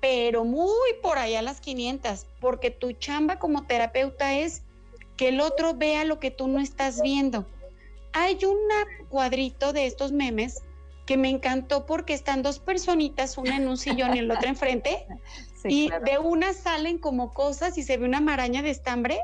pero 0.00 0.44
muy 0.44 0.94
por 1.00 1.18
allá 1.18 1.42
las 1.42 1.60
500, 1.60 2.26
porque 2.40 2.70
tu 2.70 2.92
chamba 2.92 3.38
como 3.38 3.66
terapeuta 3.66 4.34
es 4.34 4.62
que 5.16 5.28
el 5.28 5.40
otro 5.40 5.74
vea 5.74 6.04
lo 6.04 6.18
que 6.18 6.32
tú 6.32 6.48
no 6.48 6.58
estás 6.58 7.00
viendo. 7.02 7.46
Hay 8.12 8.38
un 8.44 8.58
cuadrito 9.08 9.72
de 9.72 9.86
estos 9.86 10.12
memes 10.12 10.62
que 11.06 11.16
me 11.16 11.28
encantó 11.28 11.86
porque 11.86 12.14
están 12.14 12.42
dos 12.42 12.58
personitas, 12.58 13.36
una 13.38 13.56
en 13.56 13.68
un 13.68 13.76
sillón 13.76 14.14
y 14.14 14.20
el 14.20 14.30
otro 14.30 14.48
enfrente, 14.48 15.06
y 15.64 15.90
de 16.04 16.18
una 16.18 16.52
salen 16.52 16.98
como 16.98 17.34
cosas 17.34 17.76
y 17.78 17.82
se 17.82 17.96
ve 17.96 18.04
una 18.04 18.20
maraña 18.20 18.62
de 18.62 18.70
estambre 18.70 19.20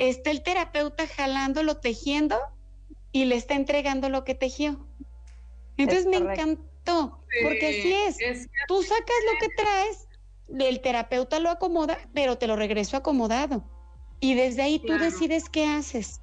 está 0.00 0.30
el 0.30 0.42
terapeuta 0.42 1.06
jalándolo, 1.06 1.76
tejiendo 1.76 2.38
y 3.12 3.26
le 3.26 3.36
está 3.36 3.54
entregando 3.54 4.08
lo 4.08 4.24
que 4.24 4.34
tejió. 4.34 4.86
Entonces 5.76 6.06
me 6.06 6.16
encantó, 6.16 7.20
porque 7.42 7.68
así 7.68 7.92
es. 7.92 8.48
Tú 8.66 8.82
sacas 8.82 9.16
lo 9.32 9.38
que 9.38 9.54
traes, 9.54 10.08
el 10.58 10.80
terapeuta 10.80 11.38
lo 11.38 11.50
acomoda, 11.50 11.98
pero 12.14 12.38
te 12.38 12.46
lo 12.46 12.56
regreso 12.56 12.96
acomodado. 12.96 13.62
Y 14.20 14.34
desde 14.34 14.62
ahí 14.62 14.78
tú 14.78 14.98
decides 14.98 15.48
qué 15.48 15.66
haces. 15.66 16.20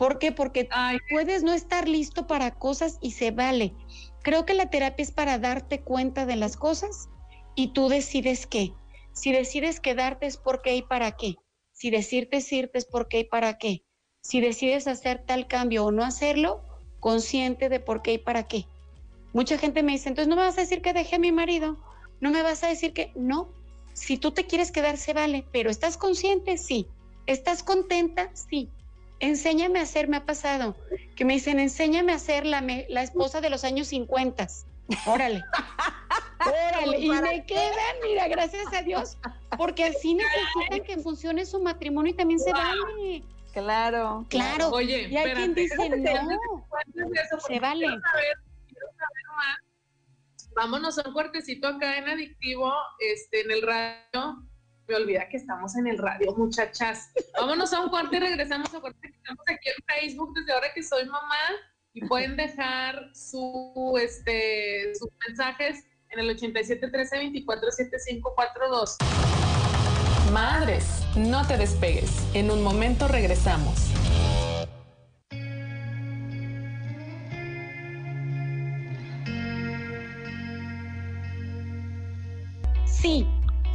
¿Por 0.00 0.18
qué? 0.18 0.32
Porque 0.32 0.66
puedes 1.10 1.42
no 1.42 1.52
estar 1.52 1.86
listo 1.86 2.26
para 2.26 2.54
cosas 2.54 2.96
y 3.02 3.10
se 3.10 3.32
vale. 3.32 3.74
Creo 4.22 4.46
que 4.46 4.54
la 4.54 4.70
terapia 4.70 5.02
es 5.02 5.10
para 5.10 5.38
darte 5.38 5.82
cuenta 5.82 6.24
de 6.24 6.36
las 6.36 6.56
cosas 6.56 7.10
y 7.54 7.74
tú 7.74 7.90
decides 7.90 8.46
qué. 8.46 8.72
Si 9.12 9.30
decides 9.30 9.78
quedarte 9.78 10.24
es 10.24 10.38
por 10.38 10.62
qué 10.62 10.76
y 10.76 10.80
para 10.80 11.18
qué. 11.18 11.34
Si 11.72 11.90
decirte 11.90 12.36
decirte 12.36 12.78
es 12.78 12.86
por 12.86 13.08
qué 13.08 13.18
y 13.18 13.24
para 13.24 13.58
qué. 13.58 13.84
Si 14.22 14.40
decides 14.40 14.86
hacer 14.86 15.22
tal 15.26 15.46
cambio 15.46 15.84
o 15.84 15.92
no 15.92 16.02
hacerlo, 16.02 16.62
consciente 16.98 17.68
de 17.68 17.80
por 17.80 18.00
qué 18.00 18.14
y 18.14 18.18
para 18.18 18.48
qué. 18.48 18.64
Mucha 19.34 19.58
gente 19.58 19.82
me 19.82 19.92
dice, 19.92 20.08
entonces 20.08 20.28
no 20.28 20.36
me 20.36 20.44
vas 20.44 20.56
a 20.56 20.62
decir 20.62 20.80
que 20.80 20.94
dejé 20.94 21.16
a 21.16 21.18
mi 21.18 21.30
marido, 21.30 21.76
no 22.22 22.30
me 22.30 22.42
vas 22.42 22.64
a 22.64 22.68
decir 22.68 22.94
que 22.94 23.12
no. 23.16 23.52
Si 23.92 24.16
tú 24.16 24.30
te 24.30 24.46
quieres 24.46 24.72
quedar, 24.72 24.96
se 24.96 25.12
vale, 25.12 25.44
pero 25.52 25.68
¿estás 25.68 25.98
consciente? 25.98 26.56
Sí. 26.56 26.88
¿Estás 27.26 27.62
contenta? 27.62 28.30
Sí. 28.32 28.70
Enséñame 29.20 29.78
a 29.80 29.86
ser, 29.86 30.08
me 30.08 30.16
ha 30.16 30.24
pasado, 30.24 30.76
que 31.14 31.24
me 31.24 31.34
dicen, 31.34 31.60
enséñame 31.60 32.12
a 32.12 32.18
ser 32.18 32.46
la, 32.46 32.62
la 32.88 33.02
esposa 33.02 33.40
de 33.40 33.50
los 33.50 33.64
años 33.64 33.88
50. 33.88 34.46
Órale. 35.06 35.42
Órale. 36.46 36.98
Y 36.98 37.10
me 37.10 37.44
quedan, 37.44 37.96
mira, 38.02 38.28
gracias 38.28 38.72
a 38.72 38.82
Dios, 38.82 39.18
porque 39.58 39.84
así 39.84 40.14
necesitan 40.14 40.82
que 40.84 41.02
funcione 41.02 41.44
su 41.44 41.60
matrimonio 41.62 42.12
y 42.12 42.16
también 42.16 42.40
se 42.40 42.52
vale. 42.52 43.22
Claro. 43.52 44.26
Claro. 44.28 44.70
Oye, 44.70 45.08
y 45.08 45.16
hay 45.16 45.34
quien 45.34 45.54
dice, 45.54 45.88
no, 45.90 46.38
se 47.46 47.60
vale. 47.60 47.86
Vámonos 50.54 50.98
a 50.98 51.08
un 51.08 51.14
cuartecito 51.14 51.68
acá 51.68 51.98
en 51.98 52.08
Adictivo, 52.08 52.72
este, 52.98 53.42
en 53.42 53.50
el 53.50 53.62
radio. 53.62 54.49
Me 54.90 54.96
olvida 54.96 55.28
que 55.28 55.36
estamos 55.36 55.76
en 55.76 55.86
el 55.86 55.98
radio, 55.98 56.34
muchachas. 56.36 57.12
Vámonos 57.38 57.72
a 57.72 57.80
un 57.80 57.90
cuarto 57.90 58.16
y 58.16 58.18
regresamos 58.18 58.74
a 58.74 58.80
cuarto. 58.80 58.98
Estamos 59.04 59.44
aquí 59.48 59.68
en 59.68 59.84
Facebook 59.86 60.34
desde 60.34 60.52
ahora 60.52 60.66
que 60.74 60.82
soy 60.82 61.04
mamá 61.04 61.36
y 61.92 62.04
pueden 62.06 62.36
dejar 62.36 63.08
su, 63.14 63.96
este, 64.02 64.92
sus 64.98 65.08
mensajes 65.28 65.84
en 66.08 66.18
el 66.18 66.30
87 66.30 66.88
13 66.88 67.18
24 67.18 67.70
75 67.70 68.34
42. 68.34 68.96
Madres, 70.32 71.04
no 71.14 71.46
te 71.46 71.56
despegues. 71.56 72.26
En 72.34 72.50
un 72.50 72.60
momento 72.60 73.06
regresamos. 73.06 73.92
Sí, 82.86 83.24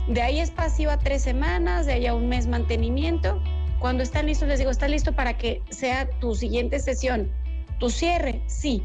de 0.08 0.22
ahí 0.22 0.40
es 0.40 0.52
pasiva 0.52 0.98
tres 0.98 1.24
semanas, 1.24 1.86
de 1.86 1.94
ahí 1.94 2.08
a 2.08 2.14
un 2.14 2.30
mes 2.30 2.48
mantenimiento. 2.48 3.42
Cuando 3.80 4.04
están 4.04 4.26
listos, 4.26 4.48
les 4.48 4.60
digo, 4.60 4.72
está 4.72 4.88
listo 4.88 5.14
para 5.14 5.38
que 5.38 5.62
sea 5.70 6.10
tu 6.20 6.36
siguiente 6.36 6.80
sesión 6.80 7.32
tu 7.80 7.90
cierre, 7.90 8.42
sí. 8.48 8.84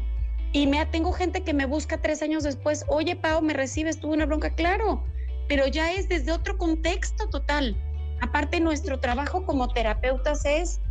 Y 0.53 0.67
me 0.67 0.85
tengo 0.87 1.11
gente 1.13 1.43
que 1.43 1.53
me 1.53 1.65
busca 1.65 2.01
tres 2.01 2.21
años 2.21 2.43
después, 2.43 2.85
oye, 2.87 3.15
Pau, 3.15 3.41
¿me 3.41 3.53
recibes? 3.53 3.99
Tuve 3.99 4.13
una 4.13 4.25
bronca, 4.25 4.53
claro, 4.53 5.03
pero 5.47 5.67
ya 5.67 5.93
es 5.93 6.09
desde 6.09 6.31
otro 6.31 6.57
contexto 6.57 7.29
total. 7.29 7.75
Aparte, 8.19 8.59
nuestro 8.59 8.99
trabajo 8.99 9.45
como 9.45 9.69
terapeutas 9.69 10.45
es 10.45 10.81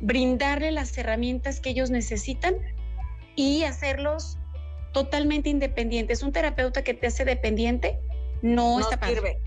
brindarle 0.00 0.72
las 0.72 0.96
herramientas 0.96 1.60
que 1.60 1.70
ellos 1.70 1.90
necesitan 1.90 2.54
y 3.36 3.64
hacerlos 3.64 4.38
totalmente 4.92 5.50
independientes. 5.50 6.22
Un 6.22 6.32
terapeuta 6.32 6.82
que 6.82 6.94
te 6.94 7.06
hace 7.06 7.24
dependiente 7.24 7.98
no, 8.40 8.80
está 8.80 9.06
sirve. 9.06 9.41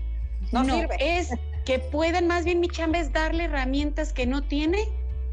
No, 0.52 0.64
no. 0.64 0.74
sirve. 0.74 0.96
Es 1.00 1.30
que 1.64 1.78
puedan, 1.78 2.26
más 2.26 2.44
bien 2.44 2.60
mi 2.60 2.68
chamba 2.68 2.98
es 2.98 3.12
darle 3.12 3.44
herramientas 3.44 4.12
que 4.12 4.26
no 4.26 4.42
tiene 4.42 4.78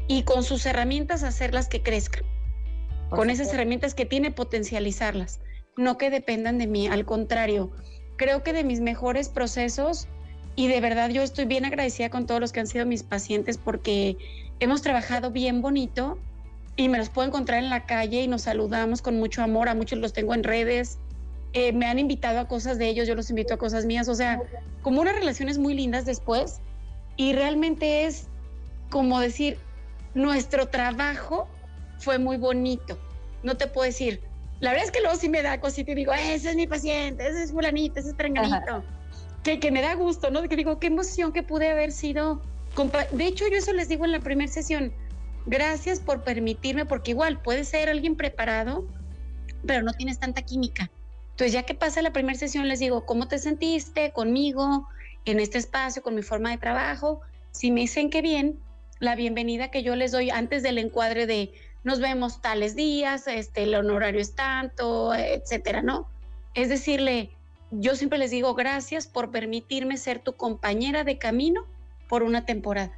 y 0.08 0.22
con 0.24 0.42
sus 0.42 0.66
herramientas 0.66 1.22
hacerlas 1.22 1.68
que 1.68 1.82
crezcan. 1.82 2.24
Con 3.10 3.30
esas 3.30 3.52
herramientas 3.52 3.94
que 3.94 4.06
tiene, 4.06 4.32
potencializarlas, 4.32 5.40
no 5.76 5.98
que 5.98 6.10
dependan 6.10 6.58
de 6.58 6.66
mí, 6.66 6.88
al 6.88 7.04
contrario, 7.04 7.70
creo 8.16 8.42
que 8.42 8.52
de 8.52 8.64
mis 8.64 8.80
mejores 8.80 9.28
procesos 9.28 10.08
y 10.56 10.68
de 10.68 10.80
verdad 10.80 11.10
yo 11.10 11.22
estoy 11.22 11.44
bien 11.44 11.64
agradecida 11.64 12.10
con 12.10 12.26
todos 12.26 12.40
los 12.40 12.52
que 12.52 12.60
han 12.60 12.66
sido 12.66 12.86
mis 12.86 13.02
pacientes 13.02 13.58
porque 13.58 14.16
hemos 14.60 14.82
trabajado 14.82 15.30
bien 15.30 15.62
bonito 15.62 16.18
y 16.76 16.88
me 16.88 16.98
los 16.98 17.08
puedo 17.08 17.28
encontrar 17.28 17.62
en 17.62 17.70
la 17.70 17.86
calle 17.86 18.22
y 18.22 18.28
nos 18.28 18.42
saludamos 18.42 19.02
con 19.02 19.16
mucho 19.16 19.42
amor, 19.42 19.68
a 19.68 19.74
muchos 19.74 19.98
los 19.98 20.12
tengo 20.12 20.34
en 20.34 20.44
redes, 20.44 20.98
eh, 21.54 21.72
me 21.72 21.86
han 21.86 21.98
invitado 21.98 22.40
a 22.40 22.48
cosas 22.48 22.78
de 22.78 22.88
ellos, 22.88 23.06
yo 23.06 23.14
los 23.14 23.30
invito 23.30 23.54
a 23.54 23.56
cosas 23.56 23.84
mías, 23.86 24.08
o 24.08 24.14
sea, 24.14 24.42
como 24.82 25.00
unas 25.00 25.14
relaciones 25.14 25.56
muy 25.56 25.74
lindas 25.74 26.04
después 26.04 26.60
y 27.16 27.32
realmente 27.32 28.04
es 28.06 28.26
como 28.90 29.20
decir, 29.20 29.58
nuestro 30.14 30.66
trabajo 30.66 31.48
fue 31.98 32.18
muy 32.18 32.36
bonito. 32.36 32.98
No 33.42 33.56
te 33.56 33.66
puedo 33.66 33.86
decir. 33.86 34.20
La 34.60 34.70
verdad 34.70 34.86
es 34.86 34.92
que 34.92 35.00
luego 35.00 35.16
sí 35.16 35.28
me 35.28 35.42
da 35.42 35.60
cosita 35.60 35.92
y 35.92 35.94
digo, 35.94 36.12
ese 36.12 36.50
es 36.50 36.56
mi 36.56 36.66
paciente, 36.66 37.26
ese 37.26 37.44
es 37.44 37.52
fulanito, 37.52 38.00
ese 38.00 38.10
es 38.10 38.16
trenganito. 38.16 38.84
Que, 39.42 39.60
que 39.60 39.70
me 39.70 39.82
da 39.82 39.94
gusto, 39.94 40.30
¿no? 40.30 40.42
Que 40.42 40.56
digo, 40.56 40.78
qué 40.78 40.86
emoción 40.86 41.32
que 41.32 41.42
pude 41.42 41.70
haber 41.70 41.92
sido. 41.92 42.40
De 43.12 43.26
hecho, 43.26 43.44
yo 43.48 43.56
eso 43.56 43.72
les 43.72 43.88
digo 43.88 44.04
en 44.04 44.12
la 44.12 44.20
primera 44.20 44.50
sesión. 44.50 44.92
gracias 45.46 46.00
por 46.00 46.24
permitirme, 46.24 46.86
porque 46.86 47.10
igual 47.10 47.42
puede 47.42 47.64
ser 47.64 47.88
alguien 47.88 48.16
preparado, 48.16 48.86
pero 49.66 49.82
no 49.82 49.92
tienes 49.92 50.18
tanta 50.18 50.42
química. 50.42 50.90
Entonces, 51.34 51.52
ya 51.52 51.64
que 51.64 51.74
pasa 51.74 52.00
la 52.00 52.12
primera 52.12 52.38
sesión, 52.38 52.68
les 52.68 52.78
digo, 52.78 53.04
¿cómo 53.04 53.26
te 53.26 53.40
sentiste 53.40 54.12
conmigo 54.12 54.86
en 55.24 55.40
este 55.40 55.58
espacio, 55.58 56.00
con 56.00 56.14
mi 56.14 56.22
forma 56.22 56.50
de 56.50 56.58
trabajo? 56.58 57.22
Si 57.50 57.72
me 57.72 57.80
dicen 57.80 58.08
que 58.08 58.22
bien, 58.22 58.60
la 59.00 59.16
bienvenida 59.16 59.72
que 59.72 59.82
yo 59.82 59.96
les 59.96 60.12
doy 60.12 60.30
antes 60.30 60.62
del 60.62 60.78
encuadre 60.78 61.26
de 61.26 61.52
nos 61.82 61.98
vemos 61.98 62.40
tales 62.40 62.76
días, 62.76 63.26
este, 63.26 63.64
el 63.64 63.74
honorario 63.74 64.20
es 64.20 64.36
tanto, 64.36 65.12
etcétera, 65.12 65.82
¿no? 65.82 66.06
Es 66.54 66.68
decirle, 66.68 67.32
yo 67.72 67.96
siempre 67.96 68.20
les 68.20 68.30
digo 68.30 68.54
gracias 68.54 69.08
por 69.08 69.32
permitirme 69.32 69.96
ser 69.96 70.20
tu 70.20 70.34
compañera 70.34 71.02
de 71.02 71.18
camino 71.18 71.66
por 72.08 72.22
una 72.22 72.46
temporada. 72.46 72.96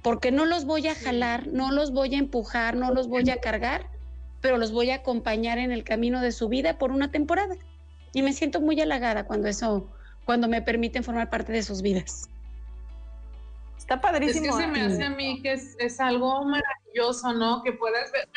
Porque 0.00 0.32
no 0.32 0.46
los 0.46 0.64
voy 0.64 0.88
a 0.88 0.94
jalar, 0.94 1.46
no 1.46 1.72
los 1.72 1.92
voy 1.92 2.14
a 2.14 2.18
empujar, 2.18 2.74
no 2.74 2.90
los 2.94 3.06
voy 3.06 3.28
a 3.28 3.36
cargar, 3.36 3.86
pero 4.42 4.58
los 4.58 4.72
voy 4.72 4.90
a 4.90 4.96
acompañar 4.96 5.58
en 5.58 5.72
el 5.72 5.84
camino 5.84 6.20
de 6.20 6.32
su 6.32 6.48
vida 6.48 6.76
por 6.76 6.90
una 6.90 7.10
temporada. 7.10 7.54
Y 8.12 8.22
me 8.22 8.34
siento 8.34 8.60
muy 8.60 8.78
halagada 8.80 9.24
cuando 9.24 9.48
eso, 9.48 9.88
cuando 10.26 10.48
me 10.48 10.60
permiten 10.60 11.04
formar 11.04 11.30
parte 11.30 11.52
de 11.52 11.62
sus 11.62 11.80
vidas. 11.80 12.28
Está 13.78 14.00
padrísimo. 14.00 14.46
Es 14.46 14.56
que 14.56 14.62
se 14.62 14.68
me 14.68 14.82
hace 14.82 15.04
a 15.04 15.10
mí 15.10 15.40
que 15.40 15.52
es, 15.52 16.00
algo 16.00 16.44
maravilloso, 16.44 17.32
¿no? 17.32 17.62
Que 17.62 17.72
puedas 17.72 18.10
ver. 18.12 18.28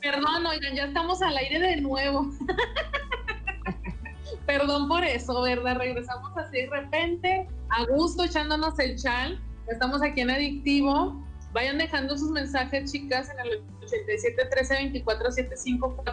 Perdón, 0.00 0.46
oigan, 0.46 0.74
ya 0.74 0.86
estamos 0.86 1.22
al 1.22 1.36
aire 1.36 1.60
de 1.60 1.80
nuevo. 1.80 2.30
Perdón 4.46 4.88
por 4.88 5.04
eso, 5.04 5.42
¿verdad? 5.42 5.76
Regresamos 5.76 6.36
así 6.36 6.62
de 6.62 6.70
repente, 6.70 7.48
a 7.70 7.84
gusto, 7.84 8.24
echándonos 8.24 8.78
el 8.78 8.96
chal. 8.96 9.40
Estamos 9.68 10.02
aquí 10.02 10.22
en 10.22 10.30
Adictivo. 10.30 11.23
Vayan 11.54 11.78
dejando 11.78 12.18
sus 12.18 12.30
mensajes, 12.30 12.90
chicas, 12.90 13.30
en 13.30 13.38
el 13.38 13.62
87 13.84 14.44
13 14.50 14.74
24 14.74 15.30
75 15.30 16.04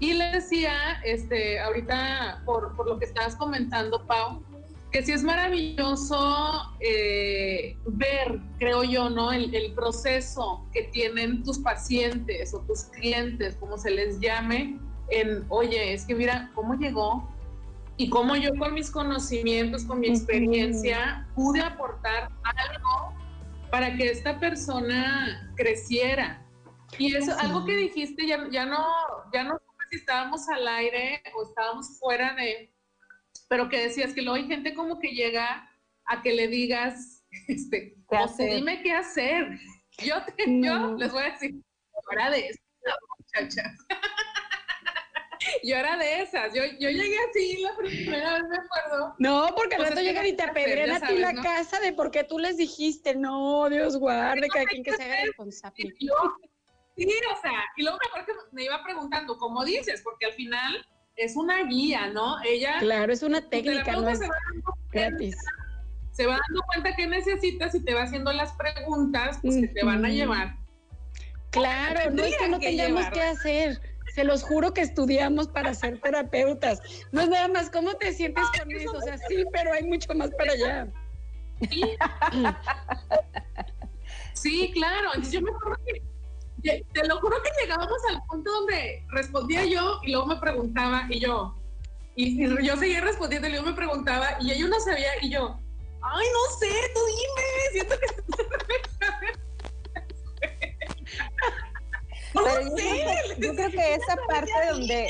Y 0.00 0.12
les 0.12 0.32
decía, 0.32 1.00
este, 1.02 1.58
ahorita, 1.60 2.42
por, 2.44 2.76
por 2.76 2.86
lo 2.86 2.98
que 2.98 3.06
estabas 3.06 3.36
comentando, 3.36 4.06
Pau, 4.06 4.42
que 4.92 5.02
sí 5.02 5.12
es 5.12 5.22
maravilloso 5.22 6.76
eh, 6.80 7.74
ver, 7.86 8.38
creo 8.58 8.84
yo, 8.84 9.08
¿no? 9.08 9.32
El, 9.32 9.54
el, 9.54 9.72
proceso 9.72 10.66
que 10.74 10.82
tienen 10.92 11.42
tus 11.42 11.60
pacientes 11.60 12.52
o 12.52 12.60
tus 12.60 12.84
clientes, 12.84 13.56
como 13.56 13.78
se 13.78 13.90
les 13.92 14.20
llame, 14.20 14.78
en, 15.08 15.46
oye, 15.48 15.94
es 15.94 16.04
que 16.04 16.14
mira, 16.14 16.50
¿cómo 16.54 16.74
llegó? 16.74 17.26
y 17.96 18.08
cómo 18.08 18.34
yo 18.34 18.50
con 18.58 18.72
mis 18.72 18.90
conocimientos, 18.90 19.84
con 19.84 20.00
mi 20.00 20.08
experiencia, 20.08 21.28
pude 21.34 21.60
aportar 21.60 22.30
algo 22.42 23.19
para 23.70 23.96
que 23.96 24.10
esta 24.10 24.38
persona 24.38 25.52
creciera. 25.56 26.46
Y 26.98 27.14
eso, 27.14 27.32
algo 27.38 27.64
que 27.64 27.76
dijiste, 27.76 28.26
ya, 28.26 28.48
ya 28.50 28.66
no, 28.66 28.84
ya 29.32 29.44
no 29.44 29.54
sé 29.54 29.86
si 29.90 29.96
estábamos 29.96 30.48
al 30.48 30.66
aire 30.66 31.22
o 31.34 31.44
estábamos 31.44 31.98
fuera 31.98 32.34
de, 32.34 32.74
pero 33.48 33.68
que 33.68 33.80
decías 33.80 34.12
que 34.12 34.22
luego 34.22 34.36
hay 34.36 34.46
gente 34.46 34.74
como 34.74 34.98
que 34.98 35.08
llega 35.08 35.70
a 36.06 36.22
que 36.22 36.32
le 36.32 36.48
digas, 36.48 37.24
este, 37.48 37.96
o 38.06 38.26
dime 38.38 38.82
qué 38.82 38.92
hacer. 38.92 39.58
Yo, 39.98 40.16
yo 40.46 40.96
les 40.96 41.12
voy 41.12 41.22
a 41.22 41.30
decir, 41.30 41.54
fuera 42.04 42.30
de 42.30 42.48
esto, 42.48 42.62
muchachas. 43.18 43.76
yo 45.62 45.76
era 45.76 45.96
de 45.96 46.22
esas. 46.22 46.54
Yo, 46.54 46.62
yo 46.78 46.90
llegué 46.90 47.16
así 47.28 47.58
la 47.62 47.76
primera 47.76 48.34
vez, 48.34 48.42
me 48.48 48.56
acuerdo. 48.56 49.14
No, 49.18 49.54
porque 49.56 49.76
al 49.76 49.84
rato 49.84 50.00
llegan 50.00 50.26
y 50.26 50.32
te 50.32 50.42
apedrean 50.42 50.90
a 50.90 51.06
ti 51.06 51.18
la 51.18 51.34
casa 51.34 51.80
de 51.80 51.92
por 51.92 52.10
qué 52.10 52.24
tú 52.24 52.38
les 52.38 52.56
dijiste, 52.56 53.14
no, 53.14 53.68
Dios 53.68 53.96
guarde, 53.96 54.48
cada 54.48 54.66
quien 54.66 54.82
que 54.82 54.92
se 54.92 55.02
haga 55.02 55.24
responsable. 55.26 55.94
sí, 55.98 56.08
o 56.08 57.40
sea, 57.40 57.64
y 57.76 57.82
luego 57.82 57.98
mejor 58.04 58.26
que 58.26 58.32
me 58.52 58.64
iba 58.64 58.82
preguntando, 58.82 59.36
¿cómo 59.38 59.64
dices? 59.64 60.02
Porque 60.02 60.26
al 60.26 60.32
final 60.32 60.86
es 61.16 61.36
una 61.36 61.64
guía, 61.64 62.08
¿no? 62.08 62.42
Ella. 62.44 62.78
Claro, 62.78 63.12
es 63.12 63.22
una 63.22 63.48
técnica, 63.48 63.92
no 63.92 64.08
es 64.08 64.20
gratis. 64.92 65.36
Se 66.12 66.26
va 66.26 66.38
dando 66.48 66.62
cuenta 66.66 66.94
que 66.96 67.06
necesitas 67.06 67.74
y 67.74 67.84
te 67.84 67.94
va 67.94 68.02
haciendo 68.02 68.32
las 68.32 68.52
preguntas 68.52 69.38
pues, 69.40 69.56
que 69.56 69.68
te 69.68 69.84
van 69.84 70.04
a 70.04 70.08
llevar. 70.08 70.56
Claro, 71.50 72.10
no 72.10 72.22
es 72.22 72.36
que 72.36 72.48
no 72.48 72.58
tengamos 72.58 73.10
que 73.10 73.22
hacer 73.22 73.89
se 74.14 74.24
los 74.24 74.42
juro 74.42 74.72
que 74.74 74.82
estudiamos 74.82 75.48
para 75.48 75.74
ser 75.74 76.00
terapeutas. 76.00 76.80
No 77.12 77.20
es 77.20 77.28
nada 77.28 77.48
más 77.48 77.70
cómo 77.70 77.94
te 77.94 78.12
sientes 78.12 78.44
con 78.58 78.70
eso. 78.70 78.92
O 78.92 79.00
sea, 79.00 79.18
sí, 79.18 79.44
pero 79.52 79.72
hay 79.72 79.84
mucho 79.84 80.14
más 80.14 80.30
para 80.30 80.52
allá. 80.52 80.88
Sí, 84.34 84.70
claro. 84.72 85.10
yo 85.30 85.42
me 85.42 85.50
acuerdo 85.50 85.78
que, 85.84 86.02
te 86.92 87.06
lo 87.06 87.20
juro 87.20 87.36
que 87.42 87.50
llegábamos 87.62 87.98
al 88.10 88.22
punto 88.28 88.50
donde 88.50 89.04
respondía 89.10 89.64
yo 89.64 90.00
y 90.02 90.12
luego 90.12 90.26
me 90.26 90.36
preguntaba 90.36 91.06
y 91.10 91.20
yo, 91.20 91.54
y, 92.16 92.46
yo 92.64 92.76
seguía 92.76 93.00
respondiendo 93.00 93.48
y 93.48 93.52
luego 93.52 93.66
me 93.66 93.74
preguntaba 93.74 94.36
y 94.40 94.52
ella 94.52 94.68
no 94.68 94.80
sabía 94.80 95.10
y 95.22 95.30
yo, 95.30 95.58
ay, 96.02 96.26
no 96.32 96.56
sé, 96.58 96.68
tú 96.94 97.00
dime, 97.06 97.48
siento 97.72 97.94
que 97.98 98.89
yo, 102.34 103.54
creo 103.54 103.70
que, 103.70 103.94
esa 103.94 104.16
parte 104.28 104.52
donde... 104.70 105.08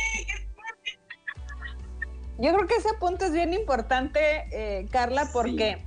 Yo 2.38 2.54
creo 2.54 2.66
que 2.66 2.76
ese 2.76 2.94
punto 2.94 3.26
es 3.26 3.32
bien 3.32 3.52
importante, 3.52 4.20
eh, 4.50 4.86
Carla, 4.90 5.28
porque 5.32 5.84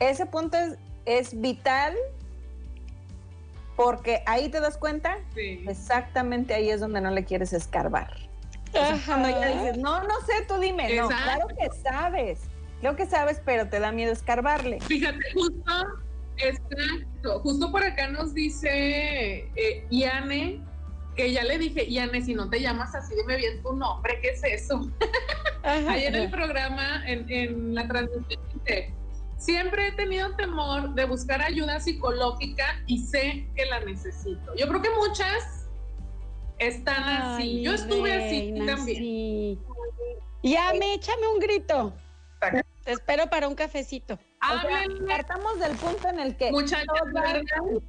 ese 0.00 0.26
punto 0.26 0.56
es, 1.04 1.40
vital 1.40 1.96
porque 3.76 4.22
ahí 4.26 4.48
te 4.48 4.60
das 4.60 4.76
cuenta, 4.76 5.18
exactamente 5.36 6.54
ahí 6.54 6.70
es 6.70 6.80
donde 6.80 7.00
no 7.00 7.10
le 7.10 7.24
quieres 7.24 7.52
escarbar. 7.52 8.14
cuando 9.06 9.30
ya 9.30 9.46
dices, 9.46 9.78
no, 9.78 10.02
no 10.02 10.20
sé, 10.26 10.44
tú 10.46 10.58
dime, 10.58 10.94
no, 10.96 11.08
claro 11.08 11.46
que 11.48 11.70
sabes, 11.82 12.40
creo 12.80 12.96
que 12.96 13.06
sabes, 13.06 13.40
pero 13.44 13.68
te 13.68 13.80
da 13.80 13.90
miedo 13.90 14.12
escarbarle. 14.12 14.80
Fíjate, 14.80 15.18
justo 15.32 15.72
Exacto. 16.42 17.40
Justo 17.40 17.70
por 17.70 17.84
acá 17.84 18.08
nos 18.08 18.34
dice 18.34 19.50
eh, 19.54 19.86
Iane, 19.90 20.62
que 21.16 21.32
ya 21.32 21.44
le 21.44 21.58
dije, 21.58 21.86
Iane, 21.90 22.22
si 22.22 22.34
no 22.34 22.48
te 22.48 22.60
llamas 22.60 22.94
así, 22.94 23.14
dime 23.14 23.36
bien 23.36 23.62
tu 23.62 23.72
nombre, 23.74 24.18
¿qué 24.22 24.30
es 24.30 24.42
eso? 24.44 24.90
Ahí 25.62 26.04
en 26.04 26.14
el 26.14 26.30
programa, 26.30 27.02
en, 27.06 27.74
la 27.74 27.86
transmisión, 27.86 28.40
siempre 29.36 29.88
he 29.88 29.92
tenido 29.92 30.34
temor 30.36 30.94
de 30.94 31.04
buscar 31.04 31.42
ayuda 31.42 31.80
psicológica 31.80 32.82
y 32.86 32.98
sé 32.98 33.48
que 33.54 33.66
la 33.66 33.80
necesito. 33.80 34.54
Yo 34.56 34.68
creo 34.68 34.82
que 34.82 34.90
muchas 34.90 35.68
están 36.58 37.02
así. 37.04 37.62
Yo 37.62 37.74
estuve 37.74 38.12
así 38.12 38.54
también. 38.66 39.58
Ya 40.42 40.72
me 40.78 40.94
échame 40.94 41.28
un 41.34 41.40
grito. 41.40 41.92
Te 42.84 42.92
espero 42.92 43.28
para 43.28 43.48
un 43.48 43.54
cafecito. 43.54 44.18
Partamos 45.06 45.58
del 45.58 45.76
punto 45.76 46.08
en 46.08 46.18
el 46.18 46.36
que 46.36 46.50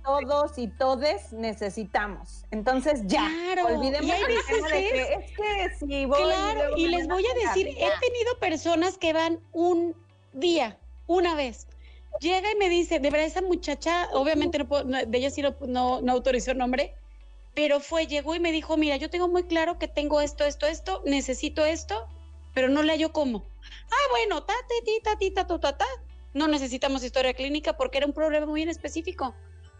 todos 0.04 0.58
y 0.58 0.68
todes 0.68 1.32
necesitamos. 1.32 2.46
Entonces 2.52 3.02
ya, 3.06 3.30
olvidemos 3.66 4.06
y 4.06 4.10
de 4.10 4.70
que 4.70 5.14
es 5.14 5.32
que 5.32 5.76
si 5.80 6.06
voy 6.06 6.22
Claro, 6.24 6.78
y, 6.78 6.88
les 6.88 7.08
voy 7.08 7.26
a 7.26 7.48
decir, 7.48 7.68
he 7.68 7.74
tenido 7.74 8.38
personas 8.40 8.98
que 8.98 9.14
van 9.14 9.40
un 9.54 9.96
día, 10.34 10.78
una 11.08 11.36
vez. 11.36 11.68
Llega 12.20 12.52
y 12.52 12.56
me 12.56 12.70
dice, 12.70 13.00
de 13.00 13.10
verdad 13.10 13.28
esa 13.28 13.42
muchacha, 13.42 14.10
obviamente 14.12 14.60
no 14.60 14.84
de 14.84 15.18
ella 15.18 15.30
sí 15.30 15.42
no, 15.42 16.02
no 16.02 16.12
autorizó 16.12 16.52
el 16.52 16.58
nombre, 16.58 16.94
pero 17.56 17.80
fue, 17.80 18.08
llegó 18.08 18.36
y 18.36 18.40
me 18.40 18.52
dijo, 18.52 18.76
mira, 18.76 18.98
yo 18.98 19.10
tengo 19.10 19.30
muy 19.30 19.44
claro 19.44 19.80
que 19.80 19.88
tengo 19.88 20.20
esto, 20.20 20.46
esto, 20.46 20.66
esto, 20.66 21.02
necesito 21.06 21.66
esto, 21.66 22.08
pero 22.54 22.68
no 22.68 22.84
le 22.84 22.92
hallo 22.92 23.14
cómo. 23.14 23.46
Ah, 23.90 24.08
bueno, 24.12 24.44
ta, 24.44 24.54
ta, 24.54 25.16
ta, 25.16 25.48
ta, 25.48 25.60
ta, 25.60 25.78
ta, 25.78 25.88
No 26.34 26.48
necesitamos 26.48 27.04
historia 27.04 27.34
clínica 27.34 27.74
porque 27.74 27.98
era 27.98 28.08
un 28.08 28.14
problema 28.14 28.46
muy 28.46 28.64
específico. 28.64 29.36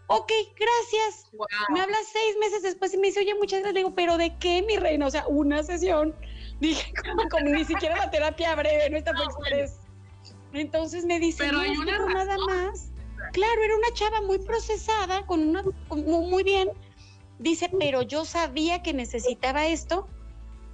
Ok, 0.08 0.30
gracias. 0.58 1.30
Me 1.70 1.80
habla 1.80 1.96
seis 2.12 2.36
meses 2.38 2.62
después 2.62 2.92
y 2.92 2.98
me 2.98 3.06
dice, 3.06 3.20
oye, 3.20 3.34
muchas 3.34 3.60
gracias. 3.60 3.74
Le 3.74 3.80
digo, 3.80 3.94
¿pero 3.94 4.18
de 4.18 4.36
qué, 4.36 4.62
mi 4.62 4.76
reina? 4.76 5.06
O 5.06 5.10
sea, 5.10 5.26
una 5.26 5.62
sesión. 5.62 6.14
Dije, 6.60 6.92
como, 7.30 7.48
ni 7.50 7.64
siquiera 7.64 7.96
la 7.96 8.10
terapia 8.10 8.54
breve, 8.54 8.90
no 8.90 8.98
está 8.98 9.12
express. 9.12 9.78
Entonces 10.52 11.04
me 11.06 11.18
dice, 11.18 11.44
pero 11.44 11.60
hay 11.60 11.76
una 11.76 11.98
nada 12.06 12.36
más. 12.46 12.90
Claro, 13.32 13.62
era 13.62 13.74
una 13.76 13.90
chava 13.94 14.20
muy 14.20 14.38
procesada, 14.38 15.24
con 15.24 15.48
una, 15.48 15.62
muy 15.88 16.42
bien. 16.42 16.70
Dice, 17.38 17.70
pero 17.80 18.02
yo 18.02 18.24
sabía 18.24 18.82
que 18.82 18.92
necesitaba 18.92 19.66
esto, 19.66 20.06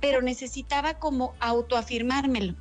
pero 0.01 0.21
necesitaba 0.21 0.99
como 0.99 1.35
autoafirmármelo 1.39 2.55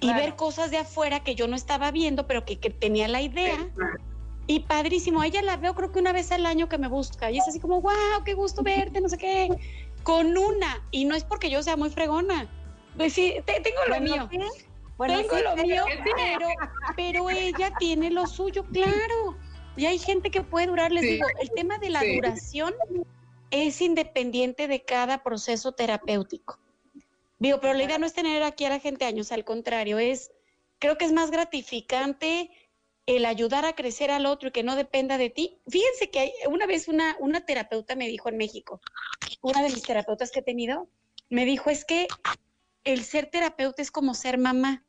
y 0.00 0.12
ver 0.14 0.34
cosas 0.34 0.70
de 0.70 0.78
afuera 0.78 1.20
que 1.20 1.34
yo 1.34 1.46
no 1.46 1.56
estaba 1.56 1.90
viendo, 1.90 2.26
pero 2.26 2.44
que, 2.44 2.56
tenía 2.56 3.06
la 3.08 3.20
idea. 3.20 3.70
Y 4.46 4.60
padrísimo, 4.60 5.20
a 5.20 5.26
ella 5.26 5.42
la 5.42 5.56
veo 5.56 5.74
creo 5.74 5.92
que 5.92 6.00
una 6.00 6.12
vez 6.12 6.32
al 6.32 6.46
año 6.46 6.68
que 6.68 6.78
me 6.78 6.88
busca 6.88 7.30
y 7.30 7.38
es 7.38 7.46
así 7.46 7.60
como, 7.60 7.80
wow, 7.80 8.24
qué 8.24 8.34
gusto 8.34 8.62
verte, 8.62 9.00
no 9.00 9.08
sé 9.08 9.18
qué, 9.18 9.48
con 10.02 10.36
una. 10.36 10.82
Y 10.90 11.04
no 11.04 11.14
es 11.14 11.24
porque 11.24 11.50
yo 11.50 11.62
sea 11.62 11.76
muy 11.76 11.90
fregona, 11.90 12.48
pues 12.96 13.12
sí, 13.12 13.34
tengo 13.46 13.78
lo 13.88 14.00
mío. 14.00 14.28
tengo 14.28 15.38
lo 15.38 15.56
mío, 15.62 15.84
pero, 16.16 16.48
pero 16.96 17.30
ella 17.30 17.72
tiene 17.78 18.10
lo 18.10 18.26
suyo, 18.26 18.64
claro. 18.72 19.36
Y 19.76 19.86
hay 19.86 19.98
gente 19.98 20.30
que 20.30 20.42
puede 20.42 20.66
durar, 20.66 20.90
les 20.90 21.02
digo, 21.02 21.26
el 21.40 21.50
tema 21.52 21.78
de 21.78 21.90
la 21.90 22.02
duración 22.02 22.74
es 23.50 23.80
independiente 23.80 24.68
de 24.68 24.82
cada 24.82 25.22
proceso 25.22 25.72
terapéutico. 25.72 26.58
Digo, 27.40 27.60
pero 27.60 27.74
la 27.74 27.82
idea 27.82 27.98
no 27.98 28.06
es 28.06 28.12
tener 28.12 28.42
aquí 28.44 28.64
a 28.64 28.68
la 28.68 28.78
gente 28.78 29.04
años, 29.04 29.32
al 29.32 29.44
contrario, 29.44 29.98
es, 29.98 30.30
creo 30.78 30.96
que 30.96 31.06
es 31.06 31.12
más 31.12 31.32
gratificante 31.32 32.50
el 33.06 33.24
ayudar 33.24 33.64
a 33.64 33.72
crecer 33.72 34.12
al 34.12 34.26
otro 34.26 34.50
y 34.50 34.52
que 34.52 34.62
no 34.62 34.76
dependa 34.76 35.18
de 35.18 35.30
ti. 35.30 35.60
Fíjense 35.66 36.10
que 36.10 36.32
una 36.48 36.66
vez 36.66 36.86
una, 36.86 37.16
una 37.18 37.40
terapeuta 37.44 37.96
me 37.96 38.06
dijo 38.06 38.28
en 38.28 38.36
México, 38.36 38.80
una 39.42 39.62
de 39.62 39.70
mis 39.70 39.82
terapeutas 39.82 40.30
que 40.30 40.40
he 40.40 40.42
tenido, 40.44 40.88
me 41.28 41.44
dijo, 41.44 41.70
es 41.70 41.84
que 41.84 42.06
el 42.84 43.02
ser 43.02 43.26
terapeuta 43.26 43.82
es 43.82 43.90
como 43.90 44.14
ser 44.14 44.38
mamá 44.38 44.84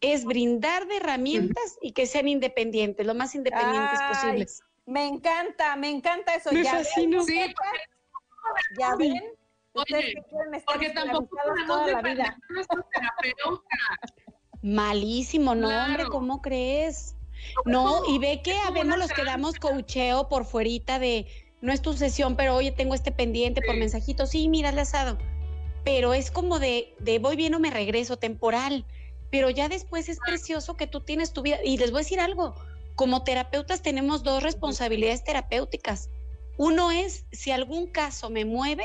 es 0.00 0.24
brindar 0.24 0.86
de 0.86 0.96
herramientas 0.96 1.78
y 1.82 1.92
que 1.92 2.06
sean 2.06 2.28
independientes, 2.28 3.06
lo 3.06 3.14
más 3.14 3.34
independientes 3.34 4.00
posibles. 4.08 4.62
Me 4.86 5.06
encanta, 5.06 5.76
me 5.76 5.90
encanta 5.90 6.34
eso. 6.34 6.50
¿Ya 6.52 6.82
Ven? 6.96 7.22
Sí. 7.22 7.54
¿Ya 8.78 8.96
ven? 8.96 9.22
Oye, 9.72 10.14
porque 10.66 10.90
tampoco 10.90 11.28
toda 11.66 11.86
la 11.92 12.02
vida. 12.02 12.36
Malísimo, 14.62 15.54
no, 15.54 15.68
hombre, 15.68 16.04
¿cómo 16.10 16.42
crees? 16.42 17.16
No, 17.64 18.02
y 18.08 18.18
ve 18.18 18.42
que 18.42 18.54
a 18.66 18.70
veces 18.70 18.98
los 18.98 19.12
quedamos 19.12 19.58
cocheo 19.58 20.28
por 20.28 20.44
fuerita 20.44 20.98
de 20.98 21.26
no 21.62 21.72
es 21.72 21.80
tu 21.82 21.94
sesión, 21.94 22.36
pero 22.36 22.56
oye, 22.56 22.72
tengo 22.72 22.94
este 22.94 23.12
pendiente 23.12 23.62
por 23.62 23.76
mensajito. 23.76 24.26
Sí, 24.26 24.48
mira 24.48 24.70
el 24.70 24.78
asado. 24.78 25.18
Pero 25.84 26.12
es 26.12 26.30
como 26.30 26.58
de, 26.58 26.94
de 26.98 27.18
voy 27.18 27.36
bien 27.36 27.54
o 27.54 27.58
me 27.58 27.70
regreso, 27.70 28.18
temporal 28.18 28.84
pero 29.30 29.48
ya 29.48 29.68
después 29.68 30.08
es 30.08 30.18
precioso 30.18 30.76
que 30.76 30.86
tú 30.86 31.00
tienes 31.00 31.32
tu 31.32 31.42
vida. 31.42 31.58
Y 31.64 31.78
les 31.78 31.90
voy 31.90 32.00
a 32.00 32.02
decir 32.04 32.20
algo, 32.20 32.54
como 32.96 33.22
terapeutas 33.22 33.82
tenemos 33.82 34.22
dos 34.22 34.42
responsabilidades 34.42 35.24
terapéuticas. 35.24 36.10
Uno 36.56 36.90
es, 36.90 37.24
si 37.32 37.52
algún 37.52 37.86
caso 37.86 38.28
me 38.28 38.44
mueve, 38.44 38.84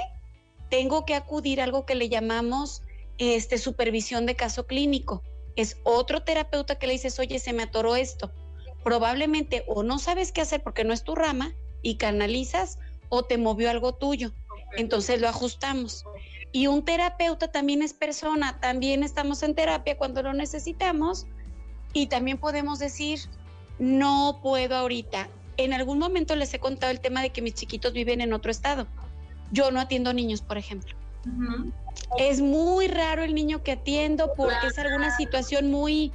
tengo 0.69 1.05
que 1.05 1.15
acudir 1.15 1.61
a 1.61 1.63
algo 1.63 1.85
que 1.85 1.95
le 1.95 2.09
llamamos 2.09 2.81
este, 3.17 3.57
supervisión 3.57 4.25
de 4.25 4.35
caso 4.35 4.65
clínico. 4.65 5.23
Es 5.55 5.77
otro 5.83 6.23
terapeuta 6.23 6.75
que 6.75 6.87
le 6.87 6.93
dices, 6.93 7.19
oye, 7.19 7.39
se 7.39 7.53
me 7.53 7.63
atoró 7.63 7.95
esto. 7.95 8.31
Probablemente 8.83 9.63
o 9.67 9.83
no 9.83 9.99
sabes 9.99 10.31
qué 10.31 10.41
hacer 10.41 10.61
porque 10.61 10.83
no 10.83 10.93
es 10.93 11.03
tu 11.03 11.15
rama 11.15 11.53
y 11.81 11.95
canalizas 11.95 12.77
o 13.09 13.23
te 13.23 13.37
movió 13.37 13.69
algo 13.69 13.93
tuyo. 13.95 14.33
Entonces 14.77 15.21
lo 15.21 15.29
ajustamos. 15.29 16.03
Y 16.51 16.67
un 16.67 16.83
terapeuta 16.83 17.51
también 17.51 17.81
es 17.81 17.93
persona, 17.93 18.59
también 18.59 19.03
estamos 19.03 19.43
en 19.43 19.55
terapia 19.55 19.97
cuando 19.97 20.23
lo 20.23 20.33
necesitamos 20.33 21.25
y 21.93 22.07
también 22.07 22.37
podemos 22.37 22.79
decir, 22.79 23.19
no 23.79 24.39
puedo 24.41 24.75
ahorita. 24.75 25.29
En 25.57 25.73
algún 25.73 25.99
momento 25.99 26.35
les 26.35 26.53
he 26.53 26.59
contado 26.59 26.91
el 26.91 26.99
tema 26.99 27.21
de 27.21 27.29
que 27.31 27.41
mis 27.41 27.53
chiquitos 27.53 27.93
viven 27.93 28.21
en 28.21 28.33
otro 28.33 28.51
estado. 28.51 28.87
Yo 29.55 29.71
no 29.71 29.79
atiendo 29.79 30.13
niños, 30.13 30.41
por 30.41 30.57
ejemplo. 30.57 30.93
Es 32.19 32.41
muy 32.41 32.87
raro 32.87 33.23
el 33.23 33.33
niño 33.33 33.63
que 33.63 33.71
atiendo 33.71 34.33
porque 34.35 34.67
es 34.67 34.77
alguna 34.77 35.15
situación 35.15 35.71
muy 35.71 36.11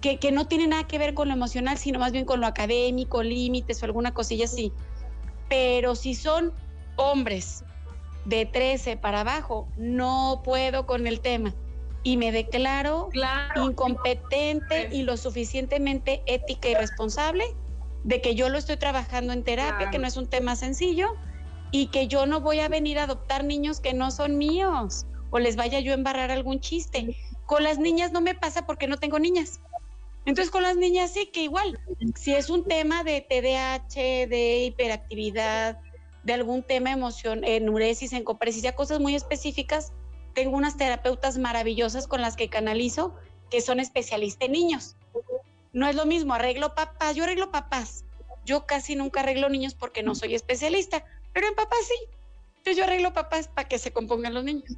que, 0.00 0.18
que, 0.18 0.32
no 0.32 0.46
tiene 0.46 0.66
nada 0.66 0.86
que 0.86 0.96
ver 0.96 1.12
con 1.12 1.28
lo 1.28 1.34
emocional, 1.34 1.76
sino 1.76 1.98
más 1.98 2.12
bien 2.12 2.24
con 2.24 2.40
lo 2.40 2.46
académico, 2.46 3.22
límites 3.22 3.82
o 3.82 3.84
alguna 3.84 4.14
cosilla 4.14 4.46
así. 4.46 4.72
Pero 5.48 5.94
si 5.96 6.14
son 6.14 6.54
hombres 6.96 7.64
de 8.24 8.46
13 8.46 8.96
para 8.96 9.20
abajo, 9.20 9.68
no 9.76 10.40
puedo 10.42 10.86
con 10.86 11.06
el 11.06 11.20
tema. 11.20 11.54
Y 12.04 12.16
me 12.16 12.32
declaro 12.32 13.10
incompetente 13.56 14.88
y 14.90 15.02
lo 15.02 15.16
suficientemente 15.16 16.22
ética 16.26 16.68
y 16.68 16.74
responsable 16.74 17.44
de 18.04 18.20
que 18.22 18.34
yo 18.34 18.48
lo 18.48 18.56
estoy 18.56 18.76
trabajando 18.76 19.32
en 19.32 19.42
terapia, 19.42 19.90
que 19.90 19.98
no 19.98 20.06
es 20.06 20.16
un 20.16 20.26
tema 20.26 20.56
sencillo, 20.56 21.08
y 21.70 21.88
que 21.88 22.08
yo 22.08 22.26
no 22.26 22.40
voy 22.40 22.60
a 22.60 22.68
venir 22.68 22.98
a 22.98 23.04
adoptar 23.04 23.44
niños 23.44 23.80
que 23.80 23.94
no 23.94 24.10
son 24.10 24.38
míos 24.38 25.06
o 25.30 25.38
les 25.38 25.56
vaya 25.56 25.80
yo 25.80 25.92
a 25.92 25.94
embarrar 25.94 26.30
algún 26.30 26.60
chiste. 26.60 27.16
Con 27.46 27.62
las 27.62 27.78
niñas 27.78 28.12
no 28.12 28.20
me 28.20 28.34
pasa 28.34 28.66
porque 28.66 28.86
no 28.86 28.98
tengo 28.98 29.18
niñas. 29.18 29.60
Entonces 30.24 30.50
con 30.50 30.62
las 30.62 30.76
niñas 30.76 31.12
sí 31.12 31.26
que 31.26 31.42
igual, 31.42 31.78
si 32.14 32.34
es 32.34 32.50
un 32.50 32.64
tema 32.64 33.02
de 33.02 33.20
TDAH, 33.22 34.28
de 34.28 34.64
hiperactividad, 34.64 35.80
de 36.22 36.32
algún 36.34 36.62
tema 36.62 36.92
emoción, 36.92 37.44
enuresis, 37.44 38.12
encopresis, 38.12 38.70
cosas 38.72 39.00
muy 39.00 39.14
específicas, 39.14 39.92
tengo 40.34 40.56
unas 40.56 40.76
terapeutas 40.76 41.38
maravillosas 41.38 42.06
con 42.06 42.20
las 42.20 42.36
que 42.36 42.50
canalizo 42.50 43.14
que 43.50 43.60
son 43.62 43.80
especialistas 43.80 44.46
en 44.46 44.52
niños. 44.52 44.96
No 45.72 45.88
es 45.88 45.96
lo 45.96 46.04
mismo, 46.04 46.34
arreglo 46.34 46.74
papás, 46.74 47.16
yo 47.16 47.24
arreglo 47.24 47.50
papás. 47.50 48.04
Yo 48.44 48.66
casi 48.66 48.96
nunca 48.96 49.20
arreglo 49.20 49.48
niños 49.48 49.74
porque 49.74 50.02
no 50.02 50.14
soy 50.14 50.34
especialista, 50.34 51.04
pero 51.32 51.48
en 51.48 51.54
papás 51.54 51.80
sí. 51.86 51.94
Entonces 52.58 52.76
yo 52.76 52.84
arreglo 52.84 53.12
papás 53.12 53.48
para 53.48 53.68
que 53.68 53.78
se 53.78 53.92
compongan 53.92 54.34
los 54.34 54.44
niños. 54.44 54.76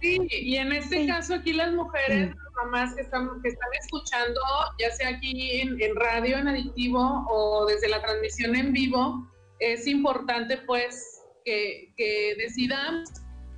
Sí, 0.00 0.20
y 0.30 0.56
en 0.56 0.72
este 0.72 1.06
caso 1.06 1.34
aquí 1.34 1.52
las 1.52 1.72
mujeres, 1.72 2.28
las 2.28 2.64
mamás 2.64 2.94
que 2.94 3.02
están, 3.02 3.28
que 3.42 3.48
están 3.48 3.68
escuchando, 3.80 4.40
ya 4.78 4.90
sea 4.92 5.08
aquí 5.08 5.60
en, 5.60 5.80
en 5.80 5.96
radio, 5.96 6.38
en 6.38 6.46
adictivo 6.46 7.26
o 7.28 7.66
desde 7.66 7.88
la 7.88 8.00
transmisión 8.00 8.54
en 8.54 8.72
vivo, 8.72 9.28
es 9.58 9.88
importante 9.88 10.58
pues 10.58 11.22
que, 11.44 11.92
que 11.96 12.36
decidamos 12.38 13.10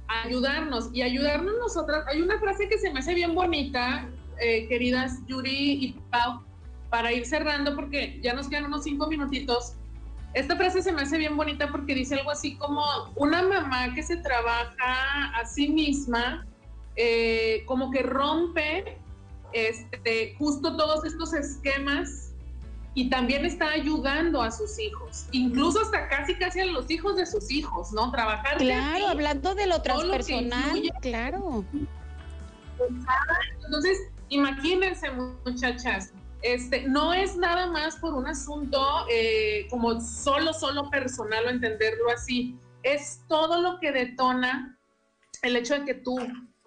ayudarnos 0.09 0.91
y 0.93 1.03
ayudarnos 1.03 1.55
nosotras. 1.59 2.05
Hay 2.09 2.21
una 2.21 2.39
frase 2.39 2.69
que 2.69 2.79
se 2.79 2.91
me 2.91 3.01
hace 3.01 3.15
bien 3.15 3.35
bonita, 3.35 4.09
eh, 4.41 4.67
queridas 4.69 5.19
Yuri 5.27 5.85
y 5.85 5.93
Pau, 6.11 6.43
para 6.89 7.13
ir 7.13 7.27
cerrando 7.27 7.77
porque 7.77 8.19
ya 8.23 8.33
nos 8.33 8.49
quedan 8.49 8.67
unos 8.67 8.85
cinco 8.85 9.07
minutitos. 9.09 9.75
Esta 10.35 10.57
frase 10.57 10.83
se 10.83 10.93
me 10.93 11.03
hace 11.03 11.19
bien 11.19 11.37
bonita 11.37 11.69
porque 11.73 11.95
dice 11.95 12.15
algo 12.15 12.31
así 12.31 12.57
como 12.57 12.83
una 13.17 13.43
mamá 13.43 13.93
que 13.95 14.03
se 14.03 14.17
trabaja 14.17 15.33
a 15.35 15.45
sí 15.45 15.69
misma, 15.69 16.47
eh, 16.97 17.65
como 17.67 17.91
que 17.91 18.03
rompe 18.03 18.97
este, 19.53 20.37
justo 20.39 20.77
todos 20.77 21.05
estos 21.05 21.35
esquemas 21.35 22.33
y 22.95 23.09
también 23.09 23.45
está 23.45 23.71
ayudando 23.71 24.43
a 24.43 24.51
sus 24.51 24.79
hijos, 24.79 25.27
incluso 25.33 25.81
hasta 25.81 26.09
casi 26.09 26.35
casi 26.37 26.61
a 26.61 26.67
los 26.67 26.91
hijos 26.91 27.17
de 27.17 27.27
sus 27.27 27.51
hijos, 27.51 27.93
¿no? 27.93 28.11
Trabajar. 28.11 28.59
Claro, 28.59 29.09
hablando 29.09 29.55
de 29.55 29.67
lo 29.67 29.81
transpersonal, 29.83 30.83
claro. 31.01 31.65
Entonces, 33.65 33.99
imagínense, 34.29 35.09
muchachas, 35.45 36.13
este, 36.43 36.83
no 36.89 37.13
es 37.13 37.37
nada 37.37 37.67
más 37.67 37.97
por 37.97 38.15
un 38.15 38.27
asunto 38.27 39.07
eh, 39.11 39.67
como 39.71 40.01
solo, 40.01 40.53
solo 40.53 40.89
personal 40.91 41.47
o 41.47 41.51
entenderlo 41.51 42.11
así, 42.11 42.57
es 42.83 43.23
todo 43.29 43.61
lo 43.61 43.79
que 43.79 43.93
detona 43.93 44.79
el 45.43 45.57
hecho 45.57 45.75
de 45.75 45.85
que 45.85 45.95
tú 45.95 46.19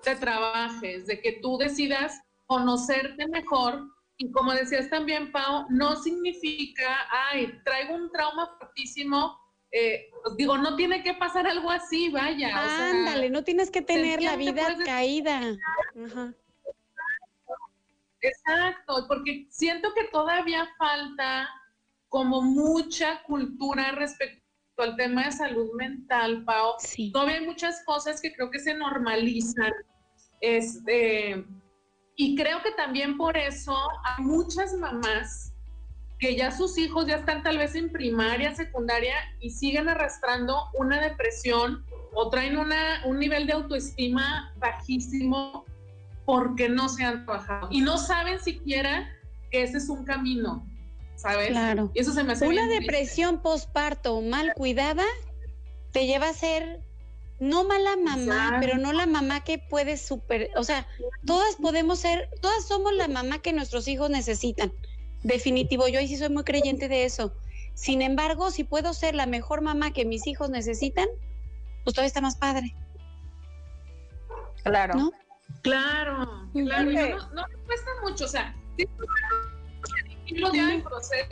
te 0.04 0.16
trabajes, 0.16 1.08
de 1.08 1.22
que 1.22 1.40
tú 1.42 1.58
decidas 1.58 2.22
conocerte 2.46 3.28
mejor 3.28 3.88
y 4.18 4.32
como 4.32 4.54
decías 4.54 4.90
también, 4.90 5.32
Pau, 5.32 5.66
no 5.70 5.96
significa, 5.96 7.08
ay, 7.32 7.60
traigo 7.66 7.96
un 7.96 8.12
trauma 8.12 8.56
fortísimo. 8.60 9.38
Eh, 9.72 10.12
digo, 10.38 10.58
no 10.58 10.76
tiene 10.76 11.02
que 11.02 11.16
pasar 11.16 11.48
algo 11.48 11.72
así, 11.72 12.10
vaya. 12.10 12.92
Ándale, 12.92 13.30
no 13.32 13.44
tienes 13.44 13.72
que 13.72 13.82
tener 13.82 14.22
la 14.22 14.36
vida 14.36 14.78
caída. 14.86 15.58
Exacto, 18.24 19.06
porque 19.08 19.48
siento 19.50 19.94
que 19.94 20.06
todavía 20.06 20.68
falta 20.78 21.50
como 22.08 22.42
mucha 22.42 23.22
cultura 23.24 23.92
respecto 23.92 24.42
al 24.78 24.96
tema 24.96 25.26
de 25.26 25.32
salud 25.34 25.70
mental, 25.76 26.44
Pau. 26.46 26.76
Sí. 26.80 27.12
Todavía 27.12 27.36
hay 27.36 27.46
muchas 27.46 27.84
cosas 27.86 28.22
que 28.22 28.34
creo 28.34 28.50
que 28.50 28.60
se 28.60 28.74
normalizan. 28.74 29.72
Este, 30.40 31.46
y 32.16 32.36
creo 32.36 32.62
que 32.64 32.72
también 32.72 33.18
por 33.18 33.38
eso 33.38 33.76
hay 34.04 34.24
muchas 34.24 34.74
mamás 34.74 35.54
que 36.20 36.36
ya 36.38 36.52
sus 36.52 36.78
hijos 36.78 37.06
ya 37.06 37.18
están 37.18 37.44
tal 37.44 37.58
vez 37.58 37.76
en 37.76 37.92
primaria, 37.92 38.56
secundaria 38.56 39.16
y 39.42 39.50
siguen 39.50 39.90
arrastrando 39.90 40.70
una 40.76 41.02
depresión 41.02 41.86
o 42.14 42.30
traen 42.30 42.58
una, 42.58 43.02
un 43.06 43.20
nivel 43.20 43.46
de 43.46 43.54
autoestima 43.54 44.54
bajísimo 44.58 45.66
porque 46.26 46.70
no 46.70 46.90
se 46.90 47.04
han 47.04 47.26
trabajado 47.26 47.68
y 47.72 47.82
no 47.82 47.98
saben 47.98 48.40
siquiera 48.40 49.10
que 49.52 49.64
ese 49.64 49.78
es 49.78 49.90
un 49.90 50.06
camino, 50.06 50.68
¿sabes? 51.16 51.50
Claro. 51.50 51.92
Y 51.94 52.00
eso 52.00 52.14
se 52.14 52.24
me 52.24 52.34
hace 52.34 52.48
Una 52.48 52.68
depresión 52.68 53.42
postparto 53.42 54.22
mal 54.22 54.54
cuidada 54.56 55.04
te 55.92 56.08
lleva 56.08 56.30
a 56.30 56.34
ser 56.34 56.82
no 57.40 57.66
mala 57.66 57.98
mamá, 57.98 58.58
pero 58.62 58.78
no 58.78 58.94
la 58.94 59.06
mamá 59.06 59.44
que 59.44 59.60
puede 59.60 59.98
super, 59.98 60.50
o 60.56 60.64
sea, 60.64 60.88
todas 61.26 61.56
podemos 61.58 62.00
ser, 62.00 62.30
todas 62.42 62.66
somos 62.66 62.94
la 62.94 63.08
mamá 63.08 63.40
que 63.40 63.52
nuestros 63.52 63.88
hijos 63.88 64.10
necesitan. 64.10 64.72
Definitivo, 65.24 65.88
yo 65.88 66.00
ahí 66.00 66.08
sí 66.08 66.18
soy 66.18 66.30
muy 66.30 66.44
creyente 66.44 66.88
de 66.88 67.06
eso. 67.06 67.34
Sin 67.74 68.02
embargo, 68.02 68.52
si 68.52 68.64
puedo 68.64 68.94
ser 68.94 69.16
la 69.16 69.26
mejor 69.26 69.62
mamá 69.62 69.92
que 69.92 70.06
mis 70.06 70.28
hijos 70.28 70.50
necesitan, 70.50 71.08
pues 71.84 71.94
todavía 71.94 72.08
está 72.08 72.22
más 72.22 72.38
padre. 72.38 72.76
Claro. 74.64 74.96
¿No? 74.96 75.12
Claro, 75.62 76.50
claro. 76.52 76.92
No, 76.92 77.34
no, 77.34 77.48
me 77.48 77.56
cuesta 77.66 77.92
mucho, 78.02 78.26
o 78.26 78.28
sea, 78.28 78.56
sí, 78.78 78.88
lo 80.36 80.52
de 80.52 80.84
proceso 80.84 81.28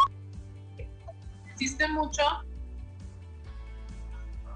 insiste 1.62 1.88
mucho, 1.90 2.24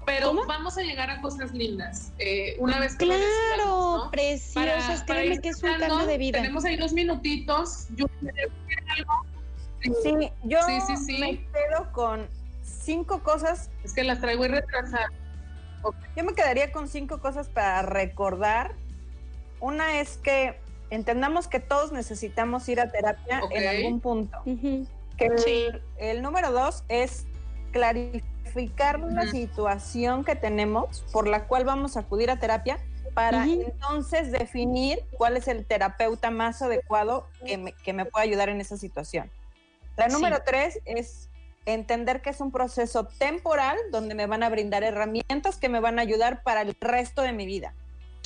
pero 0.04 0.34
vamos 0.46 0.78
a 0.78 0.82
llegar 0.82 1.10
a 1.10 1.20
cosas 1.20 1.52
lindas. 1.52 2.12
Eh, 2.18 2.56
una 2.58 2.78
vez 2.78 2.96
que 2.96 3.06
Claro, 3.06 4.04
¿no? 4.04 4.10
preciosas, 4.10 5.02
créeme 5.04 5.40
que 5.40 5.48
es 5.50 5.62
un 5.62 5.78
cambio 5.78 6.06
de 6.06 6.18
vida. 6.18 6.38
Tenemos 6.38 6.64
ahí 6.64 6.76
dos 6.76 6.92
minutitos. 6.92 7.88
Yo, 7.96 8.06
sí, 10.02 10.30
yo 10.44 10.58
sí, 10.62 10.96
sí, 10.96 11.18
me 11.18 11.38
quedo 11.52 11.92
con 11.92 12.28
cinco 12.62 13.22
cosas. 13.22 13.70
Es 13.84 13.92
que 13.92 14.04
las 14.04 14.20
traigo 14.20 14.44
y 14.44 14.48
retrasadas. 14.48 15.10
Yo 16.16 16.24
me 16.24 16.34
quedaría 16.34 16.72
con 16.72 16.88
cinco 16.88 17.20
cosas 17.20 17.48
para 17.48 17.82
recordar. 17.82 18.74
Una 19.60 20.00
es 20.00 20.18
que 20.18 20.58
entendamos 20.90 21.48
que 21.48 21.60
todos 21.60 21.92
necesitamos 21.92 22.68
ir 22.68 22.80
a 22.80 22.90
terapia 22.90 23.42
en 23.50 23.68
algún 23.68 24.00
punto. 24.00 24.42
que 25.16 25.80
el, 25.98 26.22
número 26.22 26.52
dos 26.52 26.84
es 26.88 27.26
clarificar 27.72 29.00
la 29.00 29.26
situación 29.26 30.24
que 30.24 30.36
tenemos 30.36 31.04
por 31.12 31.26
la 31.26 31.46
cual 31.46 31.64
vamos 31.64 31.96
a 31.96 32.00
acudir 32.00 32.30
a 32.30 32.38
terapia 32.38 32.78
para 33.14 33.44
entonces 33.46 34.30
definir 34.30 35.02
cuál 35.16 35.38
es 35.38 35.48
el 35.48 35.64
terapeuta 35.64 36.30
más 36.30 36.60
adecuado 36.60 37.28
que 37.46 37.56
me, 37.56 37.72
que 37.72 37.94
me 37.94 38.04
pueda 38.04 38.24
ayudar 38.24 38.50
en 38.50 38.60
esa 38.60 38.76
situación. 38.76 39.30
La 39.96 40.08
número 40.08 40.42
tres 40.44 40.80
es 40.84 41.30
entender 41.64 42.20
que 42.20 42.30
es 42.30 42.40
un 42.40 42.52
proceso 42.52 43.06
temporal 43.06 43.76
donde 43.90 44.14
me 44.14 44.26
van 44.26 44.42
a 44.42 44.50
brindar 44.50 44.84
herramientas 44.84 45.56
que 45.56 45.68
me 45.68 45.80
van 45.80 45.98
a 45.98 46.02
ayudar 46.02 46.42
para 46.42 46.60
el 46.60 46.76
resto 46.80 47.22
de 47.22 47.32
mi 47.32 47.46
vida. 47.46 47.74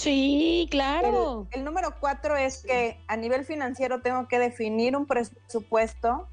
Sí, 0.00 0.66
claro. 0.70 1.46
El, 1.50 1.62
número 1.62 1.94
cuatro 2.00 2.34
es 2.34 2.62
que 2.62 2.98
a 3.06 3.18
nivel 3.18 3.44
financiero 3.44 4.00
tengo 4.00 4.28
que 4.28 4.38
definir 4.38 4.96
un 4.96 5.04
presupuesto 5.04 6.26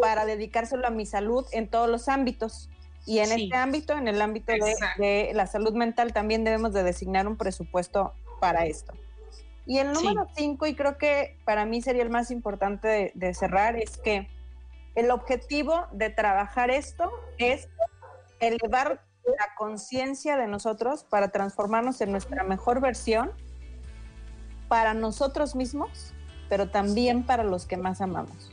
para 0.00 0.24
dedicárselo 0.24 0.86
a 0.86 0.90
mi 0.90 1.04
salud 1.04 1.44
en 1.52 1.68
todos 1.68 1.86
los 1.86 2.08
ámbitos. 2.08 2.70
Y 3.04 3.18
en 3.18 3.30
este 3.30 3.54
ámbito, 3.56 3.92
en 3.92 4.08
el 4.08 4.22
ámbito 4.22 4.52
de, 4.96 5.32
la 5.34 5.46
salud 5.46 5.74
mental, 5.74 6.14
también 6.14 6.44
debemos 6.44 6.72
de 6.72 6.82
designar 6.82 7.28
un 7.28 7.36
presupuesto 7.36 8.14
para 8.40 8.64
esto. 8.64 8.94
Y 9.66 9.78
el 9.78 9.92
número 9.92 10.26
cinco, 10.34 10.66
y 10.66 10.74
creo 10.74 10.96
que 10.96 11.36
para 11.44 11.66
mí 11.66 11.82
sería 11.82 12.02
el 12.02 12.10
más 12.10 12.30
importante 12.30 13.12
de 13.14 13.34
cerrar, 13.34 13.76
es 13.76 13.98
que 13.98 14.28
el 14.94 15.10
objetivo 15.10 15.88
de 15.92 16.08
trabajar 16.08 16.70
esto 16.70 17.12
es 17.36 17.68
elevar 18.40 19.02
la 19.26 19.54
conciencia 19.56 20.36
de 20.36 20.46
nosotros 20.46 21.04
para 21.04 21.28
transformarnos 21.28 22.00
en 22.00 22.12
nuestra 22.12 22.44
mejor 22.44 22.80
versión 22.80 23.32
para 24.68 24.94
nosotros 24.94 25.54
mismos, 25.54 26.12
pero 26.48 26.68
también 26.68 27.24
para 27.24 27.44
los 27.44 27.66
que 27.66 27.76
más 27.76 28.00
amamos. 28.00 28.52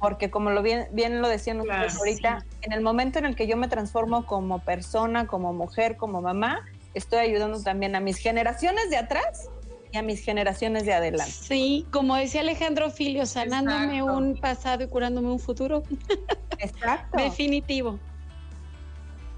Porque 0.00 0.30
como 0.30 0.50
lo 0.50 0.62
bien, 0.62 0.88
bien 0.92 1.22
lo 1.22 1.28
decían 1.28 1.60
ustedes 1.60 1.96
ahorita, 1.96 2.44
en 2.62 2.72
el 2.72 2.82
momento 2.82 3.18
en 3.18 3.24
el 3.24 3.36
que 3.36 3.46
yo 3.46 3.56
me 3.56 3.68
transformo 3.68 4.26
como 4.26 4.58
persona, 4.58 5.26
como 5.26 5.52
mujer, 5.52 5.96
como 5.96 6.20
mamá, 6.20 6.66
estoy 6.94 7.20
ayudando 7.20 7.62
también 7.62 7.94
a 7.96 8.00
mis 8.00 8.18
generaciones 8.18 8.90
de 8.90 8.98
atrás 8.98 9.48
y 9.92 9.96
a 9.96 10.02
mis 10.02 10.22
generaciones 10.22 10.84
de 10.84 10.92
adelante. 10.92 11.32
Sí, 11.32 11.86
como 11.90 12.16
decía 12.16 12.42
Alejandro 12.42 12.90
Filio, 12.90 13.24
sanándome 13.24 14.02
un 14.02 14.38
pasado 14.38 14.84
y 14.84 14.88
curándome 14.88 15.28
un 15.28 15.38
futuro. 15.38 15.82
Exacto. 16.58 17.16
Definitivo. 17.16 17.98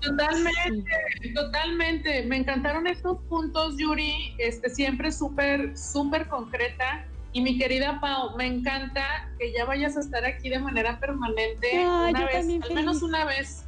Totalmente, 0.00 0.92
totalmente. 1.34 2.22
Me 2.24 2.36
encantaron 2.36 2.86
estos 2.86 3.18
puntos, 3.28 3.76
Yuri. 3.78 4.34
Este, 4.38 4.70
siempre 4.70 5.12
súper, 5.12 5.76
súper 5.76 6.28
concreta. 6.28 7.06
Y 7.32 7.42
mi 7.42 7.58
querida 7.58 8.00
Pau, 8.00 8.36
me 8.36 8.46
encanta 8.46 9.32
que 9.38 9.52
ya 9.52 9.64
vayas 9.64 9.96
a 9.96 10.00
estar 10.00 10.24
aquí 10.24 10.48
de 10.48 10.58
manera 10.58 10.98
permanente. 10.98 11.86
una 11.86 12.26
vez, 12.26 12.46
al 12.62 12.74
menos 12.74 13.02
una 13.02 13.24
vez. 13.24 13.64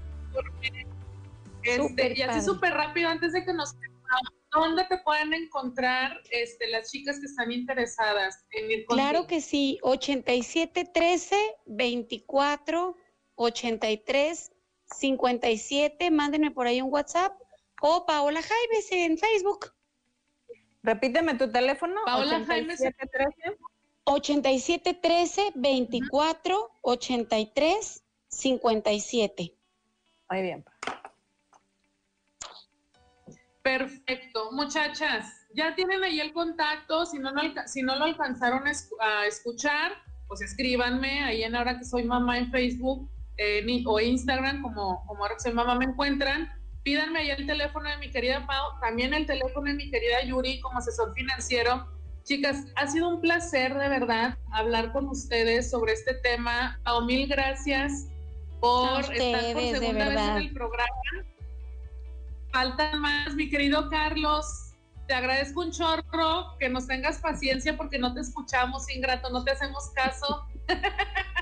este, 1.63 2.19
y 2.19 2.23
así 2.23 2.41
súper 2.41 2.75
rápido, 2.75 3.09
antes 3.09 3.33
de 3.33 3.45
que 3.45 3.53
nos 3.53 3.77
¿Dónde 4.53 4.85
te 4.85 4.99
pueden 4.99 5.33
encontrar 5.33 6.21
este, 6.31 6.69
las 6.69 6.91
chicas 6.91 7.19
que 7.19 7.25
están 7.25 7.51
interesadas 7.51 8.45
en 8.51 8.71
ir 8.71 8.85
con 8.85 8.99
Claro 8.99 9.27
que 9.27 9.41
sí, 9.41 9.79
8713 9.83 11.37
24 11.65 12.95
83 13.37 14.52
57, 14.95 16.11
mándenme 16.11 16.51
por 16.51 16.67
ahí 16.67 16.81
un 16.81 16.93
WhatsApp 16.93 17.35
o 17.81 18.07
Paola 18.07 18.41
Jaimes 18.43 18.93
en 18.93 19.19
Facebook. 19.19 19.73
Repíteme 20.83 21.35
tu 21.35 21.51
teléfono. 21.51 22.01
Paola 22.05 22.45
Jaimes 22.45 22.81
8713 24.05 25.53
24 25.55 26.71
83 26.83 28.03
57. 28.29 29.55
Muy 30.31 30.43
bien. 30.43 30.65
Perfecto. 33.63 34.51
Muchachas, 34.51 35.47
ya 35.55 35.75
tienen 35.75 36.03
ahí 36.03 36.21
el 36.21 36.33
contacto. 36.33 37.07
Si 37.07 37.19
no, 37.19 37.31
si 37.67 37.83
no 37.83 37.97
lo 37.97 38.05
alcanzaron 38.07 38.65
a 38.67 39.27
escuchar, 39.27 39.93
pues 40.27 40.41
escríbanme 40.41 41.23
ahí 41.23 41.45
en 41.45 41.55
Ahora 41.55 41.79
que 41.79 41.85
soy 41.85 42.05
mamá 42.05 42.39
en 42.39 42.51
Facebook 42.51 43.12
eh, 43.37 43.83
o 43.87 44.01
Instagram, 44.01 44.63
como, 44.63 45.05
como 45.07 45.23
Ahora 45.23 45.35
que 45.35 45.43
soy 45.43 45.53
mamá 45.53 45.75
me 45.77 45.87
encuentran. 45.87 46.51
Pídanme 46.83 47.21
ahí 47.21 47.31
el 47.31 47.47
teléfono 47.47 47.89
de 47.89 47.97
mi 47.99 48.11
querida 48.11 48.47
Pau, 48.47 48.81
también 48.81 49.15
el 49.15 49.27
teléfono 49.27 49.67
de 49.69 49.75
mi 49.75 49.91
querida 49.91 50.25
Yuri 50.25 50.61
como 50.61 50.79
asesor 50.79 51.15
financiero. 51.15 51.87
Chicas, 52.25 52.67
ha 52.77 52.87
sido 52.87 53.09
un 53.09 53.21
placer 53.21 53.75
de 53.75 53.89
verdad 53.89 54.37
hablar 54.53 54.93
con 54.93 55.07
ustedes 55.09 55.71
sobre 55.71 55.93
este 55.93 56.15
tema. 56.15 56.81
Pau, 56.85 57.05
mil 57.05 57.29
gracias 57.29 58.09
por 58.61 59.01
estar 59.01 59.53
por 59.53 59.63
segunda 59.63 60.09
vez 60.09 60.21
en 60.21 60.37
el 60.37 60.53
programa 60.53 60.87
falta 62.53 62.95
más, 62.97 63.35
mi 63.35 63.49
querido 63.49 63.89
Carlos. 63.89 64.75
Te 65.09 65.15
agradezco 65.15 65.63
un 65.63 65.73
chorro 65.73 66.57
que 66.61 66.69
nos 66.69 66.87
tengas 66.87 67.19
paciencia 67.19 67.77
porque 67.77 67.99
no 67.99 68.15
te 68.15 68.21
escuchamos, 68.21 68.89
ingrato, 68.95 69.31
no 69.31 69.43
te 69.43 69.51
hacemos 69.51 69.91
caso. 69.95 70.47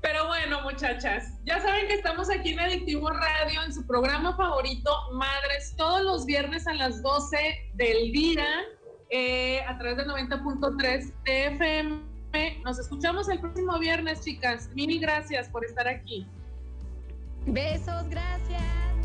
Pero 0.00 0.26
bueno, 0.26 0.62
muchachas, 0.62 1.32
ya 1.44 1.60
saben 1.60 1.88
que 1.88 1.94
estamos 1.94 2.30
aquí 2.30 2.52
en 2.52 2.60
Adictivo 2.60 3.10
Radio, 3.10 3.62
en 3.62 3.72
su 3.72 3.86
programa 3.86 4.36
favorito, 4.36 4.90
Madres, 5.12 5.74
todos 5.76 6.02
los 6.02 6.26
viernes 6.26 6.66
a 6.66 6.74
las 6.74 7.02
12 7.02 7.70
del 7.74 8.12
día, 8.12 8.46
eh, 9.10 9.62
a 9.62 9.76
través 9.78 9.98
de 9.98 10.06
90.3 10.06 11.12
TFM. 11.24 12.62
Nos 12.64 12.78
escuchamos 12.78 13.28
el 13.28 13.40
próximo 13.40 13.78
viernes, 13.78 14.22
chicas. 14.22 14.68
Mil 14.74 15.00
gracias 15.00 15.48
por 15.48 15.64
estar 15.64 15.88
aquí. 15.88 16.26
Besos, 17.46 18.08
gracias. 18.08 18.95